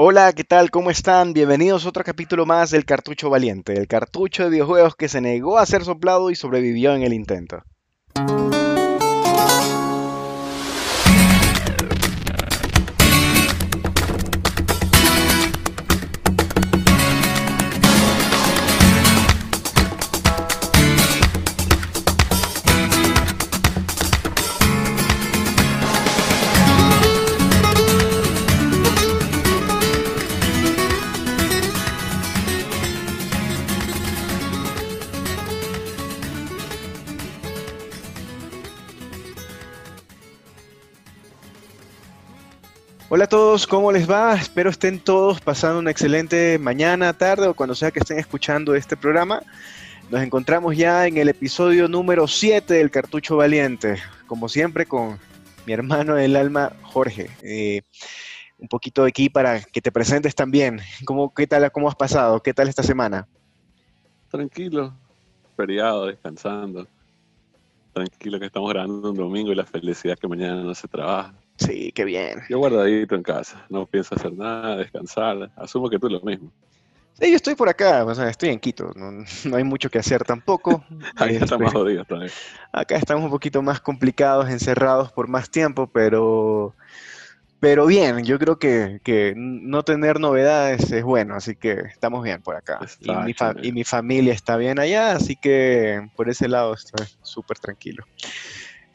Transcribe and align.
Hola, 0.00 0.32
¿qué 0.32 0.44
tal? 0.44 0.70
¿Cómo 0.70 0.92
están? 0.92 1.32
Bienvenidos 1.32 1.84
a 1.84 1.88
otro 1.88 2.04
capítulo 2.04 2.46
más 2.46 2.70
del 2.70 2.84
Cartucho 2.84 3.30
Valiente, 3.30 3.72
el 3.72 3.88
cartucho 3.88 4.44
de 4.44 4.50
videojuegos 4.50 4.94
que 4.94 5.08
se 5.08 5.20
negó 5.20 5.58
a 5.58 5.66
ser 5.66 5.84
soplado 5.84 6.30
y 6.30 6.36
sobrevivió 6.36 6.94
en 6.94 7.02
el 7.02 7.12
intento. 7.12 7.64
Hola 43.10 43.24
a 43.24 43.28
todos, 43.28 43.66
¿cómo 43.66 43.90
les 43.90 44.08
va? 44.08 44.34
Espero 44.34 44.68
estén 44.68 45.00
todos 45.00 45.40
pasando 45.40 45.78
una 45.78 45.90
excelente 45.90 46.58
mañana, 46.58 47.14
tarde 47.14 47.46
o 47.46 47.54
cuando 47.54 47.74
sea 47.74 47.90
que 47.90 48.00
estén 48.00 48.18
escuchando 48.18 48.74
este 48.74 48.98
programa. 48.98 49.40
Nos 50.10 50.20
encontramos 50.20 50.76
ya 50.76 51.06
en 51.06 51.16
el 51.16 51.30
episodio 51.30 51.88
número 51.88 52.26
7 52.28 52.74
del 52.74 52.90
Cartucho 52.90 53.38
Valiente, 53.38 53.96
como 54.26 54.46
siempre 54.50 54.84
con 54.84 55.18
mi 55.64 55.72
hermano 55.72 56.16
del 56.16 56.36
alma, 56.36 56.70
Jorge. 56.82 57.30
Eh, 57.42 57.80
un 58.58 58.68
poquito 58.68 59.04
aquí 59.04 59.30
para 59.30 59.62
que 59.62 59.80
te 59.80 59.90
presentes 59.90 60.34
también. 60.34 60.78
¿Cómo, 61.06 61.32
qué 61.32 61.46
tal, 61.46 61.72
¿Cómo 61.72 61.88
has 61.88 61.96
pasado? 61.96 62.42
¿Qué 62.42 62.52
tal 62.52 62.68
esta 62.68 62.82
semana? 62.82 63.26
Tranquilo, 64.30 64.94
feriado, 65.56 66.04
descansando. 66.04 66.86
Tranquilo 67.94 68.38
que 68.38 68.44
estamos 68.44 68.68
grabando 68.68 69.12
un 69.12 69.16
domingo 69.16 69.50
y 69.50 69.54
la 69.54 69.64
felicidad 69.64 70.18
que 70.18 70.28
mañana 70.28 70.62
no 70.62 70.74
se 70.74 70.86
trabaja. 70.86 71.32
Sí, 71.58 71.92
qué 71.92 72.04
bien. 72.04 72.40
Yo 72.48 72.58
guardadito 72.58 73.14
en 73.14 73.22
casa, 73.22 73.66
no 73.68 73.86
pienso 73.86 74.14
hacer 74.14 74.32
nada, 74.32 74.76
descansar. 74.76 75.50
Asumo 75.56 75.90
que 75.90 75.98
tú 75.98 76.08
lo 76.08 76.20
mismo. 76.20 76.52
Sí, 77.20 77.30
yo 77.30 77.36
estoy 77.36 77.56
por 77.56 77.68
acá, 77.68 78.04
o 78.04 78.14
sea, 78.14 78.28
estoy 78.28 78.50
en 78.50 78.60
Quito, 78.60 78.92
no, 78.94 79.56
hay 79.56 79.64
mucho 79.64 79.90
que 79.90 79.98
hacer 79.98 80.22
tampoco. 80.22 80.84
Ahí 81.16 81.34
estamos 81.34 81.66
este, 81.66 81.78
jodidos 81.78 82.06
también. 82.06 82.30
Acá 82.72 82.96
estamos 82.96 83.24
un 83.24 83.30
poquito 83.30 83.60
más 83.60 83.80
complicados, 83.80 84.48
encerrados 84.48 85.10
por 85.10 85.26
más 85.26 85.50
tiempo, 85.50 85.88
pero, 85.92 86.76
pero 87.58 87.86
bien, 87.86 88.24
yo 88.24 88.38
creo 88.38 88.60
que, 88.60 89.00
que 89.02 89.34
no 89.36 89.82
tener 89.82 90.20
novedades 90.20 90.92
es 90.92 91.02
bueno, 91.02 91.34
así 91.34 91.56
que 91.56 91.72
estamos 91.90 92.22
bien 92.22 92.40
por 92.40 92.54
acá. 92.54 92.78
Y 93.00 93.10
mi, 93.10 93.34
y 93.62 93.72
mi, 93.72 93.82
familia 93.82 94.32
está 94.32 94.56
bien 94.56 94.78
allá, 94.78 95.10
así 95.10 95.34
que 95.34 96.08
por 96.14 96.28
ese 96.28 96.46
lado 96.46 96.74
estoy 96.74 97.04
súper 97.22 97.58
tranquilo. 97.58 98.04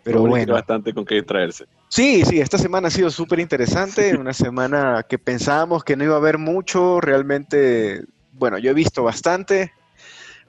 Pero 0.04 0.22
bueno. 0.22 0.54
bastante 0.54 0.94
con 0.94 1.06
qué 1.06 1.16
distraerse. 1.16 1.66
Sí, 1.88 2.24
sí, 2.26 2.40
esta 2.40 2.58
semana 2.58 2.90
ha 2.90 2.92
sido 2.92 3.10
súper 3.10 3.40
interesante, 3.40 4.16
una 4.20 4.34
semana 4.34 5.06
que 5.08 5.18
pensábamos 5.18 5.84
que 5.84 5.96
no 5.96 6.04
iba 6.04 6.16
a 6.16 6.18
haber 6.18 6.38
mucho, 6.38 7.00
realmente, 7.00 8.04
bueno, 8.34 8.58
yo 8.58 8.72
he 8.72 8.74
visto 8.74 9.04
bastante 9.04 9.72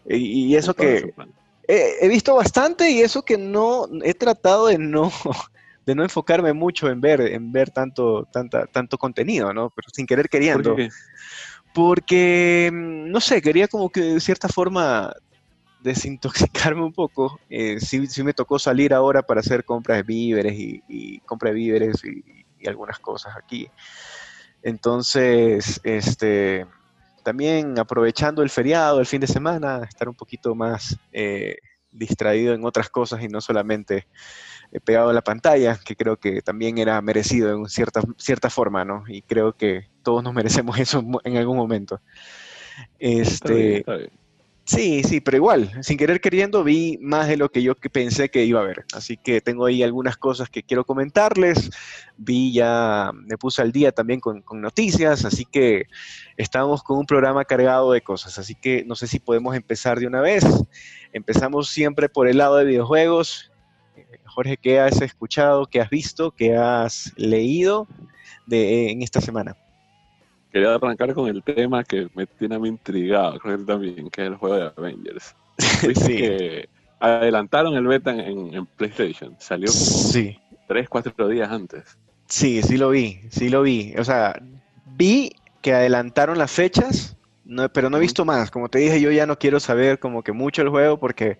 y, 0.07 0.55
eso 0.55 0.75
que... 0.75 1.13
He, 1.67 2.09
visto 2.09 2.35
bastante 2.35 2.91
y 2.91 3.01
eso 3.01 3.23
que 3.23 3.39
no, 3.39 3.89
he 4.03 4.13
tratado 4.13 4.67
de 4.67 4.77
no, 4.77 5.11
de 5.87 5.95
no 5.95 6.03
enfocarme 6.03 6.53
mucho 6.53 6.91
en 6.91 7.01
ver, 7.01 7.23
en 7.23 7.53
ver 7.53 7.71
tanto, 7.71 8.29
tanta, 8.31 8.67
tanto 8.67 8.99
contenido, 8.99 9.55
¿no? 9.55 9.71
Pero 9.71 9.89
sin 9.91 10.07
querer 10.07 10.29
queriendo. 10.29 10.77
Porque, 11.73 12.71
mm, 12.71 13.11
no 13.11 13.21
sé, 13.21 13.41
quería 13.41 13.67
como 13.67 13.89
que 13.89 14.01
de 14.01 14.21
cierta 14.21 14.49
forma 14.49 15.15
desintoxicarme 15.85 16.83
un 16.83 16.93
poco. 16.93 17.39
Eh, 17.51 17.79
sí, 17.79 18.07
sí, 18.07 18.25
me 18.25 18.33
tocó 18.33 18.59
salir 18.59 18.95
ahora 18.95 19.23
para 19.23 19.41
hacer 19.41 19.65
compras 19.65 19.99
de 19.99 20.03
víveres 20.03 20.55
y, 20.59 21.21
compra 21.21 21.51
de 21.51 21.55
víveres 21.55 22.03
y, 22.05 22.67
algunas 22.67 22.99
cosas 22.99 23.37
aquí. 23.37 23.69
Entonces, 24.63 25.79
este, 25.85 26.67
también 27.23 27.79
aprovechando 27.79 28.43
el 28.43 28.49
feriado, 28.49 29.01
el 29.01 29.07
fin 29.07 29.21
de 29.21 29.27
semana, 29.27 29.83
estar 29.87 30.09
un 30.09 30.15
poquito 30.15 30.55
más 30.55 30.99
eh, 31.13 31.59
distraído 31.93 32.55
en 32.55 32.65
otras 32.65 32.89
cosas 32.89 33.23
y 33.23 33.29
no 33.29 33.43
solamente 33.43 34.09
eh, 34.73 34.81
pegado 34.81 35.11
a 35.11 35.13
la 35.13 35.21
pantalla, 35.21 35.79
que 35.85 35.95
creo 35.95 36.17
que 36.17 36.41
también 36.41 36.79
era 36.79 36.99
merecido 37.03 37.55
en 37.55 37.69
cierta, 37.69 38.01
cierta 38.17 38.49
forma, 38.49 38.87
¿no? 38.87 39.05
Y 39.07 39.21
creo 39.21 39.53
que 39.53 39.91
todos 40.03 40.25
nos 40.25 40.33
merecemos 40.33 40.79
eso 40.79 41.05
en 41.25 41.37
algún 41.37 41.59
momento. 41.59 42.01
Este, 42.99 43.85
Sí, 44.67 45.03
sí, 45.05 45.21
pero 45.21 45.37
igual, 45.37 45.71
sin 45.83 45.99
querer 45.99 46.23
queriendo, 46.23 46.65
vi 46.65 46.99
más 47.03 47.29
de 47.29 47.37
lo 47.37 47.51
que 47.51 47.63
yo 47.63 47.75
pensé 47.75 48.31
que 48.31 48.47
iba 48.47 48.61
a 48.61 48.65
ver. 48.65 48.87
Así 48.95 49.19
que 49.19 49.43
tengo 49.43 49.67
ahí 49.67 49.83
algunas 49.83 50.17
cosas 50.17 50.49
que 50.49 50.63
quiero 50.63 50.85
comentarles. 50.85 51.71
Vi 52.17 52.55
ya, 52.55 53.11
me 53.13 53.37
puse 53.37 53.61
al 53.61 53.73
día 53.73 53.93
también 53.93 54.21
con, 54.21 54.43
noticias, 54.55 55.27
así 55.27 55.45
que 55.45 55.85
estamos 56.39 56.83
con 56.83 56.99
un 56.99 57.05
programa 57.05 57.45
cargado 57.45 57.93
de 57.93 58.01
cosas. 58.01 58.39
Así 58.39 58.55
que 58.55 58.85
no 58.87 58.95
sé 58.95 59.07
si 59.07 59.19
podemos 59.19 59.55
empezar 59.55 60.01
de 60.01 60.07
una 60.07 60.23
vez. 60.23 60.45
Empezamos 61.13 61.69
siempre 61.69 62.09
por 62.09 62.27
el 62.27 62.39
lado 62.39 62.57
de 62.57 62.65
videojuegos. 62.65 63.53
Jorge, 64.25 64.57
¿qué 64.57 64.81
has 64.81 65.03
escuchado, 65.03 65.67
qué 65.67 65.83
has 65.83 65.91
visto, 65.91 66.31
qué 66.31 66.57
has 66.57 67.13
leído 67.17 67.87
de, 68.47 68.91
en 68.91 69.03
esta 69.03 69.21
semana? 69.21 69.57
Quería 70.55 70.73
arrancar 70.73 71.13
con 71.15 71.29
el 71.29 71.43
tema 71.43 71.83
que 71.83 72.07
me 72.15 72.27
tiene 72.27 72.55
a 72.55 72.59
mí 72.61 72.69
intrigado, 72.69 73.41
creo 73.41 73.59
que 73.59 73.65
también, 73.65 74.09
que 74.09 74.23
es 74.23 74.29
el 74.29 74.37
juego 74.37 74.55
de 74.55 74.73
Avengers. 74.77 75.35
sí. 75.59 76.17
que 76.17 76.69
adelantaron 77.01 77.75
el 77.75 77.85
beta 77.89 78.13
en, 78.13 78.65
PlayStation, 78.77 79.35
salió 79.41 79.67
sí. 79.67 80.39
tres, 80.69 80.89
cuatro 80.89 81.27
días 81.27 81.51
antes. 81.51 81.99
Sí, 82.29 82.63
sí 82.63 82.77
lo 82.77 82.91
vi, 82.91 83.19
sí 83.31 83.49
lo 83.49 83.63
vi. 83.63 83.95
O 83.99 84.05
sea, 84.05 84.41
vi 84.97 85.33
que 85.61 85.75
adelantaron 85.75 86.39
las 86.39 86.53
fechas, 86.53 87.17
no, 87.45 87.69
pero 87.71 87.91
no 87.91 87.97
he 87.97 88.01
visto 88.01 88.25
más. 88.25 88.53
Como 88.53 88.69
te 88.69 88.79
dije, 88.79 89.01
yo 89.01 89.11
ya 89.11 89.27
no 89.27 89.37
quiero 89.37 89.59
saber 89.59 89.99
como 89.99 90.23
que 90.23 90.31
mucho 90.31 90.63
el 90.63 90.69
juego 90.69 91.01
porque 91.01 91.39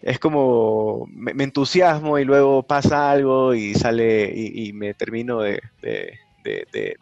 es 0.00 0.20
como 0.20 1.08
me, 1.10 1.42
entusiasmo 1.42 2.20
y 2.20 2.24
luego 2.24 2.62
pasa 2.62 3.10
algo 3.10 3.52
y 3.52 3.74
sale 3.74 4.32
y, 4.32 4.72
me 4.72 4.94
termino 4.94 5.40
de, 5.40 5.60
de, 5.82 6.20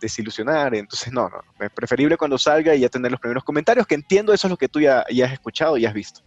desilusionar. 0.00 0.74
Entonces, 0.74 1.12
no, 1.12 1.28
no, 1.28 1.42
es 1.64 1.70
preferible 1.70 2.16
cuando 2.16 2.38
salga 2.38 2.74
y 2.74 2.80
ya 2.80 2.88
tener 2.88 3.10
los 3.10 3.20
primeros 3.20 3.44
comentarios, 3.44 3.86
que 3.86 3.94
entiendo 3.94 4.32
eso 4.32 4.46
es 4.46 4.50
lo 4.50 4.56
que 4.56 4.68
tú 4.68 4.80
ya, 4.80 5.00
has 5.00 5.32
escuchado 5.32 5.76
y 5.76 5.86
has 5.86 5.94
visto. 5.94 6.20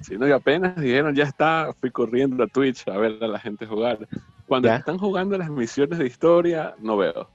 Sí, 0.00 0.18
no, 0.18 0.26
y 0.26 0.32
apenas 0.32 0.76
dijeron, 0.76 1.14
ya 1.14 1.24
está, 1.24 1.72
fui 1.80 1.90
corriendo 1.90 2.42
a 2.42 2.48
Twitch 2.48 2.86
a 2.88 2.98
ver 2.98 3.16
a 3.22 3.28
la 3.28 3.38
gente 3.38 3.66
jugar. 3.66 4.08
Cuando 4.46 4.68
están 4.68 4.98
jugando 4.98 5.38
las 5.38 5.48
misiones 5.48 5.98
de 5.98 6.06
historia, 6.06 6.74
no 6.80 6.96
veo. 6.96 7.30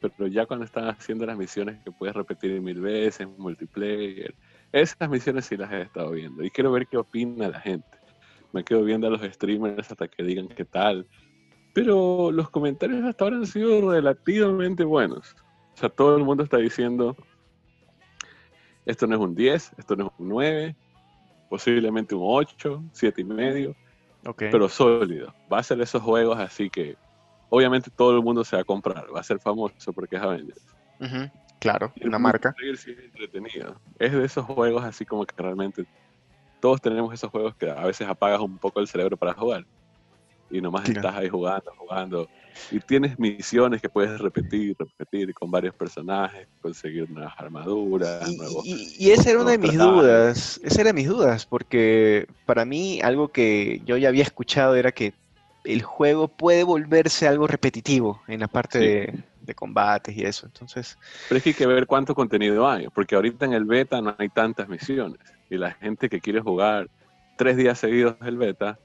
Pero 0.00 0.26
ya 0.26 0.46
cuando 0.46 0.64
están 0.64 0.88
haciendo 0.88 1.26
las 1.26 1.36
misiones 1.36 1.82
que 1.82 1.90
puedes 1.90 2.14
repetir 2.14 2.60
mil 2.60 2.80
veces, 2.80 3.26
multiplayer, 3.38 4.34
esas 4.70 5.08
misiones 5.08 5.46
sí 5.46 5.56
las 5.56 5.72
he 5.72 5.82
estado 5.82 6.10
viendo. 6.10 6.44
Y 6.44 6.50
quiero 6.50 6.70
ver 6.70 6.86
qué 6.86 6.98
opina 6.98 7.48
la 7.48 7.60
gente. 7.60 7.86
Me 8.52 8.62
quedo 8.62 8.84
viendo 8.84 9.08
a 9.08 9.10
los 9.10 9.22
streamers 9.22 9.90
hasta 9.90 10.06
que 10.06 10.22
digan 10.22 10.48
qué 10.48 10.64
tal 10.64 11.06
pero 11.74 12.30
los 12.30 12.48
comentarios 12.50 13.04
hasta 13.04 13.24
ahora 13.24 13.36
han 13.36 13.46
sido 13.46 13.90
relativamente 13.90 14.84
buenos. 14.84 15.36
O 15.74 15.76
sea, 15.76 15.88
todo 15.88 16.16
el 16.16 16.24
mundo 16.24 16.44
está 16.44 16.56
diciendo, 16.58 17.16
esto 18.86 19.08
no 19.08 19.16
es 19.16 19.20
un 19.20 19.34
10, 19.34 19.72
esto 19.76 19.96
no 19.96 20.06
es 20.06 20.12
un 20.18 20.28
9, 20.28 20.76
posiblemente 21.50 22.14
un 22.14 22.22
8, 22.24 22.84
7 22.92 23.20
y 23.20 23.24
medio, 23.24 23.76
pero 24.36 24.68
sólido. 24.68 25.34
Va 25.52 25.58
a 25.58 25.62
ser 25.64 25.80
esos 25.80 26.00
juegos 26.00 26.38
así 26.38 26.70
que 26.70 26.96
obviamente 27.50 27.90
todo 27.90 28.16
el 28.16 28.22
mundo 28.22 28.44
se 28.44 28.54
va 28.54 28.62
a 28.62 28.64
comprar, 28.64 29.06
va 29.14 29.18
a 29.18 29.24
ser 29.24 29.40
famoso 29.40 29.92
porque 29.92 30.14
es 30.14 30.22
Avengers. 30.22 30.64
Claro, 31.58 31.92
una 32.02 32.20
marca. 32.20 32.54
Es 33.98 34.12
de 34.12 34.24
esos 34.24 34.44
juegos 34.44 34.84
así 34.84 35.04
como 35.04 35.26
que 35.26 35.34
realmente 35.36 35.84
todos 36.60 36.80
tenemos 36.80 37.12
esos 37.12 37.30
juegos 37.32 37.56
que 37.56 37.68
a 37.68 37.84
veces 37.84 38.06
apagas 38.06 38.40
un 38.40 38.58
poco 38.58 38.78
el 38.78 38.86
cerebro 38.86 39.16
para 39.16 39.34
jugar 39.34 39.66
y 40.50 40.60
nomás 40.60 40.88
estás 40.88 41.16
ahí 41.16 41.28
jugando, 41.28 41.72
jugando. 41.76 42.28
Y 42.70 42.78
tienes 42.78 43.18
misiones 43.18 43.82
que 43.82 43.88
puedes 43.88 44.20
repetir, 44.20 44.76
repetir 44.78 45.34
con 45.34 45.50
varios 45.50 45.74
personajes, 45.74 46.46
conseguir 46.60 47.10
nuevas 47.10 47.34
armaduras, 47.36 48.28
y, 48.28 48.36
nuevos. 48.36 48.64
Y, 48.64 48.94
y 48.98 49.10
esa 49.10 49.30
era 49.30 49.40
una 49.40 49.52
de 49.52 49.58
mis 49.58 49.76
dudas, 49.76 50.60
esa 50.62 50.80
era 50.80 50.92
mis 50.92 51.08
dudas, 51.08 51.46
porque 51.46 52.28
para 52.46 52.64
mí 52.64 53.00
algo 53.02 53.28
que 53.28 53.82
yo 53.84 53.96
ya 53.96 54.08
había 54.08 54.22
escuchado 54.22 54.76
era 54.76 54.92
que 54.92 55.14
el 55.64 55.82
juego 55.82 56.28
puede 56.28 56.62
volverse 56.62 57.26
algo 57.26 57.46
repetitivo 57.46 58.22
en 58.28 58.40
la 58.40 58.48
parte 58.48 58.78
de, 58.78 59.14
de, 59.40 59.54
combates 59.54 60.16
y 60.16 60.22
eso. 60.22 60.46
Entonces. 60.46 60.98
Pero 61.28 61.38
es 61.38 61.42
que 61.42 61.50
hay 61.50 61.54
que 61.54 61.66
ver 61.66 61.86
cuánto 61.86 62.14
contenido 62.14 62.68
hay, 62.68 62.86
porque 62.88 63.16
ahorita 63.16 63.46
en 63.46 63.54
el 63.54 63.64
beta 63.64 64.00
no 64.00 64.14
hay 64.18 64.28
tantas 64.28 64.68
misiones. 64.68 65.18
Y 65.50 65.56
la 65.56 65.72
gente 65.72 66.08
que 66.08 66.20
quiere 66.20 66.40
jugar 66.40 66.88
tres 67.36 67.56
días 67.56 67.78
seguidos 67.78 68.16
el 68.24 68.36
beta 68.36 68.78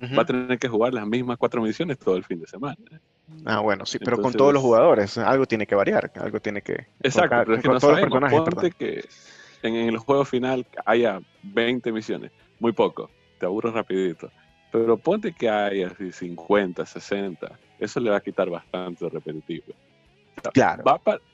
va 0.00 0.22
a 0.22 0.26
tener 0.26 0.58
que 0.58 0.68
jugar 0.68 0.92
las 0.94 1.06
mismas 1.06 1.38
cuatro 1.38 1.62
misiones 1.62 1.98
todo 1.98 2.16
el 2.16 2.24
fin 2.24 2.40
de 2.40 2.46
semana. 2.46 2.76
Ah, 3.44 3.60
bueno, 3.60 3.86
sí, 3.86 3.98
pero 3.98 4.20
con 4.20 4.32
todos 4.32 4.52
los 4.52 4.62
jugadores, 4.62 5.16
algo 5.18 5.46
tiene 5.46 5.66
que 5.66 5.74
variar, 5.74 6.12
algo 6.16 6.40
tiene 6.40 6.62
que... 6.62 6.86
Exacto, 7.02 7.36
pero 7.44 7.56
es 7.56 7.62
que 7.62 7.68
no 7.68 7.80
sabemos, 7.80 8.30
ponte 8.30 8.70
que 8.70 9.04
en, 9.62 9.74
el 9.76 9.98
juego 9.98 10.24
final 10.24 10.66
haya 10.84 11.20
20 11.42 11.90
misiones, 11.92 12.32
muy 12.60 12.72
poco, 12.72 13.10
te 13.38 13.46
aburro 13.46 13.72
rapidito, 13.72 14.30
pero 14.70 14.96
ponte 14.96 15.32
que 15.32 15.48
haya 15.48 15.88
así 15.88 16.12
50, 16.12 16.84
60, 16.84 17.58
eso 17.78 18.00
le 18.00 18.10
va 18.10 18.16
a 18.16 18.20
quitar 18.20 18.50
bastante 18.50 19.08
repetitivo. 19.08 19.74
Claro. 20.52 20.84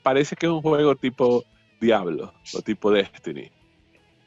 parece 0.03 0.35
que 0.35 0.45
es 0.45 0.51
un 0.51 0.61
juego 0.61 0.95
tipo 0.95 1.43
Diablo 1.79 2.33
o 2.53 2.61
tipo 2.61 2.91
Destiny, 2.91 3.51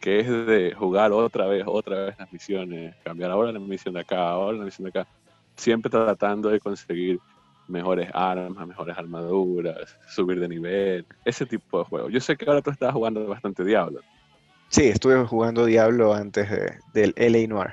que 0.05 0.21
es 0.21 0.29
de 0.29 0.75
jugar 0.75 1.13
otra 1.13 1.47
vez, 1.47 1.65
otra 1.67 2.05
vez 2.05 2.19
las 2.19 2.31
misiones, 2.31 2.95
cambiar 3.03 3.31
ahora 3.31 3.51
la 3.51 3.59
misión 3.59 3.95
de 3.95 4.01
acá, 4.01 4.33
ahora 4.33 4.59
la 4.59 4.65
misión 4.67 4.85
de 4.85 4.91
acá, 4.91 5.09
siempre 5.57 5.89
tratando 5.89 6.51
de 6.51 6.61
conseguir 6.61 7.19
mejores 7.69 8.11
armas, 8.13 8.69
mejores 8.69 8.99
armaduras, 8.99 9.99
subir 10.07 10.41
de 10.41 10.49
nivel, 10.49 11.07
ese 11.25 11.47
tipo 11.47 11.79
de 11.79 11.85
juego. 11.87 12.11
Yo 12.11 12.21
sé 12.21 12.37
que 12.37 12.45
ahora 12.45 12.61
tú 12.61 12.71
estás 12.71 12.93
jugando 12.93 13.27
bastante 13.27 13.65
Diablo. 13.65 14.01
Sí, 14.69 14.89
estuve 14.89 15.25
jugando 15.25 15.65
Diablo 15.65 16.13
antes 16.13 16.51
del 16.93 17.15
LA 17.17 17.47
Noir. 17.49 17.73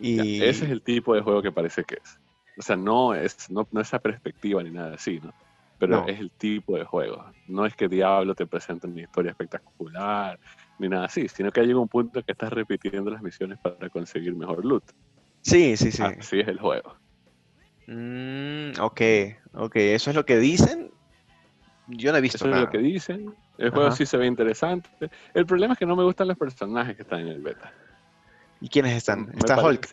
Y... 0.00 0.40
ese 0.40 0.66
es 0.66 0.70
el 0.70 0.82
tipo 0.82 1.16
de 1.16 1.20
juego 1.20 1.42
que 1.42 1.50
parece 1.50 1.82
que 1.82 1.96
es. 1.96 2.20
O 2.56 2.62
sea, 2.62 2.76
no 2.76 3.12
es 3.12 3.50
no, 3.50 3.66
no 3.72 3.80
esa 3.80 3.98
perspectiva 3.98 4.62
ni 4.62 4.70
nada 4.70 4.94
así, 4.94 5.18
¿no? 5.20 5.34
Pero 5.88 6.06
es 6.08 6.20
el 6.20 6.30
tipo 6.30 6.76
de 6.76 6.84
juego. 6.84 7.24
No 7.48 7.66
es 7.66 7.74
que 7.74 7.88
Diablo 7.88 8.34
te 8.34 8.46
presente 8.46 8.86
una 8.86 9.02
historia 9.02 9.30
espectacular 9.30 10.38
ni 10.78 10.88
nada 10.88 11.06
así, 11.06 11.28
sino 11.28 11.50
que 11.52 11.62
llega 11.62 11.78
un 11.78 11.88
punto 11.88 12.22
que 12.22 12.32
estás 12.32 12.52
repitiendo 12.52 13.10
las 13.10 13.22
misiones 13.22 13.58
para 13.58 13.88
conseguir 13.90 14.34
mejor 14.34 14.64
loot. 14.64 14.84
Sí, 15.42 15.76
sí, 15.76 15.92
sí. 15.92 16.02
Así 16.02 16.40
es 16.40 16.48
el 16.48 16.58
juego. 16.58 16.96
Mm, 17.86 18.80
ok, 18.80 19.00
ok, 19.54 19.76
eso 19.76 20.10
es 20.10 20.16
lo 20.16 20.24
que 20.24 20.38
dicen. 20.38 20.90
Yo 21.88 22.12
no 22.12 22.18
he 22.18 22.20
visto 22.20 22.38
eso 22.38 22.48
es 22.48 22.60
lo 22.60 22.70
que 22.70 22.78
dicen. 22.78 23.34
El 23.58 23.70
juego 23.70 23.92
sí 23.92 24.06
se 24.06 24.16
ve 24.16 24.26
interesante. 24.26 24.88
El 25.34 25.46
problema 25.46 25.74
es 25.74 25.78
que 25.78 25.86
no 25.86 25.94
me 25.94 26.02
gustan 26.02 26.28
los 26.28 26.38
personajes 26.38 26.96
que 26.96 27.02
están 27.02 27.20
en 27.20 27.28
el 27.28 27.42
beta. 27.42 27.72
¿Y 28.60 28.68
quiénes 28.68 28.94
están? 28.94 29.30
Está 29.36 29.62
Hulk. 29.62 29.86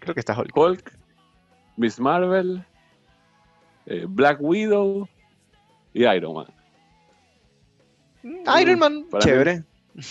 Creo 0.00 0.14
que 0.14 0.20
está 0.20 0.38
Hulk. 0.38 0.56
Hulk, 0.56 0.92
Miss 1.76 2.00
Marvel, 2.00 2.64
eh, 3.86 4.06
Black 4.08 4.38
Widow 4.40 5.08
y 5.94 6.04
Iron 6.04 6.34
Man. 6.34 6.46
Mm, 8.22 8.60
Iron 8.60 8.78
Man, 8.78 9.06
chévere. 9.20 9.62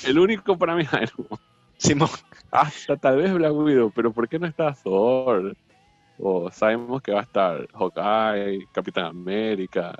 el 0.06 0.18
único 0.18 0.58
para 0.58 0.76
mí 0.76 0.84
es 0.84 0.94
Iron 0.94 1.28
Man. 1.30 1.40
Simón. 1.78 2.10
Hasta 2.52 2.98
tal 2.98 3.18
vez 3.18 3.34
Black 3.34 3.54
Widow, 3.54 3.92
pero 3.94 4.12
¿por 4.12 4.28
qué 4.28 4.40
no 4.40 4.48
está 4.48 4.74
Thor? 4.74 5.56
O 6.18 6.50
sabemos 6.52 7.02
que 7.02 7.12
va 7.12 7.20
a 7.20 7.24
estar 7.24 7.68
Hawkeye, 7.74 8.68
Capitán 8.72 9.06
América. 9.06 9.94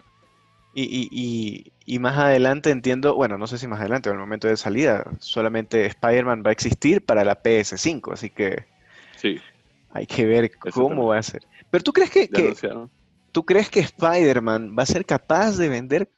Y, 0.76 1.72
y, 1.86 2.00
más 2.00 2.18
adelante 2.18 2.72
entiendo, 2.72 3.14
bueno, 3.14 3.38
no 3.38 3.46
sé 3.46 3.60
si 3.60 3.68
más 3.68 3.80
adelante, 3.80 4.10
en 4.10 4.16
el 4.16 4.22
momento 4.22 4.48
de 4.48 4.58
salida, 4.58 5.06
solamente 5.20 5.86
Spider-Man 5.86 6.42
va 6.44 6.50
a 6.50 6.54
existir 6.54 7.06
para 7.06 7.24
la 7.24 7.44
PS5, 7.44 8.12
así 8.12 8.32
que 8.32 8.66
sí. 9.16 9.40
hay 9.92 10.08
que 10.08 10.26
ver 10.26 10.52
cómo 10.58 11.08
va 11.08 11.20
a 11.20 11.24
ser. 11.24 11.44
Pero 11.70 11.84
tú 11.84 11.94
crees 11.94 12.10
que, 12.10 12.28
tú 13.34 13.44
crees 13.44 13.70
que 13.70 13.82
Spider-Man 13.82 14.76
va 14.78 14.84
a 14.84 14.86
ser 14.86 15.06
capaz 15.06 15.58
de 15.58 15.68
vender 15.68 16.10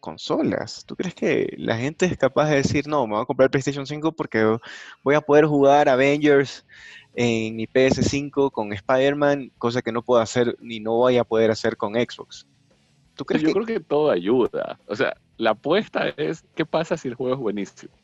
consolas. 0.00 0.84
¿Tú 0.84 0.96
crees 0.96 1.14
que 1.14 1.54
la 1.56 1.78
gente 1.78 2.04
es 2.04 2.18
capaz 2.18 2.50
de 2.50 2.56
decir, 2.56 2.86
no, 2.86 3.06
me 3.06 3.14
voy 3.14 3.22
a 3.22 3.26
comprar 3.26 3.50
PlayStation 3.50 3.86
5 3.86 4.12
porque 4.12 4.58
voy 5.02 5.14
a 5.14 5.22
poder 5.22 5.46
jugar 5.46 5.88
Avengers 5.88 6.66
en 7.14 7.56
mi 7.56 7.66
PS5 7.66 8.50
con 8.50 8.72
Spider-Man, 8.72 9.52
cosa 9.56 9.80
que 9.80 9.92
no 9.92 10.02
puedo 10.02 10.20
hacer 10.20 10.58
ni 10.60 10.80
no 10.80 10.92
voy 10.96 11.16
a 11.16 11.24
poder 11.24 11.50
hacer 11.50 11.78
con 11.78 11.94
Xbox. 11.94 12.46
¿Tú 13.14 13.24
crees 13.24 13.44
Yo 13.44 13.52
creo 13.52 13.64
que 13.64 13.80
todo 13.80 14.10
ayuda. 14.10 14.78
O 14.86 14.96
sea, 14.96 15.16
la 15.38 15.50
apuesta 15.50 16.08
es, 16.16 16.44
¿qué 16.54 16.66
pasa 16.66 16.96
si 16.96 17.08
el 17.08 17.14
juego 17.14 17.34
es 17.34 17.40
buenísimo? 17.40 17.94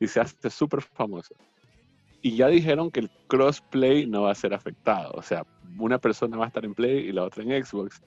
Y 0.00 0.08
se 0.08 0.20
hace 0.20 0.50
súper 0.50 0.82
famoso. 0.82 1.34
Y 2.22 2.36
ya 2.36 2.48
dijeron 2.48 2.90
que 2.90 3.00
el 3.00 3.10
crossplay 3.28 4.06
no 4.06 4.22
va 4.22 4.32
a 4.32 4.34
ser 4.34 4.52
afectado. 4.52 5.12
O 5.14 5.22
sea, 5.22 5.46
una 5.78 5.98
persona 5.98 6.36
va 6.36 6.44
a 6.44 6.48
estar 6.48 6.64
en 6.64 6.74
Play 6.74 7.08
y 7.08 7.12
la 7.12 7.24
otra 7.24 7.42
en 7.42 7.64
Xbox. 7.64 8.00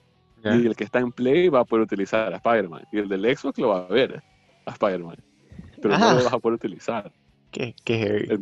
Y 0.43 0.67
el 0.67 0.75
que 0.75 0.83
está 0.83 0.99
en 0.99 1.11
Play 1.11 1.47
va 1.47 1.61
a 1.61 1.65
poder 1.65 1.83
utilizar 1.83 2.33
a 2.33 2.37
Spider-Man. 2.37 2.85
Y 2.91 2.99
el 2.99 3.07
del 3.07 3.35
Xbox 3.35 3.57
lo 3.59 3.69
va 3.69 3.79
a 3.79 3.87
ver 3.87 4.21
a 4.65 4.71
Spider-Man. 4.71 5.17
Pero 5.81 5.97
no 5.97 6.13
lo 6.13 6.23
vas 6.23 6.33
a 6.33 6.39
poder 6.39 6.55
utilizar. 6.55 7.11
Qué, 7.51 7.75
qué 7.83 8.39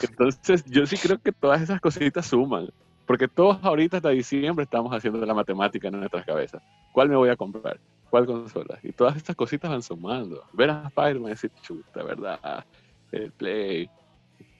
Entonces, 0.00 0.64
yo 0.66 0.86
sí 0.86 0.96
creo 0.96 1.18
que 1.18 1.32
todas 1.32 1.60
esas 1.62 1.80
cositas 1.80 2.26
suman. 2.26 2.68
Porque 3.06 3.26
todos 3.26 3.58
ahorita 3.62 3.96
hasta 3.96 4.10
diciembre 4.10 4.64
estamos 4.64 4.94
haciendo 4.94 5.24
la 5.26 5.34
matemática 5.34 5.88
en 5.88 5.98
nuestras 5.98 6.24
cabezas. 6.24 6.62
¿Cuál 6.92 7.08
me 7.08 7.16
voy 7.16 7.30
a 7.30 7.36
comprar? 7.36 7.80
¿Cuál 8.10 8.26
consola? 8.26 8.78
Y 8.82 8.92
todas 8.92 9.16
estas 9.16 9.34
cositas 9.34 9.70
van 9.70 9.82
sumando. 9.82 10.44
Ver 10.52 10.70
a 10.70 10.84
Spider-Man 10.86 11.28
y 11.28 11.30
decir, 11.30 11.50
chuta, 11.62 12.02
¿verdad? 12.02 12.64
El 13.10 13.32
Play. 13.32 13.90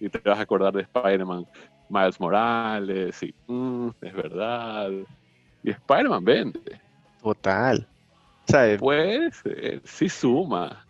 Y 0.03 0.09
te 0.09 0.19
vas 0.19 0.39
a 0.39 0.43
acordar 0.43 0.73
de 0.73 0.83
Spider-Man, 0.83 1.47
Miles 1.89 2.19
Morales. 2.19 3.23
Y, 3.23 3.33
mm, 3.47 3.91
es 4.01 4.13
verdad. 4.13 4.91
Y 5.63 5.71
Spider-Man 5.71 6.25
vende. 6.25 6.81
Total. 7.23 7.87
Pues, 8.79 9.41
eh, 9.45 9.81
sí 9.85 10.09
suma. 10.09 10.85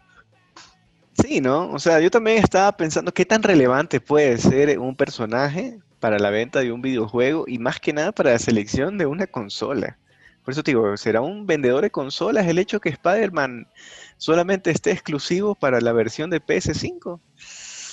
Sí, 1.23 1.41
¿no? 1.41 1.71
O 1.71 1.79
sea, 1.79 2.01
yo 2.01 2.11
también 2.11 2.39
estaba 2.39 2.73
pensando 2.73 3.13
qué 3.13 3.27
tan 3.27 3.43
relevante 3.43 4.01
puede 4.01 4.39
ser 4.39 4.79
un 4.79 4.97
personaje 4.97 5.79
para 6.01 6.19
la 6.19 6.31
venta 6.31 6.61
de 6.61 6.73
un 6.73 6.81
videojuego 6.81 7.45
y 7.47 7.59
más 7.59 7.79
que 7.79 7.93
nada 7.93 8.13
para 8.13 8.33
la 8.33 8.39
selección 8.39 8.97
de 8.97 9.07
una 9.07 9.27
consola. 9.27 9.99
Por 10.45 10.53
eso 10.53 10.63
te 10.63 10.73
digo, 10.73 10.97
¿será 10.97 11.21
un 11.21 11.47
vendedor 11.47 11.83
de 11.83 11.91
consolas 11.91 12.47
el 12.47 12.59
hecho 12.59 12.81
que 12.81 12.89
Spider-Man 12.89 13.69
solamente 14.17 14.71
esté 14.71 14.91
exclusivo 14.91 15.55
para 15.55 15.81
la 15.81 15.93
versión 15.93 16.31
de 16.31 16.41
PS5? 16.41 17.21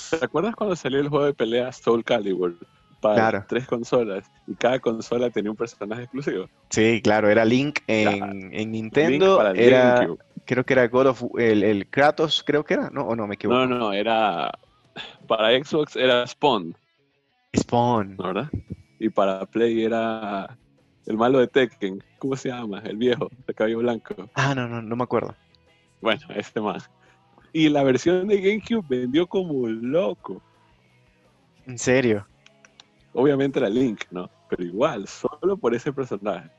¿Te 0.10 0.26
acuerdas 0.26 0.56
cuando 0.56 0.76
salió 0.76 1.00
el 1.00 1.10
juego 1.10 1.26
de 1.26 1.34
peleas 1.34 1.78
Soul 1.78 2.04
Calibur? 2.04 2.58
Para 3.02 3.46
tres 3.48 3.66
consolas 3.66 4.30
y 4.46 4.56
cada 4.56 4.78
consola 4.80 5.30
tenía 5.30 5.52
un 5.52 5.56
personaje 5.56 6.04
exclusivo. 6.04 6.50
Sí, 6.70 7.00
claro, 7.02 7.30
era 7.30 7.46
Link 7.46 7.80
en, 7.88 8.72
Nintendo, 8.72 9.42
era, 9.54 10.06
creo 10.44 10.66
que 10.66 10.74
era 10.74 10.88
God 10.90 11.08
of 11.08 11.24
el, 11.38 11.64
el, 11.64 11.88
Kratos, 11.88 12.44
creo 12.46 12.66
que 12.66 12.74
era, 12.74 12.90
¿no? 12.90 13.04
¿O 13.04 13.16
no 13.16 13.26
me 13.26 13.36
equivoco? 13.36 13.58
No, 13.58 13.66
no, 13.66 13.94
era 13.94 14.52
para 15.28 15.52
Xbox 15.64 15.96
era 15.96 16.26
Spawn. 16.28 16.76
Spawn. 17.56 18.18
¿Verdad? 18.18 18.50
Y 19.00 19.10
para 19.10 19.46
Play 19.46 19.84
era 19.84 20.58
el 21.06 21.18
malo 21.18 21.40
de 21.40 21.48
Tekken, 21.48 22.04
¿cómo 22.18 22.36
se 22.36 22.50
llama? 22.50 22.80
El 22.80 22.98
viejo, 22.98 23.30
de 23.48 23.54
cabello 23.54 23.80
blanco. 23.80 24.14
Ah, 24.34 24.54
no, 24.54 24.68
no, 24.68 24.82
no 24.82 24.96
me 24.96 25.04
acuerdo. 25.04 25.36
Bueno, 26.02 26.22
este 26.36 26.62
más. 26.62 26.90
Y 27.52 27.70
la 27.70 27.84
versión 27.84 28.28
de 28.28 28.40
GameCube 28.42 28.86
vendió 28.88 29.28
como 29.28 29.68
loco. 29.68 30.42
¿En 31.66 31.78
serio? 31.78 32.28
Obviamente 33.14 33.60
era 33.60 33.70
Link, 33.70 34.04
¿no? 34.12 34.30
Pero 34.50 34.64
igual, 34.64 35.08
solo 35.08 35.58
por 35.58 35.74
ese 35.74 35.92
personaje. 35.92 36.50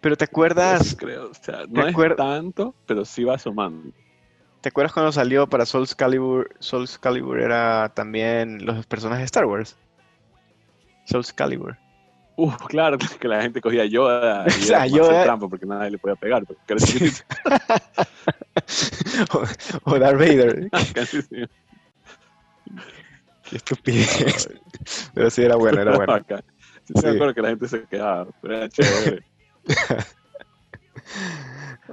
Pero 0.00 0.16
te 0.16 0.24
acuerdas. 0.24 0.96
creo, 0.98 1.30
o 1.30 1.34
sea, 1.34 1.64
no 1.68 1.86
es 1.86 2.16
tanto, 2.16 2.74
pero 2.86 3.04
sí 3.04 3.24
va 3.24 3.38
sumando. 3.38 3.92
¿Te 4.60 4.68
acuerdas 4.68 4.92
cuando 4.92 5.12
salió 5.12 5.48
para 5.48 5.66
Souls 5.66 5.94
Calibur? 5.94 6.54
Souls 6.58 6.98
Calibur 6.98 7.40
era 7.40 7.90
también 7.94 8.64
los 8.64 8.86
personajes 8.86 9.22
de 9.22 9.26
Star 9.26 9.46
Wars. 9.46 9.76
Souls 11.06 11.32
Calibur. 11.32 11.76
Uh, 12.40 12.56
claro, 12.68 12.96
que 13.20 13.28
la 13.28 13.42
gente 13.42 13.60
cogía 13.60 13.84
Yoda 13.84 14.44
y 14.46 14.48
o 14.48 14.52
sea, 14.62 14.86
Yoda... 14.86 15.24
trampa 15.24 15.46
porque 15.46 15.66
nadie 15.66 15.90
le 15.90 15.98
podía 15.98 16.16
pegar. 16.16 16.42
o, 19.34 19.44
o, 19.84 19.98
Darth 19.98 20.18
Vader. 20.18 20.70
Sí. 21.04 21.20
Qué 23.42 23.56
estupidez. 23.56 24.48
Pero 25.12 25.28
sí 25.28 25.42
era 25.42 25.56
bueno, 25.56 25.82
era 25.82 25.94
bueno. 25.94 26.18
Sí, 26.84 26.94
sí. 26.96 27.04
me 27.04 27.10
acuerdo 27.10 27.34
que 27.34 27.42
la 27.42 27.50
gente 27.50 27.68
se 27.68 27.84
quedaba, 27.84 28.26
pero 28.40 28.56
era 28.56 28.70
chévere. 28.70 29.22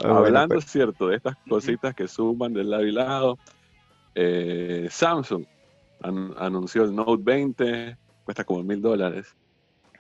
Hablando, 0.02 0.56
pues. 0.56 0.64
cierto, 0.66 1.10
de 1.10 1.18
estas 1.18 1.36
cositas 1.50 1.94
que 1.94 2.08
suman 2.08 2.54
del 2.54 2.70
lado 2.70 2.86
y 2.86 2.94
lado, 2.94 3.38
eh, 4.16 4.88
Samsung 4.90 5.44
anunció 6.00 6.84
el 6.84 6.96
Note 6.96 7.22
20, 7.22 7.98
cuesta 8.24 8.46
como 8.46 8.64
mil 8.64 8.82
dólares. 8.82 9.36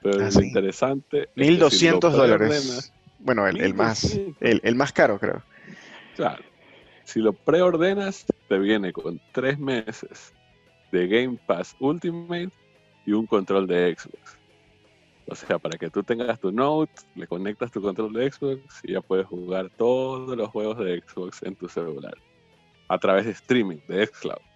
Pero 0.01 0.25
ah, 0.25 0.29
lo 0.33 0.41
interesante. 0.41 1.29
1200 1.35 2.13
dólares. 2.13 2.93
Bueno, 3.19 3.47
el, 3.47 3.73
más, 3.73 4.19
el, 4.39 4.75
más 4.75 4.93
caro, 4.93 5.19
creo. 5.19 5.43
Claro. 6.15 6.43
Si 7.03 7.19
lo 7.19 7.33
preordenas, 7.33 8.25
te 8.47 8.59
viene 8.59 8.93
con 8.93 9.19
tres 9.31 9.57
meses 9.57 10.33
de 10.91 11.07
Game 11.07 11.39
Pass 11.45 11.75
Ultimate 11.79 12.51
y 13.05 13.13
un 13.13 13.25
control 13.25 13.65
de 13.67 13.95
Xbox. 13.97 14.37
O 15.29 15.35
sea, 15.35 15.59
para 15.59 15.77
que 15.77 15.89
tú 15.89 16.03
tengas 16.03 16.39
tu 16.39 16.51
Note, 16.51 16.91
le 17.15 17.27
conectas 17.27 17.71
tu 17.71 17.81
control 17.81 18.13
de 18.13 18.31
Xbox 18.31 18.61
y 18.83 18.93
ya 18.93 19.01
puedes 19.01 19.25
jugar 19.25 19.69
todos 19.77 20.37
los 20.37 20.49
juegos 20.49 20.77
de 20.79 21.01
Xbox 21.05 21.43
en 21.43 21.55
tu 21.55 21.67
celular. 21.67 22.15
A 22.87 22.97
través 22.97 23.25
de 23.25 23.31
streaming, 23.31 23.79
de 23.87 24.05
Xcloud. 24.05 24.46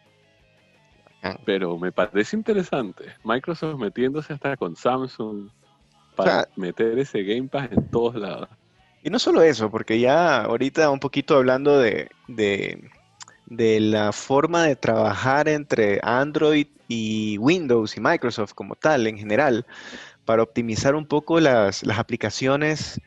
Pero 1.46 1.78
me 1.78 1.92
parece 1.92 2.36
interesante. 2.36 3.06
Microsoft 3.24 3.80
metiéndose 3.80 4.34
hasta 4.34 4.58
con 4.58 4.76
Samsung, 4.76 5.50
para 6.16 6.48
meter 6.56 6.98
ese 7.00 7.24
Game 7.24 7.48
Pass 7.48 7.72
en 7.72 7.88
todos 7.90 8.16
lados. 8.16 8.50
Y 9.04 9.10
no 9.10 9.20
solo 9.20 9.42
eso, 9.42 9.72
porque 9.72 10.00
ya 10.00 10.42
ahorita 10.44 10.90
un 10.90 11.00
poquito 11.00 11.36
hablando 11.36 11.80
de, 11.80 12.10
de, 12.28 13.80
la 13.80 14.12
forma 14.12 14.64
de 14.64 14.76
trabajar 14.76 15.48
entre 15.48 16.00
Android 16.04 16.68
y 16.88 17.38
Windows 17.40 17.98
y 17.98 18.00
Microsoft 18.00 18.54
como 18.54 18.76
tal 18.76 19.08
en 19.08 19.18
general, 19.18 19.66
para 20.26 20.44
optimizar 20.44 20.94
un 20.96 21.08
poco 21.08 21.40
las, 21.40 21.84
las 21.84 21.98
aplicaciones 21.98 23.02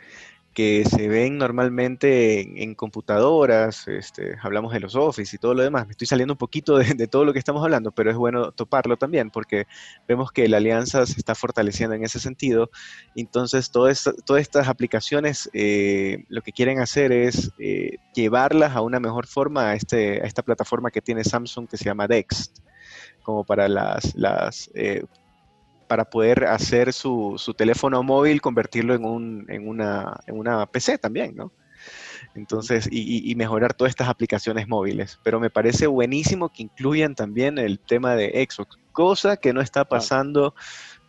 que 0.55 0.85
se 0.85 1.09
ven 1.09 1.37
normalmente 1.37 2.63
en, 2.63 2.75
computadoras, 2.75 3.89
este, 3.89 4.37
hablamos 4.41 4.73
de 4.73 4.81
los 4.81 4.95
Office 4.95 5.37
y 5.37 5.39
todo 5.39 5.53
lo 5.53 5.63
demás. 5.63 5.87
Me 5.87 5.91
estoy 5.91 6.07
saliendo 6.07 6.35
un 6.35 6.39
poquito 6.39 6.79
de, 6.79 7.07
todo 7.09 7.25
lo 7.25 7.33
que 7.33 7.39
estamos 7.39 7.63
hablando, 7.63 7.91
pero 7.93 8.11
es 8.11 8.17
bueno 8.17 8.53
toparlo 8.53 8.97
también 8.97 9.31
porque 9.31 9.67
vemos 10.09 10.33
que 10.33 10.49
la 10.49 10.59
alianza 10.59 11.05
se 11.07 11.19
está 11.19 11.35
fortaleciendo 11.35 11.97
en 11.97 12.05
ese 12.05 12.21
sentido. 12.21 12.71
Entonces, 13.17 13.71
todas 13.71 14.07
estas 14.39 14.69
aplicaciones 14.69 15.51
eh, 15.53 16.25
lo 16.29 16.41
que 16.43 16.53
quieren 16.53 16.81
hacer 16.81 17.13
es 17.13 17.51
eh, 17.59 17.99
llevarlas 18.15 18.77
a 18.77 18.81
una 18.81 19.01
mejor 19.01 19.27
forma 19.27 19.71
a, 19.71 19.75
este, 19.75 20.23
a 20.23 20.27
esta 20.27 20.43
plataforma 20.43 20.91
que 20.91 21.03
tiene 21.03 21.25
Samsung 21.25 21.69
que 21.69 21.77
se 21.77 21.85
llama 21.85 22.07
Dext 22.07 22.61
como 23.25 23.43
para 23.43 23.69
las, 23.69 24.15
las 24.15 24.71
eh, 24.75 25.05
para 25.87 26.05
poder 26.05 26.45
hacer 26.45 26.93
su, 26.93 27.37
teléfono 27.57 28.03
móvil, 28.03 28.41
convertirlo 28.41 28.95
en, 28.95 29.05
un, 29.05 29.47
en, 29.49 29.69
una, 29.69 30.21
en 30.27 30.39
una 30.39 30.67
PC 30.67 30.99
también, 30.99 31.35
¿no? 31.35 31.53
Entonces, 32.35 32.89
y, 32.91 33.33
mejorar 33.37 33.75
todas 33.75 33.91
estas 33.91 34.09
aplicaciones 34.09 34.67
móviles. 34.67 35.21
Pero 35.23 35.39
me 35.39 35.51
parece 35.51 35.87
buenísimo 35.87 36.49
que 36.49 36.65
incluyan 36.65 37.15
también 37.15 37.59
el 37.59 37.79
tema 37.79 38.17
de 38.17 38.47
Xbox, 38.49 38.77
cosa 38.93 39.37
que 39.37 39.53
no 39.53 39.61
está 39.61 39.85
pasando 39.85 40.55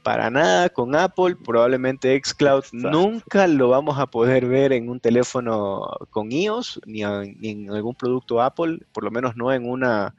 para 0.04 0.30
nada 0.30 0.70
con 0.70 0.96
Apple. 0.96 1.36
Probablemente 1.44 2.22
Xcloud 2.24 2.66
nunca 2.74 3.48
lo 3.48 3.70
vamos 3.70 3.98
a 3.98 4.06
poder 4.06 4.46
ver 4.46 4.74
en 4.74 4.90
un 4.90 5.00
teléfono 5.00 5.88
con 6.12 6.32
iOS, 6.32 6.80
ni, 6.86 7.02
ni 7.40 7.50
en 7.50 7.72
algún 7.72 7.96
producto 7.96 8.42
Apple, 8.42 8.80
por 8.92 9.04
lo 9.04 9.10
menos 9.10 9.36
no 9.36 9.52
en 9.52 9.68
una 9.68 10.16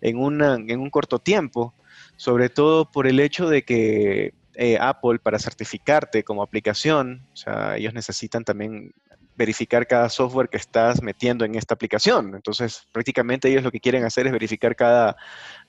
en, 0.00 0.18
una, 0.18 0.54
en 0.54 0.80
un 0.80 0.90
corto 0.90 1.18
tiempo 1.18 1.74
sobre 2.20 2.50
todo 2.50 2.84
por 2.84 3.06
el 3.06 3.18
hecho 3.18 3.48
de 3.48 3.62
que 3.62 4.34
eh, 4.54 4.76
Apple 4.78 5.20
para 5.20 5.38
certificarte 5.38 6.22
como 6.22 6.42
aplicación, 6.42 7.26
o 7.32 7.36
sea, 7.36 7.78
ellos 7.78 7.94
necesitan 7.94 8.44
también 8.44 8.92
verificar 9.36 9.86
cada 9.86 10.10
software 10.10 10.50
que 10.50 10.58
estás 10.58 11.02
metiendo 11.02 11.46
en 11.46 11.54
esta 11.54 11.72
aplicación. 11.72 12.34
Entonces, 12.34 12.86
prácticamente 12.92 13.48
ellos 13.48 13.62
lo 13.62 13.70
que 13.70 13.80
quieren 13.80 14.04
hacer 14.04 14.26
es 14.26 14.34
verificar 14.34 14.76
cada, 14.76 15.16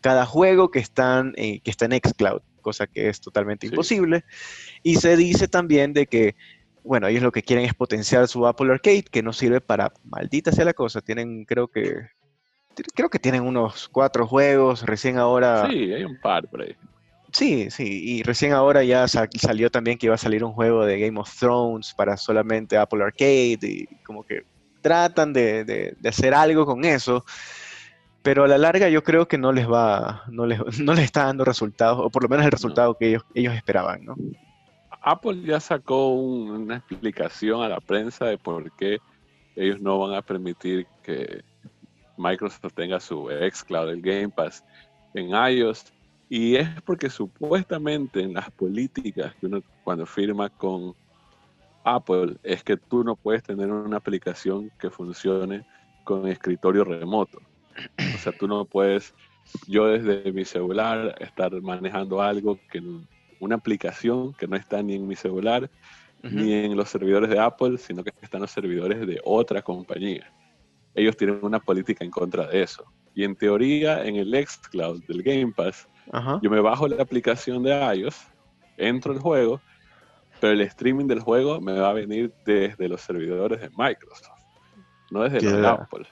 cada 0.02 0.26
juego 0.26 0.72
que, 0.72 0.80
están, 0.80 1.32
eh, 1.38 1.62
que 1.62 1.72
está 1.72 1.86
en 1.86 1.94
Xcloud, 1.94 2.42
cosa 2.60 2.86
que 2.86 3.08
es 3.08 3.22
totalmente 3.22 3.68
imposible. 3.68 4.26
Y 4.84 4.98
se 4.98 5.16
dice 5.16 5.48
también 5.48 5.94
de 5.94 6.08
que, 6.08 6.36
bueno, 6.84 7.08
ellos 7.08 7.24
lo 7.24 7.32
que 7.32 7.44
quieren 7.44 7.64
es 7.64 7.74
potenciar 7.74 8.28
su 8.28 8.46
Apple 8.46 8.74
Arcade, 8.74 9.06
que 9.10 9.24
no 9.24 9.32
sirve 9.32 9.62
para, 9.62 9.94
maldita 10.04 10.52
sea 10.52 10.66
la 10.66 10.74
cosa, 10.74 11.00
tienen 11.00 11.46
creo 11.46 11.70
que 11.70 12.10
creo 12.96 13.10
que 13.10 13.20
tienen 13.20 13.44
unos 13.44 13.88
cuatro 13.90 14.28
juegos, 14.28 14.86
recién 14.86 15.18
ahora... 15.18 15.68
Sí, 15.70 15.94
hay 15.94 16.04
un 16.04 16.20
par 16.20 16.48
por 16.48 16.62
ahí. 16.62 16.76
Sí, 17.32 17.72
sí, 17.72 18.02
y 18.04 18.24
recién 18.24 18.52
ahora 18.52 18.84
ya 18.84 19.08
salió 19.08 19.72
también 19.72 19.98
que 19.98 20.08
iba 20.08 20.16
a 20.16 20.18
salir 20.18 20.44
un 20.44 20.52
juego 20.52 20.86
de 20.86 21.00
Game 21.00 21.18
of 21.20 21.34
Thrones 21.40 21.94
para 21.94 22.18
solamente 22.18 22.78
Apple 22.78 23.04
Arcade 23.04 23.60
y 23.62 23.88
como 24.04 24.24
que 24.24 24.44
tratan 24.82 25.32
de, 25.32 25.96
hacer 26.06 26.34
algo 26.34 26.66
con 26.66 26.84
eso, 26.84 27.24
pero 28.22 28.44
a 28.44 28.48
la 28.48 28.58
larga 28.58 28.90
yo 28.90 29.04
creo 29.04 29.28
que 29.28 29.38
no 29.38 29.54
les 29.54 29.70
va, 29.70 30.24
no 30.30 30.46
les, 30.46 30.60
no 30.80 30.94
les 30.94 31.06
está 31.06 31.26
dando 31.26 31.46
resultados, 31.46 32.00
o 32.00 32.10
por 32.10 32.24
lo 32.24 32.30
menos 32.30 32.46
el 32.46 32.52
resultado 32.52 32.96
que 32.96 33.10
ellos, 33.10 33.24
ellos 33.34 33.56
esperaban, 33.56 34.04
¿no? 34.04 34.16
Apple 35.04 35.42
ya 35.44 35.60
sacó 35.60 36.10
una 36.10 36.78
explicación 36.78 37.64
a 37.64 37.70
la 37.70 37.80
prensa 37.80 38.26
de 38.26 38.38
por 38.38 38.72
qué 38.74 39.00
ellos 39.56 39.82
no 39.82 39.98
van 39.98 40.16
a 40.16 40.22
permitir 40.22 40.86
que 41.02 41.44
Microsoft 42.22 42.74
tenga 42.76 43.00
su 43.00 43.30
xCloud, 43.30 43.90
el 43.90 44.02
Game 44.02 44.30
Pass 44.30 44.64
en 45.14 45.30
iOS. 45.30 45.92
Y 46.30 46.56
es 46.56 46.70
porque 46.84 47.10
supuestamente 47.10 48.22
en 48.22 48.34
las 48.34 48.50
políticas 48.52 49.36
que 49.36 49.48
uno 49.48 49.62
cuando 49.84 50.06
firma 50.06 50.50
con 50.50 50.96
Apple 51.84 52.38
es 52.44 52.64
que 52.64 52.78
tú 52.78 53.04
no 53.04 53.16
puedes 53.16 53.44
tener 53.44 53.70
una 53.70 53.98
aplicación 53.98 54.72
que 54.80 54.90
funcione 54.90 55.66
con 56.06 56.28
escritorio 56.28 56.86
remoto. 56.86 57.40
O 57.98 58.18
sea, 58.20 58.32
tú 58.32 58.48
no 58.48 58.64
puedes, 58.64 59.14
yo 59.68 59.88
desde 59.88 60.32
mi 60.32 60.46
celular, 60.46 61.16
estar 61.20 61.52
manejando 61.62 62.22
algo 62.22 62.58
que 62.72 62.82
una 63.40 63.56
aplicación 63.56 64.34
que 64.34 64.48
no 64.48 64.56
está 64.56 64.82
ni 64.82 64.96
en 64.96 65.08
mi 65.08 65.16
celular 65.16 65.70
ni 66.24 66.54
en 66.54 66.78
los 66.78 66.90
servidores 66.90 67.30
de 67.30 67.40
Apple, 67.40 67.78
sino 67.80 68.04
que 68.04 68.14
está 68.22 68.38
en 68.38 68.44
los 68.44 68.52
servidores 68.52 69.06
de 69.08 69.20
otra 69.26 69.64
compañía 69.64 70.32
ellos 70.96 71.16
tienen 71.18 71.40
una 71.42 71.60
política 71.60 72.04
en 72.04 72.12
contra 72.12 72.48
de 72.48 72.64
eso. 72.64 72.86
Y 73.14 73.24
en 73.24 73.36
teoría, 73.36 74.06
en 74.06 74.16
el 74.16 74.34
xCloud 74.34 75.04
del 75.06 75.24
Game 75.24 75.54
Pass, 75.56 75.88
yo 76.42 76.50
me 76.50 76.60
bajo 76.62 76.88
la 76.88 77.02
aplicación 77.02 77.64
de 77.64 77.72
iOS, 77.96 78.28
entro 78.78 79.14
al 79.14 79.20
juego, 79.20 79.62
pero 80.40 80.54
el 80.54 80.62
streaming 80.62 81.08
del 81.08 81.20
juego 81.20 81.62
me 81.62 81.74
va 81.74 81.90
a 81.90 81.94
venir 81.94 82.34
desde 82.46 82.88
los 82.88 83.02
servidores 83.02 83.62
de 83.62 83.70
Microsoft, 83.78 84.40
no 85.12 85.24
desde 85.24 85.42
los 85.42 85.62
de 85.62 85.68
Apple. 85.68 86.08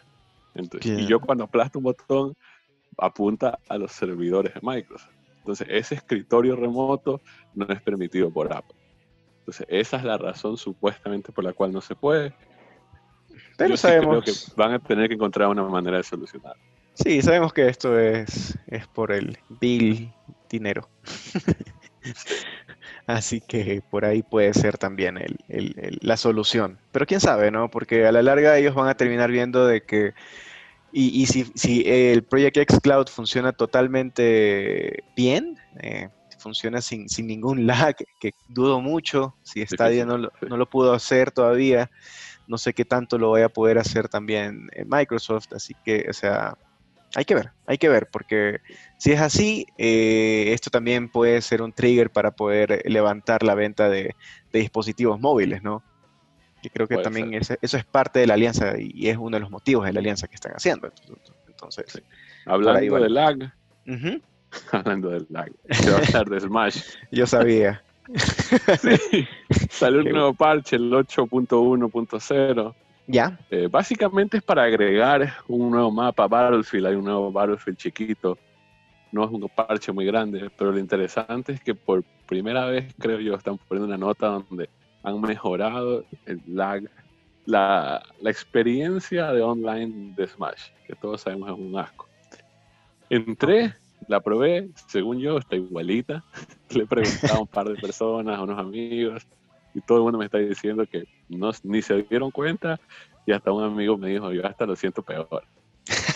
Y 0.83 1.07
yo 1.07 1.19
cuando 1.19 1.45
aplasto 1.45 1.79
un 1.79 1.85
botón, 1.85 2.33
apunta 2.97 3.59
a 3.69 3.77
los 3.77 3.91
servidores 3.91 4.53
de 4.53 4.59
Microsoft. 4.61 5.11
Entonces, 5.37 5.67
ese 5.69 5.95
escritorio 5.95 6.55
remoto 6.55 7.21
no 7.55 7.65
es 7.69 7.81
permitido 7.81 8.31
por 8.31 8.53
Apple. 8.53 8.77
Entonces, 9.39 9.65
esa 9.69 9.97
es 9.97 10.03
la 10.03 10.17
razón 10.17 10.57
supuestamente 10.57 11.31
por 11.31 11.43
la 11.43 11.53
cual 11.53 11.71
no 11.71 11.81
se 11.81 11.95
puede. 11.95 12.33
Pero 13.59 13.77
sabemos 13.77 14.23
que 14.23 14.31
van 14.55 14.73
a 14.73 14.79
tener 14.79 15.09
que 15.09 15.15
encontrar 15.15 15.49
una 15.49 15.63
manera 15.63 15.97
de 15.97 16.03
solucionar. 16.03 16.55
Sí, 16.93 17.21
sabemos 17.21 17.53
que 17.53 17.67
esto 17.67 17.99
es, 17.99 18.57
es 18.67 18.87
por 18.87 19.11
el 19.11 19.37
bill 19.61 20.11
dinero. 20.49 20.89
Así 23.05 23.41
que 23.41 23.81
por 23.89 24.05
ahí 24.05 24.23
puede 24.23 24.53
ser 24.53 24.77
también 24.77 25.17
el, 25.17 25.99
la 26.01 26.15
solución. 26.15 26.79
Pero 26.91 27.05
quién 27.05 27.19
sabe, 27.19 27.51
¿no? 27.51 27.69
Porque 27.69 28.05
a 28.05 28.11
la 28.11 28.21
larga 28.21 28.57
ellos 28.57 28.75
van 28.75 28.87
a 28.87 28.95
terminar 28.95 29.31
viendo 29.31 29.67
de 29.67 29.83
que... 29.83 30.13
Y, 30.91 31.21
y 31.21 31.27
si, 31.27 31.45
si, 31.53 31.83
el 31.85 32.23
Project 32.23 32.57
X 32.57 32.79
Cloud 32.81 33.07
funciona 33.07 33.51
totalmente 33.51 35.03
bien, 35.15 35.59
eh, 35.81 36.09
funciona 36.39 36.81
sin, 36.81 37.09
sin, 37.09 37.27
ningún 37.27 37.67
lag, 37.67 37.95
que 38.19 38.33
dudo 38.47 38.81
mucho, 38.81 39.35
si 39.43 39.63
Stadia 39.65 40.05
no, 40.05 40.17
no 40.17 40.57
lo 40.57 40.67
pudo 40.67 40.93
hacer 40.93 41.31
todavía, 41.31 41.91
no 42.49 42.57
sé 42.57 42.73
qué 42.73 42.83
tanto 42.83 43.17
lo 43.19 43.29
voy 43.29 43.43
a 43.43 43.49
poder 43.49 43.77
hacer 43.77 44.09
también 44.09 44.69
en 44.73 44.89
Microsoft, 44.89 45.53
así 45.53 45.75
que, 45.85 46.07
o 46.09 46.13
sea, 46.13 46.57
hay 47.15 47.23
que 47.23 47.35
ver, 47.35 47.51
hay 47.67 47.77
que 47.77 47.89
ver, 47.89 48.07
porque 48.11 48.59
si 48.97 49.11
es 49.11 49.21
así, 49.21 49.67
eh, 49.77 50.51
esto 50.51 50.71
también 50.71 51.09
puede 51.09 51.41
ser 51.41 51.61
un 51.61 51.71
trigger 51.71 52.09
para 52.09 52.31
poder 52.31 52.81
levantar 52.85 53.43
la 53.43 53.53
venta 53.53 53.87
de, 53.87 54.15
dispositivos 54.51 55.19
móviles, 55.19 55.61
¿no? 55.61 55.83
Yo 56.63 56.71
creo 56.71 56.87
que 56.87 56.97
también 56.97 57.33
eso 57.35 57.55
es 57.61 57.85
parte 57.85 58.19
de 58.19 58.27
la 58.27 58.33
alianza 58.33 58.73
y 58.77 59.07
es 59.07 59.17
uno 59.17 59.37
de 59.37 59.41
los 59.41 59.51
motivos 59.51 59.85
de 59.85 59.93
la 59.93 59.99
alianza 59.99 60.27
que 60.27 60.35
están 60.35 60.51
haciendo. 60.51 60.91
Entonces, 61.47 62.01
hablando 62.45 62.99
de 62.99 63.09
lag, 63.09 63.53
hablando 64.71 65.09
de 65.11 65.25
lag, 65.29 65.51
se 65.69 65.91
va 65.91 65.97
a 65.97 66.01
hablar 66.01 66.29
de 66.29 66.39
Smash. 66.41 66.81
Yo 67.11 67.27
sabía. 67.27 67.81
Sí, 68.81 69.27
salió 69.69 70.01
un 70.01 70.09
nuevo 70.09 70.33
parche, 70.33 70.75
el 70.75 70.91
8.1.0. 70.91 72.75
Ya. 73.07 73.39
Eh, 73.49 73.67
básicamente 73.71 74.37
es 74.37 74.43
para 74.43 74.63
agregar 74.63 75.33
un 75.47 75.71
nuevo 75.71 75.91
mapa 75.91 76.27
Battlefield. 76.27 76.87
Hay 76.87 76.95
un 76.95 77.05
nuevo 77.05 77.31
Battlefield 77.31 77.77
chiquito. 77.77 78.37
No 79.11 79.23
es 79.23 79.31
un 79.31 79.49
parche 79.49 79.91
muy 79.91 80.05
grande, 80.05 80.51
pero 80.55 80.71
lo 80.71 80.77
interesante 80.77 81.53
es 81.53 81.61
que 81.61 81.73
por 81.73 82.03
primera 82.27 82.65
vez, 82.65 82.93
creo 82.99 83.19
yo, 83.19 83.33
están 83.33 83.57
poniendo 83.57 83.87
una 83.87 83.97
nota 83.97 84.27
donde 84.27 84.69
han 85.01 85.19
mejorado 85.21 86.05
el 86.27 86.41
lag, 86.45 86.83
la, 87.45 88.03
la 88.21 88.29
experiencia 88.29 89.31
de 89.33 89.41
online 89.41 90.13
de 90.15 90.27
Smash, 90.27 90.69
que 90.85 90.93
todos 90.93 91.21
sabemos 91.21 91.49
es 91.49 91.57
un 91.57 91.77
asco. 91.79 92.07
Entré, 93.09 93.73
la 94.09 94.19
probé, 94.19 94.69
según 94.87 95.19
yo, 95.19 95.37
está 95.37 95.55
igualita. 95.55 96.23
Le 96.71 96.83
he 96.83 96.87
preguntado 96.87 97.35
a 97.35 97.41
un 97.41 97.47
par 97.47 97.69
de 97.69 97.75
personas, 97.75 98.37
a 98.37 98.41
unos 98.41 98.59
amigos, 98.59 99.25
y 99.73 99.81
todo 99.81 99.99
el 99.99 100.03
mundo 100.03 100.17
me 100.17 100.25
está 100.25 100.39
diciendo 100.39 100.85
que 100.85 101.05
no, 101.29 101.51
ni 101.63 101.81
se 101.81 102.01
dieron 102.03 102.31
cuenta, 102.31 102.79
y 103.25 103.31
hasta 103.31 103.51
un 103.51 103.63
amigo 103.63 103.97
me 103.97 104.09
dijo, 104.09 104.33
yo 104.33 104.45
hasta 104.45 104.65
lo 104.65 104.75
siento 104.75 105.03
peor. 105.03 105.43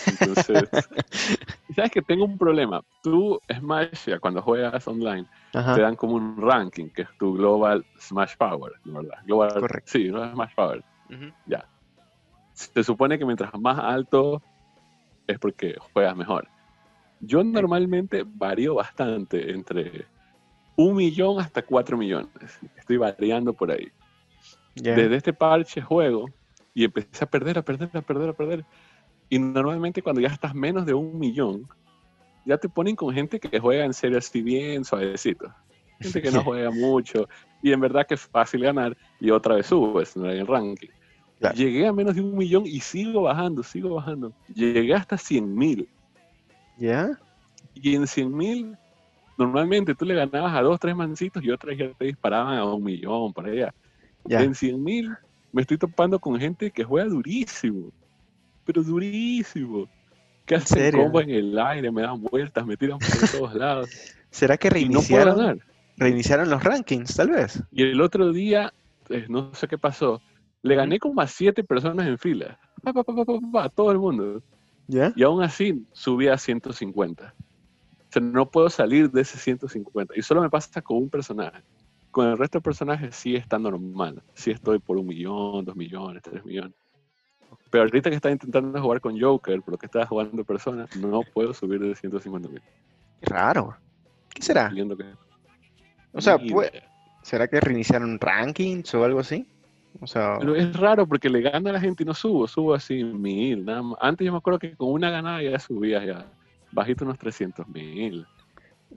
Entonces, 0.08 0.70
sabes 1.76 1.92
que 1.92 2.02
tengo 2.02 2.26
un 2.26 2.38
problema. 2.38 2.82
Tú, 3.04 3.40
Smash, 3.52 4.10
cuando 4.20 4.42
juegas 4.42 4.88
online, 4.88 5.28
te 5.52 5.82
dan 5.82 5.96
como 5.96 6.16
un 6.16 6.36
ranking, 6.38 6.90
que 6.90 7.04
es 7.04 7.10
tu 7.20 7.36
Global 7.36 7.86
Smash 8.00 8.36
Power, 8.38 8.74
¿verdad? 8.86 9.20
Global, 9.26 9.54
Correcto. 9.54 9.92
Sí, 9.92 10.10
no 10.10 10.32
Smash 10.32 10.56
Power. 10.56 10.84
Ya. 11.46 11.64
Se 12.54 12.84
supone 12.84 13.20
que 13.20 13.26
mientras 13.26 13.54
más 13.60 13.78
alto 13.78 14.42
es 15.28 15.38
porque 15.38 15.76
juegas 15.94 16.16
mejor. 16.16 16.48
Yo 17.26 17.44
normalmente 17.44 18.24
varío 18.26 18.76
bastante 18.76 19.52
entre 19.52 20.06
un 20.76 20.96
millón 20.96 21.40
hasta 21.40 21.62
cuatro 21.62 21.98
millones. 21.98 22.60
Estoy 22.78 22.98
variando 22.98 23.54
por 23.54 23.72
ahí. 23.72 23.92
Desde 24.76 25.16
este 25.16 25.34
parche 25.34 25.82
juego 25.82 26.26
y 26.74 26.84
empecé 26.84 27.24
a 27.24 27.30
perder, 27.30 27.60
a 27.60 27.62
perder, 27.62 27.90
a 27.94 28.02
perder, 28.02 28.30
a 28.30 28.34
perder. 28.34 28.66
Y 29.30 29.40
normalmente 29.40 30.02
cuando 30.02 30.22
ya 30.22 30.28
estás 30.28 30.54
menos 30.54 30.86
de 30.86 30.94
un 30.94 31.18
millón, 31.18 31.68
ya 32.46 32.58
te 32.58 32.68
ponen 32.68 32.96
con 32.96 33.14
gente 33.14 33.40
que 33.40 33.60
juega 33.60 33.86
en 33.86 33.94
serio 33.94 34.18
así 34.18 34.42
bien 34.42 34.84
suavecito. 34.84 35.54
Gente 36.00 36.22
que 36.22 36.32
no 36.32 36.44
juega 36.44 36.72
mucho. 36.72 37.30
Y 37.62 37.72
en 37.72 37.80
verdad 37.80 38.06
que 38.06 38.16
es 38.16 38.22
fácil 38.22 38.64
ganar. 38.64 38.98
Y 39.20 39.32
otra 39.32 39.56
vez 39.56 39.68
subes 39.68 40.16
en 40.18 40.26
el 40.26 40.48
ranking. 40.48 40.90
Llegué 41.56 41.88
a 41.88 41.94
menos 41.94 42.16
de 42.16 42.22
un 42.22 42.38
millón 42.38 42.66
y 42.66 42.80
sigo 42.80 43.24
bajando, 43.24 43.64
sigo 43.64 43.96
bajando. 43.96 44.34
Llegué 44.54 44.94
hasta 44.94 45.18
100 45.18 45.56
mil. 45.56 45.90
¿Ya? 46.78 47.20
Y 47.74 47.96
en 47.96 48.08
100 48.08 48.36
mil, 48.36 48.78
normalmente 49.38 49.96
tú 49.96 50.06
le 50.06 50.16
ganabas 50.16 50.54
a 50.56 50.62
dos, 50.62 50.80
tres 50.80 50.96
mancitos 50.96 51.44
y 51.44 51.50
otras 51.50 51.78
ya 51.78 51.92
te 51.94 52.06
disparaban 52.06 52.58
a 52.58 52.66
un 52.66 52.84
millón, 52.84 53.34
para 53.34 53.50
allá. 53.50 53.74
En 54.30 54.56
100 54.56 54.84
mil 54.84 55.12
me 55.52 55.62
estoy 55.62 55.78
topando 55.78 56.20
con 56.20 56.40
gente 56.40 56.72
que 56.72 56.84
juega 56.84 57.08
durísimo. 57.08 57.92
Pero 58.66 58.84
durísimo. 58.84 59.88
Que 60.46 60.56
hace 60.56 60.92
combo 60.92 61.22
en 61.22 61.30
el 61.30 61.58
aire, 61.58 61.92
me 61.92 62.02
dan 62.02 62.22
vueltas, 62.22 62.66
me 62.66 62.76
tiran 62.76 63.00
por 63.00 63.30
todos 63.30 63.54
lados. 63.54 63.90
¿Será 64.30 64.58
que 64.58 64.70
reiniciaron, 64.70 65.62
reiniciaron 65.96 66.50
los 66.50 66.64
rankings, 66.64 67.16
tal 67.16 67.30
vez? 67.30 67.64
Y 67.72 67.84
el 67.84 68.02
otro 68.02 68.34
día, 68.34 68.74
eh, 69.10 69.26
no 69.30 69.54
sé 69.54 69.68
qué 69.68 69.78
pasó, 69.78 70.22
le 70.64 70.76
gané 70.76 71.00
como 71.00 71.22
a 71.22 71.28
siete 71.28 71.64
personas 71.64 72.08
en 72.08 72.18
fila. 72.18 72.60
a 72.84 73.70
todo 73.70 73.92
el 73.92 74.00
mundo. 74.00 74.42
Y 74.88 75.24
aún 75.24 75.42
así 75.42 75.86
subí 75.92 76.28
a 76.28 76.38
150. 76.38 77.34
O 77.34 78.12
sea, 78.12 78.22
no 78.22 78.50
puedo 78.50 78.70
salir 78.70 79.10
de 79.12 79.22
ese 79.22 79.38
150. 79.38 80.14
Y 80.18 80.22
solo 80.22 80.42
me 80.42 80.50
pasa 80.50 80.82
con 80.82 80.98
un 80.98 81.10
personaje. 81.10 81.64
Con 82.12 82.28
el 82.28 82.38
resto 82.38 82.60
de 82.60 82.64
personajes 82.64 83.16
sí 83.16 83.36
está 83.36 83.58
normal. 83.58 84.22
Sí 84.34 84.52
estoy 84.52 84.80
por 84.80 84.98
un 84.98 85.08
millón, 85.08 85.66
dos 85.66 85.76
millones, 85.76 86.22
tres 86.22 86.46
millones. 86.46 86.74
Pero 87.72 87.86
ahorita 87.86 88.12
que 88.12 88.18
estaba 88.18 88.32
intentando 88.32 88.80
jugar 88.80 89.02
con 89.02 89.20
Joker, 89.20 89.62
por 89.64 89.74
lo 89.74 89.78
que 89.80 89.88
estaba 89.88 90.06
jugando 90.06 90.44
personas, 90.44 90.96
no 90.96 91.22
puedo 91.34 91.54
subir 91.56 91.80
de 91.80 91.96
150 91.96 92.50
mil. 92.50 92.62
Qué 93.20 93.26
raro. 93.26 93.76
¿Qué 94.30 94.44
será? 94.44 94.72
O 96.12 96.22
sea, 96.22 96.38
¿será 97.24 97.48
que 97.48 97.60
reiniciaron 97.60 98.20
rankings 98.20 98.94
o 98.94 99.04
algo 99.04 99.22
así? 99.22 99.48
Pero 100.00 100.56
es 100.56 100.76
raro 100.76 101.08
porque 101.08 101.30
le 101.30 101.42
gana 101.42 101.70
a 101.70 101.74
la 101.74 101.80
gente 101.80 102.04
y 102.04 102.06
no 102.06 102.14
subo, 102.14 102.48
subo 102.48 102.74
así 102.74 103.04
mil, 103.04 103.66
nada 103.66 103.82
más. 103.82 103.98
Antes 104.02 104.26
yo 104.26 104.32
me 104.32 104.38
acuerdo 104.38 104.60
que 104.60 104.76
con 104.76 104.90
una 104.90 105.10
ganada 105.10 105.42
ya 105.42 105.58
subía 105.60 106.04
ya, 106.04 106.26
bajito 106.72 107.06
unos 107.06 107.20
300 107.20 107.68
mil. 107.68 108.26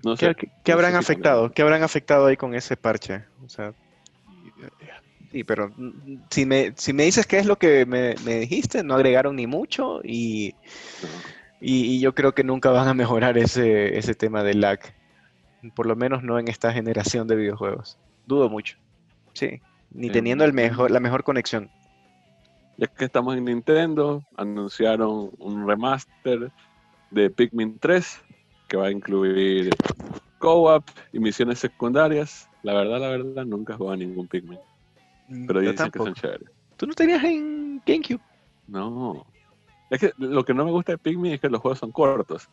No 0.03 0.17
sé, 0.17 0.35
¿Qué, 0.65 0.73
habrán 0.73 0.95
afectado? 0.95 1.50
¿Qué 1.50 1.62
habrán 1.62 1.83
afectado 1.83 2.26
ahí 2.26 2.37
con 2.37 2.55
ese 2.55 2.76
parche? 2.76 3.25
O 3.45 3.49
sea, 3.49 3.73
sí, 5.33 5.45
pero 5.45 5.73
si 6.31 6.45
me, 6.45 6.73
si 6.76 6.93
me 6.93 7.05
dices 7.05 7.26
qué 7.26 7.38
es 7.38 7.47
lo 7.47 7.57
que 7.57 7.87
me, 7.87 8.15
dijiste, 8.15 8.83
no 8.83 8.95
agregaron 8.95 9.37
ni 9.37 9.47
mucho 9.47 10.00
y, 10.03 10.55
y, 11.61 12.00
yo 12.00 12.15
creo 12.15 12.33
que 12.33 12.45
nunca 12.45 12.71
van 12.71 12.88
a 12.88 12.95
mejorar 12.95 13.38
ese, 13.38 13.97
ese 13.97 14.15
tema 14.15 14.43
del 14.43 14.61
lag. 14.61 14.81
Por 15.75 15.87
lo 15.87 15.97
menos 15.97 16.23
no 16.23 16.38
en 16.38 16.49
esta 16.49 16.73
generación 16.73 17.26
de 17.26 17.37
videojuegos. 17.37 17.99
Dudo 18.26 18.50
mucho. 18.50 18.76
Sí 19.33 19.61
ni 19.97 20.11
teniendo 20.11 20.45
el 20.45 20.53
mejor, 20.53 20.91
la 20.91 21.00
mejor 21.00 21.25
conexión. 21.25 21.71
Ya 22.76 22.87
que 22.87 23.07
estamos 23.07 23.37
en 23.37 23.47
Nintendo, 23.47 24.23
anunciaron 24.37 25.31
un 25.38 25.67
remaster 25.67 26.53
de 27.11 27.31
Pikmin 27.31 27.79
3 27.79 28.21
que 28.69 28.76
va 28.76 28.88
a 28.88 28.91
incluir 28.91 29.71
co-op 30.38 30.85
y 31.12 31.19
misiones 31.19 31.59
secundarias. 31.59 32.49
La 32.62 32.75
verdad, 32.75 33.00
la 33.00 33.09
verdad, 33.09 33.47
nunca 33.47 33.73
he 33.73 33.76
jugado 33.76 33.95
a 33.95 33.97
ningún 33.97 34.29
Pikmin. 34.29 34.59
Mm, 35.29 35.47
pero 35.47 35.61
dicen 35.61 35.91
que 35.91 35.99
son 35.99 36.15
chéveres. 36.15 36.50
¿Tú 36.76 36.87
no 36.87 36.93
tenías 36.93 37.25
en 37.25 37.81
GameCube? 37.87 38.21
No. 38.69 39.26
Es 39.88 40.00
que 40.00 40.12
lo 40.19 40.45
que 40.45 40.53
no 40.53 40.65
me 40.65 40.71
gusta 40.71 40.93
de 40.93 40.99
Pikmin 40.99 41.33
es 41.33 41.41
que 41.41 41.49
los 41.49 41.61
juegos 41.61 41.79
son 41.79 41.93
cortos. 41.93 42.49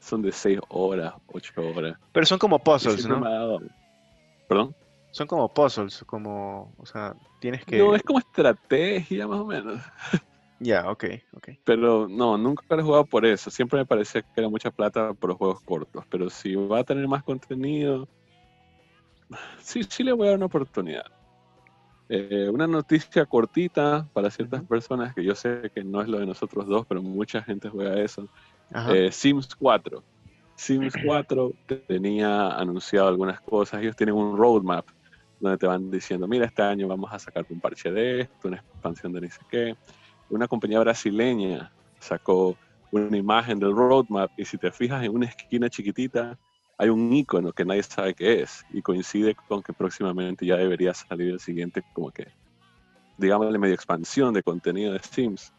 Son 0.00 0.22
de 0.22 0.32
6 0.32 0.58
horas, 0.70 1.14
8 1.28 1.52
horas. 1.76 1.96
Pero 2.10 2.26
son 2.26 2.38
como 2.38 2.58
puzzles, 2.58 3.06
¿no? 3.06 3.20
¿Perdón? 4.48 4.74
Son 5.10 5.26
como 5.26 5.48
puzzles, 5.52 6.04
como, 6.06 6.72
o 6.76 6.86
sea, 6.86 7.14
tienes 7.40 7.64
que... 7.64 7.78
No, 7.78 7.94
es 7.94 8.02
como 8.02 8.20
estrategia 8.20 9.26
más 9.26 9.40
o 9.40 9.46
menos. 9.46 9.80
Ya, 10.62 10.90
ok, 10.90 11.04
ok. 11.32 11.48
Pero 11.64 12.06
no, 12.06 12.36
nunca 12.36 12.62
he 12.68 12.82
jugado 12.82 13.06
por 13.06 13.24
eso. 13.24 13.50
Siempre 13.50 13.78
me 13.78 13.86
parecía 13.86 14.20
que 14.20 14.28
era 14.36 14.48
mucha 14.50 14.70
plata 14.70 15.14
por 15.14 15.30
los 15.30 15.38
juegos 15.38 15.62
cortos. 15.62 16.04
Pero 16.10 16.28
si 16.28 16.54
va 16.54 16.80
a 16.80 16.84
tener 16.84 17.08
más 17.08 17.22
contenido, 17.22 18.06
sí, 19.62 19.82
sí 19.84 20.04
le 20.04 20.12
voy 20.12 20.26
a 20.26 20.30
dar 20.30 20.36
una 20.36 20.46
oportunidad. 20.46 21.06
Eh, 22.10 22.50
una 22.52 22.66
noticia 22.66 23.24
cortita 23.24 24.06
para 24.12 24.30
ciertas 24.30 24.62
personas, 24.64 25.14
que 25.14 25.24
yo 25.24 25.34
sé 25.34 25.70
que 25.74 25.82
no 25.82 26.02
es 26.02 26.08
lo 26.08 26.18
de 26.18 26.26
nosotros 26.26 26.66
dos, 26.66 26.84
pero 26.86 27.00
mucha 27.02 27.42
gente 27.42 27.70
juega 27.70 27.98
eso. 27.98 28.28
Eh, 28.92 29.10
Sims 29.10 29.54
4. 29.56 30.04
Sims 30.56 30.92
4 31.06 31.52
tenía 31.86 32.50
anunciado 32.50 33.08
algunas 33.08 33.40
cosas. 33.40 33.80
Ellos 33.80 33.96
tienen 33.96 34.14
un 34.14 34.36
roadmap 34.36 34.86
donde 35.40 35.58
te 35.58 35.66
van 35.66 35.90
diciendo, 35.90 36.28
mira, 36.28 36.46
este 36.46 36.62
año 36.62 36.86
vamos 36.86 37.12
a 37.12 37.18
sacar 37.18 37.44
un 37.48 37.60
parche 37.60 37.90
de 37.90 38.22
esto, 38.22 38.48
una 38.48 38.58
expansión 38.58 39.12
de 39.12 39.22
ni 39.22 39.30
sé 39.30 39.40
qué. 39.48 39.76
Una 40.28 40.46
compañía 40.46 40.78
brasileña 40.80 41.72
sacó 41.98 42.56
una 42.92 43.16
imagen 43.16 43.58
del 43.58 43.74
roadmap 43.74 44.30
y 44.36 44.44
si 44.44 44.58
te 44.58 44.70
fijas 44.70 45.02
en 45.04 45.14
una 45.14 45.26
esquina 45.26 45.68
chiquitita 45.68 46.38
hay 46.78 46.88
un 46.88 47.12
icono 47.12 47.52
que 47.52 47.64
nadie 47.64 47.82
sabe 47.82 48.14
qué 48.14 48.42
es 48.42 48.64
y 48.72 48.80
coincide 48.80 49.34
con 49.48 49.62
que 49.62 49.72
próximamente 49.72 50.46
ya 50.46 50.56
debería 50.56 50.94
salir 50.94 51.30
el 51.30 51.40
siguiente 51.40 51.82
como 51.92 52.10
que, 52.10 52.28
digamos, 53.18 53.50
medio 53.58 53.74
expansión 53.74 54.32
de 54.32 54.42
contenido 54.42 54.92
de 54.92 55.00
Sims. 55.00 55.52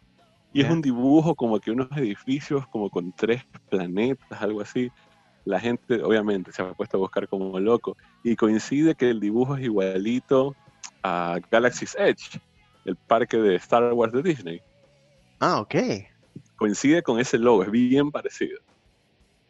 Y 0.54 0.62
es 0.62 0.70
un 0.70 0.82
dibujo 0.82 1.36
como 1.36 1.60
que 1.60 1.72
unos 1.72 1.90
edificios 1.96 2.68
como 2.68 2.90
con 2.90 3.14
tres 3.14 3.46
planetas, 3.70 4.42
algo 4.42 4.62
así 4.62 4.92
la 5.46 5.60
gente 5.60 6.02
obviamente 6.04 6.52
se 6.52 6.62
ha 6.62 6.74
puesto 6.74 6.98
a 6.98 7.00
buscar 7.00 7.28
como 7.28 7.60
loco 7.60 7.98
y 8.24 8.36
coincide 8.36 8.96
que 8.96 9.10
el 9.10 9.20
dibujo 9.20 9.56
es 9.56 9.64
igualito 9.64 10.56
a 11.04 11.40
Galaxy's 11.50 11.96
Edge, 11.98 12.40
el 12.86 12.96
parque 12.96 13.38
de 13.38 13.56
Star 13.56 13.92
Wars 13.94 14.14
de 14.14 14.22
Disney. 14.22 14.62
Ah, 15.40 15.60
ok. 15.60 15.76
Coincide 16.56 17.02
con 17.02 17.20
ese 17.20 17.40
logo, 17.40 17.64
es 17.64 17.72
bien 17.72 18.12
parecido. 18.12 18.60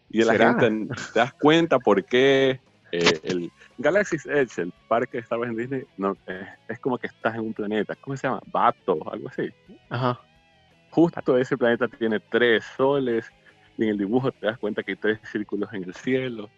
Y 0.10 0.24
la 0.24 0.36
gente 0.36 0.96
te 1.14 1.20
das 1.20 1.34
cuenta 1.34 1.80
por 1.80 2.04
qué 2.06 2.60
eh, 2.92 3.20
el 3.24 3.52
Galaxy's 3.78 4.26
Edge, 4.26 4.62
el 4.62 4.74
parque 4.88 5.18
de 5.18 5.24
Star 5.24 5.40
Wars 5.40 5.56
de 5.56 5.62
Disney, 5.62 5.84
no, 5.98 6.16
eh, 6.28 6.48
es 6.70 6.80
como 6.80 6.98
que 6.98 7.08
estás 7.08 7.36
en 7.36 7.42
un 7.42 7.54
planeta. 7.54 7.96
¿Cómo 7.96 8.16
se 8.16 8.28
llama? 8.28 8.42
Bato, 8.48 8.98
algo 9.12 9.28
así. 9.28 9.50
Ajá. 9.90 10.20
Justo 10.90 11.38
ese 11.38 11.58
planeta 11.58 11.88
tiene 11.88 12.20
tres 12.20 12.66
soles 12.76 13.32
en 13.86 13.92
el 13.92 13.98
dibujo 13.98 14.32
te 14.32 14.46
das 14.46 14.58
cuenta 14.58 14.84
que 14.84 14.92
hay 14.92 14.98
tres 14.98 15.20
círculos 15.32 15.72
en 15.74 15.84
el 15.84 15.94
cielo. 15.94 16.50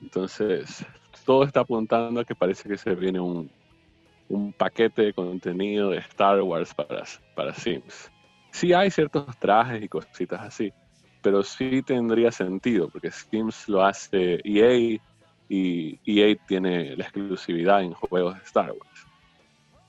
Entonces, 0.00 0.84
todo 1.24 1.44
está 1.44 1.60
apuntando 1.60 2.20
a 2.20 2.24
que 2.24 2.34
parece 2.34 2.68
que 2.68 2.78
se 2.78 2.94
viene 2.94 3.20
un, 3.20 3.50
un 4.28 4.52
paquete 4.52 5.02
de 5.02 5.12
contenido 5.12 5.90
de 5.90 5.98
Star 5.98 6.40
Wars 6.42 6.74
para, 6.74 7.04
para 7.34 7.54
Sims. 7.54 8.10
Sí 8.52 8.72
hay 8.72 8.90
ciertos 8.90 9.36
trajes 9.38 9.82
y 9.82 9.88
cositas 9.88 10.40
así, 10.40 10.72
pero 11.22 11.42
sí 11.42 11.82
tendría 11.82 12.32
sentido, 12.32 12.88
porque 12.88 13.10
Sims 13.10 13.68
lo 13.68 13.84
hace 13.84 14.40
EA 14.44 15.00
y 15.48 16.00
EA 16.06 16.36
tiene 16.46 16.96
la 16.96 17.04
exclusividad 17.04 17.82
en 17.82 17.92
juegos 17.92 18.34
de 18.36 18.42
Star 18.44 18.72
Wars. 18.72 19.06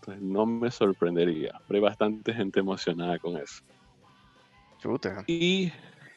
Entonces 0.01 0.23
no 0.23 0.47
me 0.47 0.71
sorprendería, 0.71 1.61
pero 1.67 1.77
hay 1.77 1.83
bastante 1.83 2.33
gente 2.33 2.59
emocionada 2.59 3.19
con 3.19 3.37
eso. 3.37 3.63
Y 5.27 5.71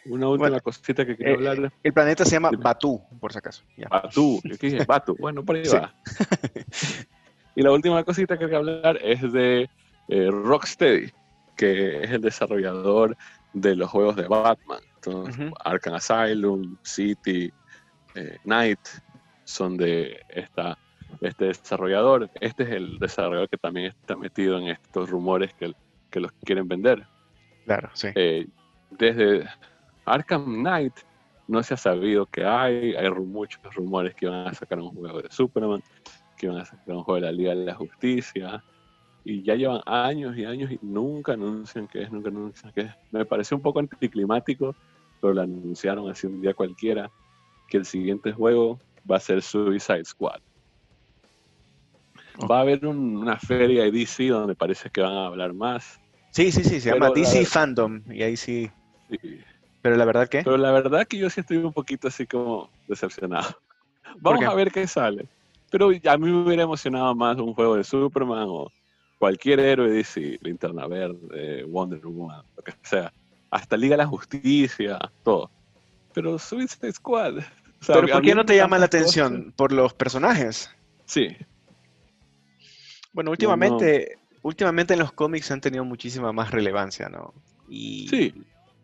una 0.07 0.29
última 0.29 0.61
cosita 0.61 1.05
que 1.05 1.17
quería 1.17 1.33
eh, 1.33 1.49
hablar. 1.49 1.73
El 1.83 1.93
planeta 1.93 2.25
se 2.25 2.33
llama 2.33 2.51
Batu, 2.57 3.01
por 3.21 3.33
si 3.33 3.39
acaso. 3.39 3.63
Batu, 3.89 4.41
¿qué 4.61 4.71
dije? 4.71 4.85
Batu. 4.85 5.17
Bueno, 5.19 5.45
por 5.45 5.57
ahí 5.57 5.63
va. 5.69 5.95
y 7.55 7.63
la 7.63 7.73
última 7.73 8.03
cosita 8.05 8.37
que 8.37 8.45
quería 8.45 8.59
hablar 8.59 8.99
es 9.03 9.33
de 9.33 9.69
eh, 10.09 10.31
Rocksteady, 10.31 11.13
que 11.57 12.03
es 12.03 12.11
el 12.11 12.21
desarrollador 12.21 13.17
de 13.53 13.77
los 13.77 13.91
juegos 13.91 14.17
de 14.17 14.27
Batman. 14.27 14.81
Entonces, 14.97 15.53
Arkham 15.65 15.95
Asylum, 15.95 16.77
City, 16.83 17.53
eh, 18.15 18.39
Night 18.45 18.81
son 19.45 19.77
de 19.77 20.21
esta, 20.29 20.79
este 21.21 21.47
desarrollador. 21.47 22.31
Este 22.41 22.65
es 22.65 22.71
el 22.71 22.99
desarrollador 22.99 23.49
que 23.49 23.59
también 23.59 23.87
está 23.87 24.17
metido 24.17 24.59
en 24.59 24.69
estos 24.69 25.11
rumores 25.11 25.53
que, 25.55 25.73
que 26.11 26.21
los 26.21 26.33
quieren 26.45 26.69
vender. 26.69 27.07
Claro, 27.67 27.91
sí. 27.95 28.09
desde 28.91 29.47
Arkham 30.05 30.63
Knight 30.63 30.95
no 31.47 31.63
se 31.63 31.75
ha 31.75 31.77
sabido 31.77 32.27
que 32.27 32.45
hay, 32.45 32.95
hay 32.95 33.11
muchos 33.11 33.61
rumores 33.75 34.15
que 34.15 34.27
iban 34.27 34.49
a 34.49 34.55
sacar 34.55 34.79
un 34.81 34.91
juego 34.91 35.23
de 35.23 35.29
Superman, 35.31 35.83
que 36.37 36.47
iban 36.47 36.59
a 36.59 36.65
sacar 36.65 36.95
un 36.95 37.03
juego 37.03 37.21
de 37.21 37.27
la 37.27 37.33
Liga 37.33 37.55
de 37.55 37.65
la 37.67 37.75
Justicia, 37.75 38.65
y 39.25 39.43
ya 39.43 39.55
llevan 39.55 39.81
años 39.87 40.37
y 40.37 40.45
años 40.45 40.71
y 40.71 40.79
nunca 40.83 41.33
anuncian 41.33 41.89
qué 41.89 42.03
es, 42.03 42.13
nunca 42.13 42.29
anuncian 42.29 42.73
qué 42.75 42.83
es. 42.83 42.93
Me 43.11 43.25
parece 43.25 43.55
un 43.55 43.63
poco 43.63 43.79
anticlimático, 43.79 44.75
pero 45.21 45.35
lo 45.35 45.43
anunciaron 45.43 46.11
así 46.11 46.27
un 46.27 46.41
día 46.41 46.55
cualquiera, 46.55 47.11
que 47.69 47.79
el 47.79 47.87
siguiente 47.87 48.33
juego 48.33 48.79
va 49.11 49.17
a 49.17 49.21
ser 49.21 49.41
Suicide 49.43 50.05
Squad. 50.05 50.41
Va 52.51 52.59
a 52.59 52.61
haber 52.63 52.85
una 52.87 53.39
feria 53.39 53.85
de 53.85 53.93
DC 53.93 54.29
donde 54.29 54.55
parece 54.55 54.91
que 54.91 55.01
van 55.01 55.13
a 55.13 55.27
hablar 55.27 55.55
más. 55.55 56.01
Sí, 56.31 56.51
sí, 56.51 56.65
sí, 56.65 56.81
se 56.81 56.91
llama 56.91 57.11
DC 57.11 57.47
Fandom 57.47 58.03
y 58.11 58.23
ahí 58.23 58.37
sí. 58.37 58.71
Pero 59.85 59.97
la 59.97 60.07
verdad 60.07 60.29
que. 60.29 60.43
Pero 60.43 60.57
la 60.57 60.73
verdad 60.73 61.07
que 61.07 61.19
yo 61.19 61.29
sí 61.29 61.43
estoy 61.43 61.59
un 61.59 61.71
poquito 61.71 62.09
así 62.09 62.27
como 62.27 62.71
decepcionado. 62.89 63.61
Vamos 64.19 64.43
a 64.43 64.55
ver 64.55 64.73
qué 64.73 64.87
sale. 64.87 65.29
Pero 65.71 65.91
a 65.91 66.17
mí 66.17 66.33
me 66.33 66.43
hubiera 66.43 66.63
emocionado 66.63 67.15
más 67.15 67.37
un 67.37 67.53
juego 67.53 67.77
de 67.77 67.85
Superman 67.85 68.47
o 68.49 68.73
cualquier 69.19 69.61
héroe 69.61 69.91
de 69.91 69.97
DC, 69.97 70.39
Linterna 70.41 70.87
Verde, 70.87 71.65
Wonder 71.65 72.01
Woman, 72.03 72.43
lo 72.57 72.63
que 72.63 72.73
sea. 72.81 73.13
Hasta 73.51 73.77
Liga 73.77 73.93
de 73.93 74.05
la 74.05 74.07
Justicia, 74.07 74.99
todo. 75.23 75.51
Pero 76.15 76.39
Suicide 76.39 76.91
Squad. 76.91 77.43
¿Pero 77.87 78.09
por 78.09 78.23
qué 78.23 78.35
no 78.35 78.47
te 78.47 78.57
llama 78.57 78.79
la 78.79 78.87
atención? 78.87 79.53
¿Por 79.55 79.71
los 79.71 79.93
personajes? 79.93 80.71
Sí. 81.05 81.37
Bueno, 83.13 83.33
últimamente, 83.33 84.17
últimamente 84.41 84.95
en 84.95 85.01
los 85.01 85.13
cómics 85.13 85.51
han 85.51 85.61
tenido 85.61 85.85
muchísima 85.85 86.33
más 86.33 86.53
relevancia, 86.53 87.11
¿no? 87.11 87.35
Y, 87.69 88.09
sí. 88.09 88.35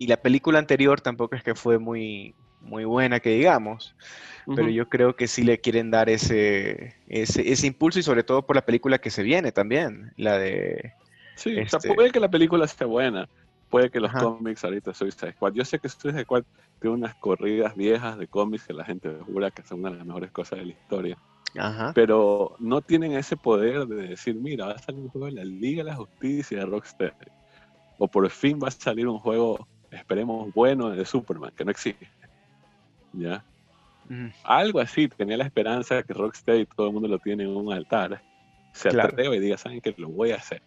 Y 0.01 0.07
la 0.07 0.17
película 0.17 0.59
anterior 0.59 1.01
tampoco 1.01 1.37
es 1.37 1.43
que 1.43 1.55
fue 1.55 1.79
muy, 1.79 2.35
muy 2.61 2.85
buena, 2.85 3.21
que 3.21 3.31
digamos. 3.31 3.95
Pero 4.57 4.69
yo 4.69 4.89
creo 4.89 5.15
que 5.15 5.29
sí 5.29 5.45
le 5.45 5.61
quieren 5.61 5.91
dar 5.91 6.09
ese, 6.09 6.97
ese, 7.07 7.67
impulso 7.67 8.01
y 8.01 8.03
sobre 8.03 8.25
todo 8.25 8.45
por 8.45 8.57
la 8.57 8.65
película 8.65 8.99
que 8.99 9.11
se 9.11 9.23
viene 9.23 9.53
también, 9.53 10.13
la 10.17 10.39
de... 10.39 10.95
Sí, 11.37 11.53
o 11.53 11.69
sea, 11.69 11.79
este 11.79 11.95
puede 11.95 12.11
que 12.11 12.19
la 12.19 12.31
película 12.31 12.65
esté 12.65 12.85
buena, 12.85 13.29
puede 13.69 13.91
que 13.91 14.01
los 14.01 14.11
cómics 14.13 14.65
ahorita 14.65 14.93
Suicide 14.93 15.33
Squad. 15.33 15.53
Yo 15.53 15.65
sé 15.65 15.79
que 15.79 15.89
Suicide 15.89 16.25
Squad 16.25 16.45
tiene 16.81 16.97
unas 16.97 17.15
corridas 17.17 17.77
viejas 17.77 18.19
de 18.19 18.27
cómics 18.27 18.67
que 18.67 18.73
la 18.73 18.85
gente 18.85 19.11
jura 19.27 19.51
que 19.51 19.63
son 19.63 19.81
una 19.81 19.91
de 19.91 19.99
las 19.99 20.07
mejores 20.07 20.31
cosas 20.33 20.59
de 20.59 20.65
la 20.65 20.73
historia. 20.73 21.19
Pero 21.95 22.57
no 22.59 22.81
tienen 22.81 23.13
ese 23.13 23.37
poder 23.37 23.87
de 23.87 24.09
decir, 24.09 24.35
mira, 24.35 24.67
va 24.67 24.73
a 24.73 24.79
salir 24.79 25.01
un 25.01 25.09
juego 25.09 25.27
de 25.27 25.33
la 25.33 25.45
Liga 25.45 25.85
de 25.85 25.91
la 25.91 25.97
Justicia 25.97 26.59
de 26.59 26.67
Rocksteady. 26.67 27.13
O 27.99 28.09
por 28.09 28.29
fin 28.31 28.59
va 28.63 28.69
a 28.69 28.71
salir 28.71 29.07
un 29.09 29.19
juego, 29.19 29.69
esperemos, 29.91 30.53
bueno 30.55 30.91
de 30.91 31.05
Superman, 31.05 31.53
que 31.57 31.65
no 31.65 31.71
existe. 31.71 32.09
¿Ya? 33.13 33.45
Algo 34.43 34.81
así, 34.81 35.09
tenía 35.09 35.37
la 35.37 35.45
esperanza 35.45 36.03
que 36.03 36.13
Rocksteady 36.13 36.67
todo 36.67 36.89
el 36.89 36.93
mundo 36.93 37.09
lo 37.09 37.19
tiene 37.19 37.45
en 37.45 37.51
un 37.51 37.73
altar. 37.73 38.21
Se 38.73 38.89
atreve 38.89 39.37
y 39.37 39.41
diga, 39.41 39.57
¿saben 39.57 39.81
que 39.81 39.95
Lo 39.97 40.09
voy 40.09 40.33
a 40.33 40.37
hacer. 40.37 40.63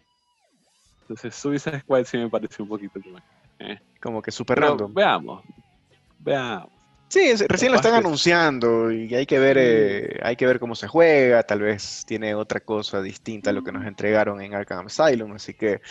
Entonces, 1.01 1.35
Suicide 1.35 1.81
Squad 1.81 2.05
sí 2.05 2.17
me 2.17 2.29
parece 2.29 2.61
un 2.61 2.69
poquito 2.69 3.01
como, 3.01 3.17
eh. 3.59 3.79
como 4.01 4.21
que 4.21 4.31
super 4.31 4.59
random. 4.59 4.93
Veamos, 4.93 5.43
veamos. 6.19 6.69
Sí, 7.09 7.31
recién 7.47 7.71
lo 7.71 7.75
están 7.77 7.93
anunciando 7.93 8.91
y 8.91 9.13
hay 9.13 9.27
que 9.27 9.37
ver, 9.37 9.57
eh, 9.59 10.19
hay 10.23 10.35
que 10.35 10.47
ver 10.47 10.59
cómo 10.59 10.73
se 10.73 10.87
juega. 10.87 11.43
Tal 11.43 11.59
vez 11.59 12.03
tiene 12.07 12.33
otra 12.33 12.61
cosa 12.61 13.01
distinta 13.01 13.51
a 13.51 13.53
lo 13.53 13.63
que 13.63 13.71
nos 13.71 13.85
entregaron 13.85 14.41
en 14.41 14.55
Arkham 14.55 14.87
Asylum, 14.87 15.33
así 15.33 15.53
que 15.53 15.81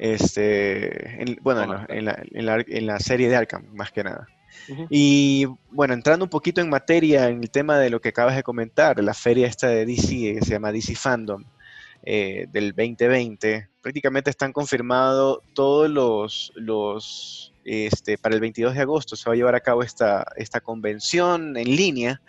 este, 0.00 1.36
bueno, 1.42 1.84
en, 1.88 2.06
la, 2.06 2.24
en, 2.66 2.86
la, 2.86 2.98
serie 3.00 3.28
de 3.28 3.36
Arkham, 3.36 3.66
más 3.74 3.92
que 3.92 4.02
nada. 4.02 4.26
Y 4.88 5.46
bueno, 5.70 5.92
entrando 5.92 6.24
un 6.24 6.30
poquito 6.30 6.62
en 6.62 6.70
materia 6.70 7.28
en 7.28 7.42
el 7.42 7.50
tema 7.50 7.78
de 7.78 7.90
lo 7.90 8.00
que 8.00 8.08
acabas 8.08 8.34
de 8.34 8.42
comentar, 8.42 9.02
la 9.02 9.12
feria 9.12 9.46
esta 9.46 9.68
de 9.68 9.84
DC, 9.84 10.08
que 10.08 10.40
se 10.42 10.52
llama 10.52 10.72
DC 10.72 10.94
Fandom, 10.94 11.44
eh, 12.02 12.46
del 12.50 12.70
2020, 12.70 13.68
prácticamente 13.82 14.30
están 14.30 14.54
confirmados 14.54 15.40
todos 15.52 15.90
los, 15.90 16.50
los 16.54 17.52
este, 17.66 18.16
para 18.16 18.34
el 18.34 18.40
22 18.40 18.74
de 18.74 18.80
agosto 18.80 19.16
se 19.16 19.28
va 19.28 19.34
a 19.34 19.36
llevar 19.36 19.54
a 19.54 19.60
cabo 19.60 19.82
esta, 19.82 20.26
esta 20.36 20.62
convención 20.62 21.58
en 21.58 21.76
línea 21.76 22.22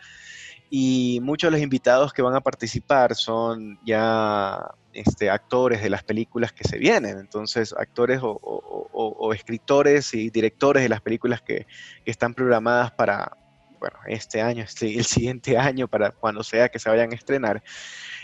y 0.73 1.19
muchos 1.21 1.49
de 1.49 1.51
los 1.51 1.61
invitados 1.61 2.13
que 2.13 2.21
van 2.21 2.33
a 2.33 2.39
participar 2.39 3.13
son 3.13 3.77
ya 3.85 4.73
este, 4.93 5.29
actores 5.29 5.83
de 5.83 5.89
las 5.89 6.01
películas 6.01 6.53
que 6.53 6.63
se 6.63 6.77
vienen, 6.77 7.17
entonces 7.19 7.75
actores 7.77 8.21
o, 8.23 9.33
escritores 9.33 10.13
y 10.13 10.29
directores 10.29 10.83
de 10.83 10.89
las 10.89 11.01
películas 11.01 11.41
que, 11.41 11.67
que 12.05 12.11
están 12.11 12.33
programadas 12.33 12.91
para, 12.91 13.35
bueno, 13.81 13.97
este 14.07 14.41
año, 14.41 14.63
este, 14.63 14.97
el 14.97 15.03
siguiente 15.03 15.57
año, 15.57 15.89
para 15.89 16.11
cuando 16.11 16.41
sea 16.41 16.69
que 16.69 16.79
se 16.79 16.89
vayan 16.89 17.11
a 17.11 17.15
estrenar. 17.15 17.61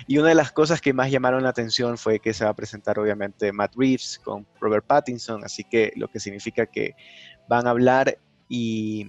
Y 0.07 0.17
una 0.17 0.29
de 0.29 0.35
las 0.35 0.53
cosas 0.53 0.79
que 0.79 0.93
más 0.93 1.11
llamaron 1.11 1.43
la 1.43 1.49
atención 1.49 1.97
fue 1.97 2.19
que 2.19 2.33
se 2.33 2.45
va 2.45 2.51
a 2.51 2.55
presentar 2.55 2.97
obviamente 2.97 3.51
Matt 3.51 3.75
Reeves 3.75 4.21
con 4.23 4.47
Robert 4.61 4.85
Pattinson, 4.85 5.43
así 5.43 5.65
que 5.65 5.91
lo 5.97 6.07
que 6.07 6.21
significa 6.21 6.65
que 6.65 6.95
van 7.49 7.67
a 7.67 7.71
hablar 7.71 8.17
y 8.47 9.05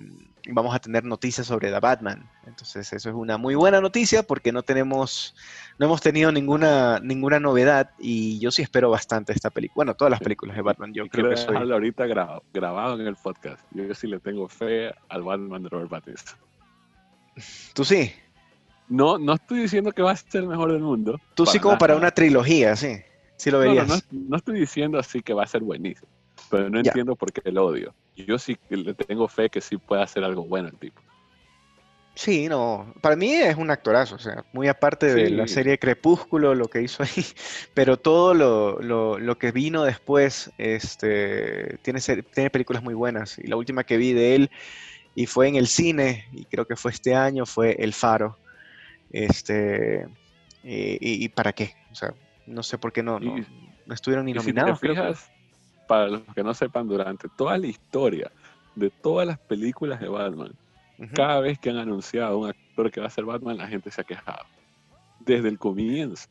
vamos 0.53 0.75
a 0.75 0.79
tener 0.79 1.05
noticias 1.05 1.47
sobre 1.47 1.71
The 1.71 1.81
Batman. 1.81 2.29
Entonces 2.47 2.93
eso 2.93 3.09
es 3.09 3.15
una 3.15 3.39
muy 3.39 3.55
buena 3.55 3.81
noticia 3.81 4.23
porque 4.23 4.53
no 4.53 4.63
tenemos, 4.63 5.35
no 5.79 5.87
hemos 5.87 6.01
tenido 6.01 6.33
ninguna, 6.33 7.01
ninguna 7.01 7.41
novedad 7.41 7.91
y 7.99 8.39
yo 8.39 8.51
sí 8.51 8.63
espero 8.63 8.91
bastante 8.91 9.33
esta 9.33 9.51
película. 9.51 9.75
Bueno, 9.77 9.95
todas 9.95 10.11
las 10.11 10.21
películas 10.21 10.57
de 10.57 10.63
Batman, 10.63 10.93
yo 10.93 11.07
creo 11.09 11.31
que 11.31 11.37
soy... 11.37 11.57
ahorita 11.57 12.07
grabado, 12.07 12.43
grabado 12.53 13.01
en 13.01 13.07
el 13.07 13.17
podcast. 13.17 13.63
Yo 13.73 13.95
sí 13.95 14.07
le 14.07 14.21
tengo 14.21 14.49
fe 14.49 14.93
al 15.09 15.23
Batman 15.23 15.63
de 15.63 15.69
Robert 15.69 15.91
Pattinson. 15.91 16.39
¿Tú 17.75 17.85
sí? 17.85 18.13
No, 18.89 19.19
no 19.19 19.35
estoy 19.35 19.61
diciendo 19.61 19.93
que 19.93 20.03
va 20.03 20.13
a 20.13 20.17
ser 20.17 20.43
el 20.43 20.49
mejor 20.49 20.73
del 20.73 20.83
mundo. 20.83 21.21
Tú 21.35 21.47
sí 21.47 21.59
como 21.59 21.79
para 21.79 21.95
una 21.95 22.11
trilogía, 22.11 22.75
sí. 22.75 22.97
Sí 23.37 23.51
lo 23.51 23.61
verías. 23.61 23.87
No, 23.87 23.97
no, 24.11 24.37
estoy 24.37 24.59
diciendo 24.59 24.99
así 24.99 25.23
que 25.23 25.33
va 25.33 25.45
a 25.45 25.47
ser 25.47 25.63
buenísimo, 25.63 26.09
pero 26.51 26.69
no 26.69 26.81
entiendo 26.81 27.15
por 27.15 27.33
qué 27.33 27.41
el 27.45 27.59
odio. 27.59 27.95
Yo 28.27 28.39
sí 28.39 28.59
le 28.69 28.95
tengo 28.95 29.29
fe 29.29 29.49
que 29.49 29.61
sí 29.61 29.77
puede 29.77 30.03
hacer 30.03 30.25
algo 30.25 30.45
bueno 30.45 30.69
el 30.69 30.77
tipo. 30.77 31.01
Sí, 32.19 32.49
no, 32.49 32.93
para 33.01 33.15
mí 33.15 33.33
es 33.33 33.55
un 33.55 33.71
actorazo, 33.71 34.17
o 34.17 34.19
sea, 34.19 34.45
muy 34.53 34.67
aparte 34.67 35.15
de 35.15 35.31
la 35.31 35.47
serie 35.47 35.79
Crepúsculo, 35.79 36.53
lo 36.57 36.67
que 36.67 36.83
hizo 36.83 37.05
ahí, 37.05 37.25
pero 37.75 37.97
todo 37.97 38.35
lo, 38.35 38.81
lo, 39.21 39.39
que 39.39 39.53
vino 39.53 39.85
después, 39.85 40.51
este, 40.59 41.79
tiene, 41.83 42.01
tiene 42.01 42.51
películas 42.51 42.83
muy 42.83 42.95
buenas, 42.95 43.39
y 43.39 43.47
la 43.47 43.55
última 43.55 43.85
que 43.85 43.99
vi 43.99 44.15
de 44.15 44.35
él, 44.35 44.51
y 45.15 45.27
fue 45.27 45.47
en 45.47 45.55
el 45.55 45.69
cine, 45.69 46.27
y 46.33 46.45
creo 46.47 46.67
que 46.67 46.75
fue 46.75 46.91
este 46.91 47.15
año, 47.15 47.47
fue 47.47 47.77
El 47.79 47.93
Faro, 47.93 48.37
este, 49.13 50.09
y, 50.65 51.29
para 51.29 51.53
qué, 51.53 51.77
o 51.93 51.95
sea, 51.95 52.15
no 52.49 52.65
sé 52.65 52.79
por 52.79 52.93
qué 52.93 53.05
no, 53.05 53.21
no, 53.21 53.95
estuvieron 53.95 54.27
ni 54.27 54.33
nominados. 54.33 54.81
fijas, 54.81 55.31
para 55.89 56.07
los 56.07 56.23
que 56.35 56.45
no 56.45 56.55
sepan, 56.55 56.87
durante 56.87 57.29
toda 57.37 57.59
la 57.59 57.67
historia 57.67 58.31
de 58.77 58.91
todas 58.91 59.27
las 59.27 59.39
películas 59.39 59.99
de 60.01 60.09
Batman, 60.09 60.53
cada 61.15 61.41
vez 61.41 61.59
que 61.59 61.71
han 61.71 61.79
anunciado 61.79 62.39
un 62.39 62.49
actor 62.49 62.91
que 62.91 63.01
va 63.01 63.07
a 63.07 63.11
ser 63.11 63.25
Batman, 63.25 63.57
la 63.57 63.67
gente 63.67 63.91
se 63.91 64.01
ha 64.01 64.05
quejado. 64.05 64.45
Desde 65.21 65.49
el 65.49 65.59
comienzo. 65.59 66.29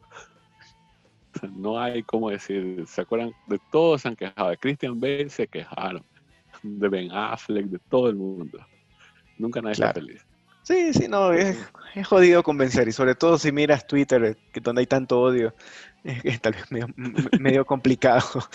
no 1.55 1.79
hay 1.79 2.03
como 2.03 2.29
decir, 2.29 2.85
¿se 2.87 3.01
acuerdan? 3.01 3.31
De 3.47 3.59
todos 3.71 4.01
se 4.01 4.09
han 4.09 4.15
quejado. 4.15 4.49
De 4.49 4.57
Christian 4.57 4.99
Bale 4.99 5.29
se 5.29 5.47
quejaron. 5.47 6.03
De 6.63 6.87
Ben 6.87 7.11
Affleck, 7.11 7.65
de 7.65 7.79
todo 7.89 8.09
el 8.09 8.15
mundo. 8.15 8.59
Nunca 9.37 9.61
nadie 9.61 9.73
está 9.73 9.93
feliz. 9.93 10.25
Sí, 10.67 10.93
sí, 10.93 11.07
no, 11.07 11.31
es, 11.31 11.57
jodido 12.03 12.43
convencer 12.43 12.89
y 12.89 12.91
sobre 12.91 13.15
todo 13.15 13.37
si 13.37 13.53
miras 13.53 13.87
Twitter, 13.87 14.35
que 14.51 14.59
donde 14.59 14.81
hay 14.81 14.85
tanto 14.85 15.21
odio, 15.21 15.53
es, 16.23 16.41
tal 16.41 16.53
vez 16.53 16.65
medio, 17.39 17.65
complicado. 17.65 18.47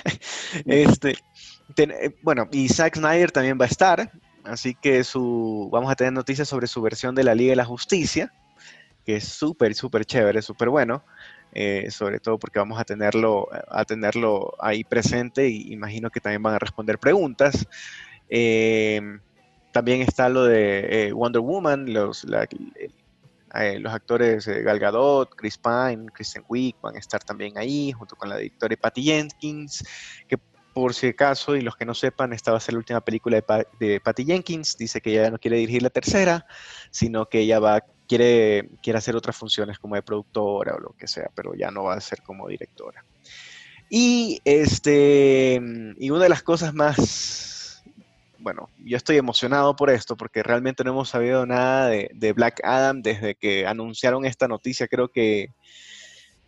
este, 0.66 1.16
eh, 1.76 2.10
bueno, 2.22 2.48
y 2.52 2.68
Zack 2.68 2.96
Snyder 2.96 3.30
también 3.30 3.58
va 3.60 3.64
a 3.64 3.68
estar, 3.68 4.10
así 4.44 4.74
que 4.74 5.04
su, 5.04 5.68
vamos 5.72 5.90
a 5.90 5.96
tener 5.96 6.12
noticias 6.12 6.48
sobre 6.48 6.66
su 6.66 6.82
versión 6.82 7.14
de 7.14 7.24
la 7.24 7.34
Liga 7.34 7.50
de 7.50 7.56
la 7.56 7.64
Justicia, 7.64 8.32
que 9.04 9.16
es 9.16 9.24
súper, 9.24 9.74
súper 9.74 10.04
chévere, 10.04 10.42
súper 10.42 10.68
bueno, 10.68 11.02
eh, 11.52 11.90
sobre 11.90 12.20
todo 12.20 12.38
porque 12.38 12.58
vamos 12.58 12.78
a 12.78 12.84
tenerlo, 12.84 13.48
a 13.68 13.84
tenerlo 13.84 14.54
ahí 14.58 14.84
presente 14.84 15.48
y 15.48 15.72
imagino 15.72 16.10
que 16.10 16.20
también 16.20 16.42
van 16.42 16.54
a 16.54 16.58
responder 16.58 16.98
preguntas. 16.98 17.66
Eh, 18.28 19.00
también 19.72 20.02
está 20.02 20.28
lo 20.28 20.44
de 20.44 21.08
eh, 21.08 21.12
Wonder 21.12 21.40
Woman, 21.40 21.92
los, 21.92 22.26
eh, 23.54 23.78
los 23.78 23.92
actores 23.92 24.46
eh, 24.48 24.62
Gal 24.62 24.78
Gadot, 24.78 25.34
Chris 25.34 25.58
Pine, 25.58 26.06
Kristen 26.12 26.44
Wiig 26.48 26.76
van 26.80 26.96
a 26.96 26.98
estar 26.98 27.22
también 27.22 27.56
ahí, 27.58 27.92
junto 27.92 28.16
con 28.16 28.28
la 28.28 28.36
directora 28.36 28.76
Patty 28.76 29.02
Jenkins, 29.02 29.84
que 30.26 30.38
por 30.74 30.94
si 30.94 31.08
acaso, 31.08 31.56
y 31.56 31.62
los 31.62 31.76
que 31.76 31.84
no 31.84 31.94
sepan, 31.94 32.32
esta 32.32 32.52
va 32.52 32.58
a 32.58 32.60
ser 32.60 32.74
la 32.74 32.78
última 32.78 33.00
película 33.00 33.42
de, 33.80 34.00
Patty 34.00 34.24
Jenkins. 34.24 34.76
Dice 34.76 35.00
que 35.00 35.10
ella 35.10 35.30
no 35.30 35.38
quiere 35.38 35.56
dirigir 35.56 35.82
la 35.82 35.90
tercera, 35.90 36.46
sino 36.90 37.26
que 37.26 37.40
ella 37.40 37.58
va, 37.58 37.82
quiere, 38.06 38.70
quiere 38.80 38.98
hacer 38.98 39.16
otras 39.16 39.36
funciones 39.36 39.78
como 39.78 39.96
de 39.96 40.02
productora 40.02 40.76
o 40.76 40.78
lo 40.78 40.94
que 40.96 41.08
sea, 41.08 41.30
pero 41.34 41.54
ya 41.54 41.72
no 41.72 41.84
va 41.84 41.94
a 41.94 42.00
ser 42.00 42.22
como 42.22 42.46
directora. 42.46 43.04
Y, 43.90 44.40
este, 44.44 45.60
y 45.98 46.10
una 46.10 46.22
de 46.22 46.28
las 46.28 46.42
cosas 46.42 46.74
más 46.74 47.57
bueno, 48.38 48.68
yo 48.84 48.96
estoy 48.96 49.16
emocionado 49.16 49.76
por 49.76 49.90
esto 49.90 50.16
porque 50.16 50.42
realmente 50.42 50.82
no 50.84 50.90
hemos 50.90 51.10
sabido 51.10 51.46
nada 51.46 51.88
de, 51.88 52.32
Black 52.32 52.60
Adam 52.64 53.02
desde 53.02 53.34
que 53.34 53.66
anunciaron 53.66 54.24
esta 54.24 54.48
noticia, 54.48 54.88
creo 54.88 55.08
que 55.08 55.52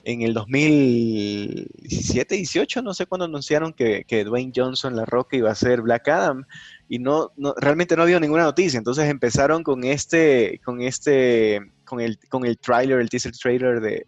en 0.05 0.22
el 0.22 0.33
2017, 0.33 2.37
18, 2.37 2.83
no 2.83 2.94
sé 2.94 3.05
cuándo 3.07 3.26
anunciaron 3.26 3.74
que, 3.74 4.24
Dwayne 4.24 4.53
Johnson, 4.55 4.96
La 4.96 5.05
Roca, 5.05 5.37
iba 5.37 5.50
a 5.50 5.55
ser 5.55 5.83
Black 5.83 6.09
Adam. 6.09 6.46
y 6.88 6.98
no, 6.98 7.33
no, 7.37 7.55
realmente 7.59 7.96
no 7.96 8.05
había 8.05 8.18
ninguna 8.18 8.44
noticia. 8.44 8.79
Entonces 8.79 9.11
empezaron 9.11 9.62
con 9.62 9.85
este, 9.85 10.59
con 10.64 10.81
este, 10.81 11.61
con 11.85 12.00
el, 12.00 12.18
con 12.29 12.46
el 12.46 12.59
trailer, 12.59 13.00
el 13.00 13.11
teaser 13.11 13.33
trailer 13.33 13.81
de, 13.81 14.05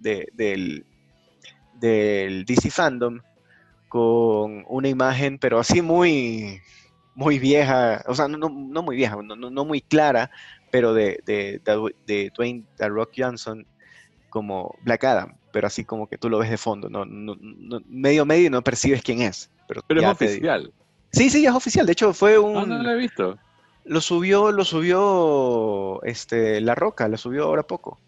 del 1.78 2.44
DC 2.46 2.70
Fandom, 2.70 3.20
con 3.88 4.64
una 4.68 4.88
imagen, 4.88 5.38
pero 5.38 5.58
así 5.58 5.82
muy, 5.82 6.62
muy 7.14 7.38
vieja, 7.38 8.02
o 8.06 8.14
sea, 8.14 8.28
no, 8.28 8.38
no 8.48 8.82
muy 8.82 8.96
vieja, 8.96 9.16
no, 9.22 9.36
no, 9.36 9.64
muy 9.64 9.80
clara, 9.80 10.30
pero 10.70 10.94
de, 10.94 11.20
de, 11.26 11.60
de, 12.06 12.32
Dwayne 12.34 12.64
The 12.76 12.88
Rock 12.88 13.12
Johnson 13.16 13.66
como 14.30 14.74
Black 14.82 15.04
Adam, 15.04 15.34
pero 15.52 15.66
así 15.66 15.84
como 15.84 16.08
que 16.08 16.16
tú 16.16 16.30
lo 16.30 16.38
ves 16.38 16.50
de 16.50 16.56
fondo, 16.56 16.88
no, 16.88 17.04
medio 17.86 18.24
medio 18.24 18.46
y 18.46 18.50
no 18.50 18.62
percibes 18.62 19.02
quién 19.02 19.20
es. 19.22 19.50
Pero, 19.68 19.82
pero 19.86 20.00
es 20.00 20.06
oficial. 20.06 20.72
Sí, 21.12 21.28
sí, 21.28 21.44
es 21.44 21.52
oficial. 21.52 21.86
De 21.86 21.92
hecho, 21.92 22.12
fue 22.14 22.38
un. 22.38 22.54
No, 22.54 22.66
no 22.66 22.82
lo 22.82 22.90
he 22.90 22.96
visto. 22.96 23.38
Lo 23.84 24.00
subió, 24.00 24.52
lo 24.52 24.64
subió 24.64 26.02
este, 26.04 26.60
La 26.60 26.74
Roca, 26.74 27.08
lo 27.08 27.18
subió 27.18 27.44
ahora 27.44 27.64
poco. 27.64 27.98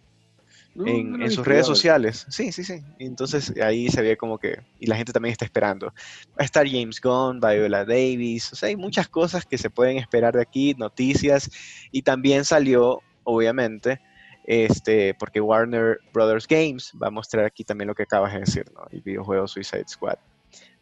En, 0.77 1.31
sus 1.31 1.47
redes 1.47 1.67
sociales. 1.67 2.27
Sí, 2.29 2.53
sí, 2.53 2.65
sí. 2.65 2.83
Entonces 2.99 3.53
ahí 3.61 3.89
se 3.89 4.03
ve 4.03 4.17
como 4.17 4.39
que. 4.39 4.61
Y 4.81 4.87
la 4.87 4.97
gente 4.97 5.13
también 5.13 5.33
está 5.33 5.45
esperando. 5.45 5.87
Va 5.87 6.39
a 6.39 6.45
estar 6.45 6.67
James 6.67 7.01
Gunn, 7.01 7.41
Viola 7.41 7.85
Davis. 7.85 8.53
O 8.53 8.57
sea, 8.57 8.69
hay 8.69 8.77
muchas 8.77 9.09
cosas 9.09 9.45
que 9.47 9.59
se 9.59 9.71
pueden 9.71 9.97
esperar 9.99 10.35
de 10.35 10.43
aquí, 10.43 10.75
noticias. 10.75 11.51
Y 11.93 12.03
también 12.03 12.45
salió, 12.45 13.01
obviamente, 13.23 14.01
este, 14.45 15.15
porque 15.15 15.41
Warner 15.41 16.01
Brothers 16.13 16.47
Games 16.47 16.93
va 17.03 17.09
a 17.09 17.11
mostrar 17.11 17.45
aquí 17.45 17.65
también 17.65 17.89
lo 17.89 17.95
que 17.95 18.03
acabas 18.03 18.33
de 18.33 18.41
decir, 18.41 18.65
¿no? 18.75 18.85
El 18.91 19.01
videojuego 19.01 19.47
Suicide 19.47 19.89
Squad. 19.89 20.19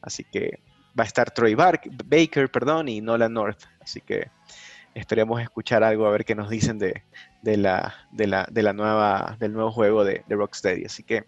Así 0.00 0.24
que 0.24 0.61
va 0.98 1.05
a 1.05 1.07
estar 1.07 1.31
Troy 1.31 1.55
Baker 1.55 2.50
perdón, 2.50 2.88
y 2.88 3.00
Nolan 3.00 3.33
North. 3.33 3.64
Así 3.81 4.00
que 4.00 4.31
esperemos 4.94 5.40
escuchar 5.40 5.85
algo, 5.85 6.07
a 6.07 6.11
ver 6.11 6.24
qué 6.24 6.35
nos 6.35 6.50
dicen 6.50 6.78
de, 6.78 7.02
la, 7.42 7.94
de, 8.12 8.26
la, 8.26 8.72
nueva, 8.72 9.37
del 9.38 9.52
nuevo 9.52 9.70
juego 9.70 10.05
de, 10.05 10.24
de, 10.26 10.37
Rocksteady. 10.37 10.85
Así 10.85 11.02
que 11.02 11.24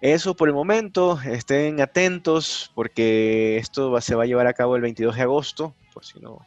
eso 0.00 0.36
por 0.36 0.48
el 0.48 0.54
momento, 0.54 1.18
estén 1.24 1.80
atentos 1.80 2.70
porque 2.74 3.56
esto 3.56 4.00
se 4.00 4.14
va 4.14 4.24
a 4.24 4.26
llevar 4.26 4.46
a 4.46 4.52
cabo 4.52 4.76
el 4.76 4.82
22 4.82 5.16
de 5.16 5.22
agosto, 5.22 5.74
por 5.92 6.04
si 6.04 6.20
no, 6.20 6.38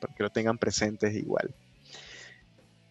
para 0.00 0.14
que 0.14 0.22
lo 0.22 0.30
tengan 0.30 0.58
presentes 0.58 1.14
igual. 1.14 1.54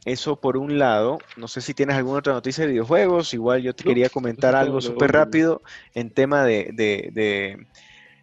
Eso 0.06 0.40
por 0.40 0.56
un 0.56 0.80
lado, 0.80 1.20
no 1.36 1.50
sé 1.50 1.60
si 1.60 1.74
tienes 1.74 1.98
alguna 1.98 2.20
otra 2.20 2.34
noticia 2.34 2.64
de 2.64 2.72
videojuegos, 2.72 3.34
igual 3.34 3.62
yo 3.62 3.76
te 3.76 3.84
quería 3.84 4.10
comentar 4.10 4.56
algo 4.56 4.80
súper 4.80 5.12
rápido 5.12 5.62
en 5.94 6.12
tema 6.12 6.46
de 6.46 7.58